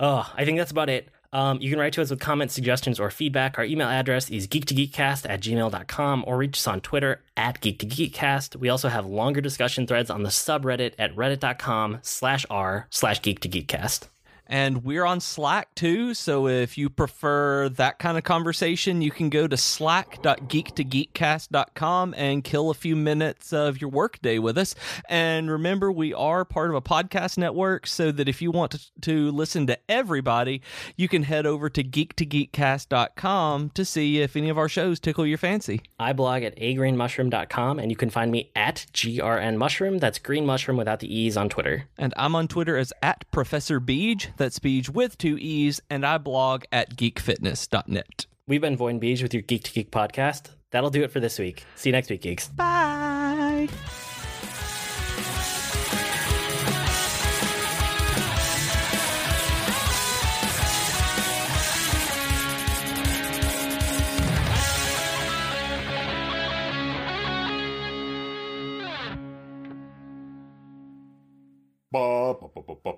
Oh, 0.00 0.26
I 0.34 0.46
think 0.46 0.56
that's 0.56 0.70
about 0.70 0.88
it. 0.88 1.10
Um, 1.30 1.60
you 1.60 1.68
can 1.68 1.78
write 1.78 1.92
to 1.92 2.00
us 2.00 2.08
with 2.08 2.20
comments, 2.20 2.54
suggestions, 2.54 2.98
or 2.98 3.10
feedback. 3.10 3.58
Our 3.58 3.64
email 3.66 3.88
address 3.88 4.30
is 4.30 4.48
geek2geekcast 4.48 5.28
at 5.28 5.42
gmail.com 5.42 6.24
or 6.26 6.38
reach 6.38 6.56
us 6.56 6.66
on 6.66 6.80
Twitter 6.80 7.22
at 7.36 7.60
geek2geekcast. 7.60 8.56
We 8.56 8.70
also 8.70 8.88
have 8.88 9.04
longer 9.04 9.42
discussion 9.42 9.86
threads 9.86 10.08
on 10.08 10.22
the 10.22 10.30
subreddit 10.30 10.94
at 10.98 11.14
reddit.com 11.14 11.98
slash 12.00 12.46
r 12.48 12.86
slash 12.88 13.20
geek2geekcast. 13.20 14.08
And 14.46 14.84
we're 14.84 15.04
on 15.04 15.20
Slack 15.20 15.74
too, 15.74 16.14
so 16.14 16.48
if 16.48 16.76
you 16.76 16.90
prefer 16.90 17.68
that 17.70 17.98
kind 17.98 18.18
of 18.18 18.24
conversation, 18.24 19.02
you 19.02 19.10
can 19.10 19.30
go 19.30 19.46
to 19.46 19.56
slack.geek2geekcast.com 19.56 22.14
and 22.16 22.44
kill 22.44 22.70
a 22.70 22.74
few 22.74 22.96
minutes 22.96 23.52
of 23.52 23.80
your 23.80 23.90
workday 23.90 24.38
with 24.38 24.58
us. 24.58 24.74
And 25.08 25.50
remember, 25.50 25.90
we 25.90 26.12
are 26.12 26.44
part 26.44 26.70
of 26.70 26.76
a 26.76 26.82
podcast 26.82 27.38
network, 27.38 27.86
so 27.86 28.12
that 28.12 28.28
if 28.28 28.42
you 28.42 28.50
want 28.50 28.72
to, 28.72 28.80
to 29.02 29.30
listen 29.30 29.66
to 29.68 29.78
everybody, 29.88 30.60
you 30.96 31.08
can 31.08 31.22
head 31.22 31.46
over 31.46 31.70
to 31.70 31.82
geek2geekcast.com 31.82 33.70
to 33.70 33.84
see 33.84 34.20
if 34.20 34.36
any 34.36 34.50
of 34.50 34.58
our 34.58 34.68
shows 34.68 35.00
tickle 35.00 35.26
your 35.26 35.38
fancy. 35.38 35.80
I 35.98 36.12
blog 36.12 36.42
at 36.42 36.56
agreenmushroom.com 36.56 37.78
and 37.78 37.90
you 37.90 37.96
can 37.96 38.10
find 38.10 38.30
me 38.30 38.50
at 38.54 38.86
grnmushroom. 38.92 40.00
That's 40.00 40.18
green 40.18 40.46
mushroom 40.46 40.76
without 40.76 41.00
the 41.00 41.14
E's 41.14 41.36
on 41.36 41.48
Twitter. 41.48 41.84
And 41.98 42.12
I'm 42.16 42.34
on 42.34 42.48
Twitter 42.48 42.76
as 42.76 42.92
at 43.02 43.30
Professor 43.30 43.80
Beej, 43.80 44.33
that's 44.36 44.58
Beej 44.58 44.88
with 44.90 45.18
two 45.18 45.38
E's, 45.38 45.80
and 45.90 46.04
I 46.04 46.18
blog 46.18 46.64
at 46.72 46.96
geekfitness.net. 46.96 48.26
We've 48.46 48.60
been 48.60 48.76
Voin 48.76 49.00
Beej 49.00 49.22
with 49.22 49.32
your 49.32 49.42
Geek 49.42 49.64
to 49.64 49.72
Geek 49.72 49.90
podcast. 49.90 50.50
That'll 50.70 50.90
do 50.90 51.02
it 51.04 51.10
for 51.12 51.20
this 51.20 51.38
week. 51.38 51.64
See 51.76 51.88
you 51.88 51.92
next 51.92 52.10
week, 52.10 52.22
geeks. 52.22 52.48
Bye. 52.48 53.68
Ba, 71.92 72.34
ba, 72.34 72.48
ba, 72.54 72.62
ba, 72.62 72.74
ba. 72.84 72.92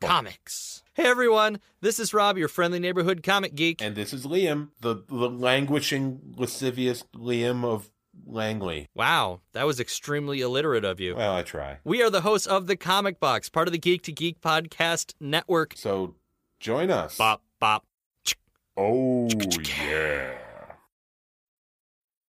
Comics. 0.00 0.82
Hey 0.94 1.04
everyone, 1.04 1.60
this 1.80 1.98
is 1.98 2.12
Rob, 2.12 2.36
your 2.36 2.48
friendly 2.48 2.78
neighborhood 2.78 3.22
comic 3.22 3.54
geek. 3.54 3.80
And 3.80 3.94
this 3.94 4.12
is 4.12 4.26
Liam, 4.26 4.68
the, 4.80 5.04
the 5.08 5.30
languishing, 5.30 6.34
lascivious 6.36 7.04
Liam 7.14 7.64
of 7.64 7.90
Langley. 8.26 8.88
Wow, 8.94 9.40
that 9.52 9.64
was 9.64 9.80
extremely 9.80 10.40
illiterate 10.40 10.84
of 10.84 11.00
you. 11.00 11.14
Well, 11.16 11.34
I 11.34 11.42
try. 11.42 11.78
We 11.84 12.02
are 12.02 12.10
the 12.10 12.20
hosts 12.22 12.46
of 12.46 12.66
the 12.66 12.76
Comic 12.76 13.20
Box, 13.20 13.48
part 13.48 13.68
of 13.68 13.72
the 13.72 13.78
Geek 13.78 14.02
to 14.02 14.12
Geek 14.12 14.40
podcast 14.40 15.14
network. 15.20 15.74
So 15.76 16.16
join 16.60 16.90
us. 16.90 17.16
Bop, 17.16 17.42
bop. 17.58 17.86
Oh, 18.76 19.28
yeah. 19.80 20.38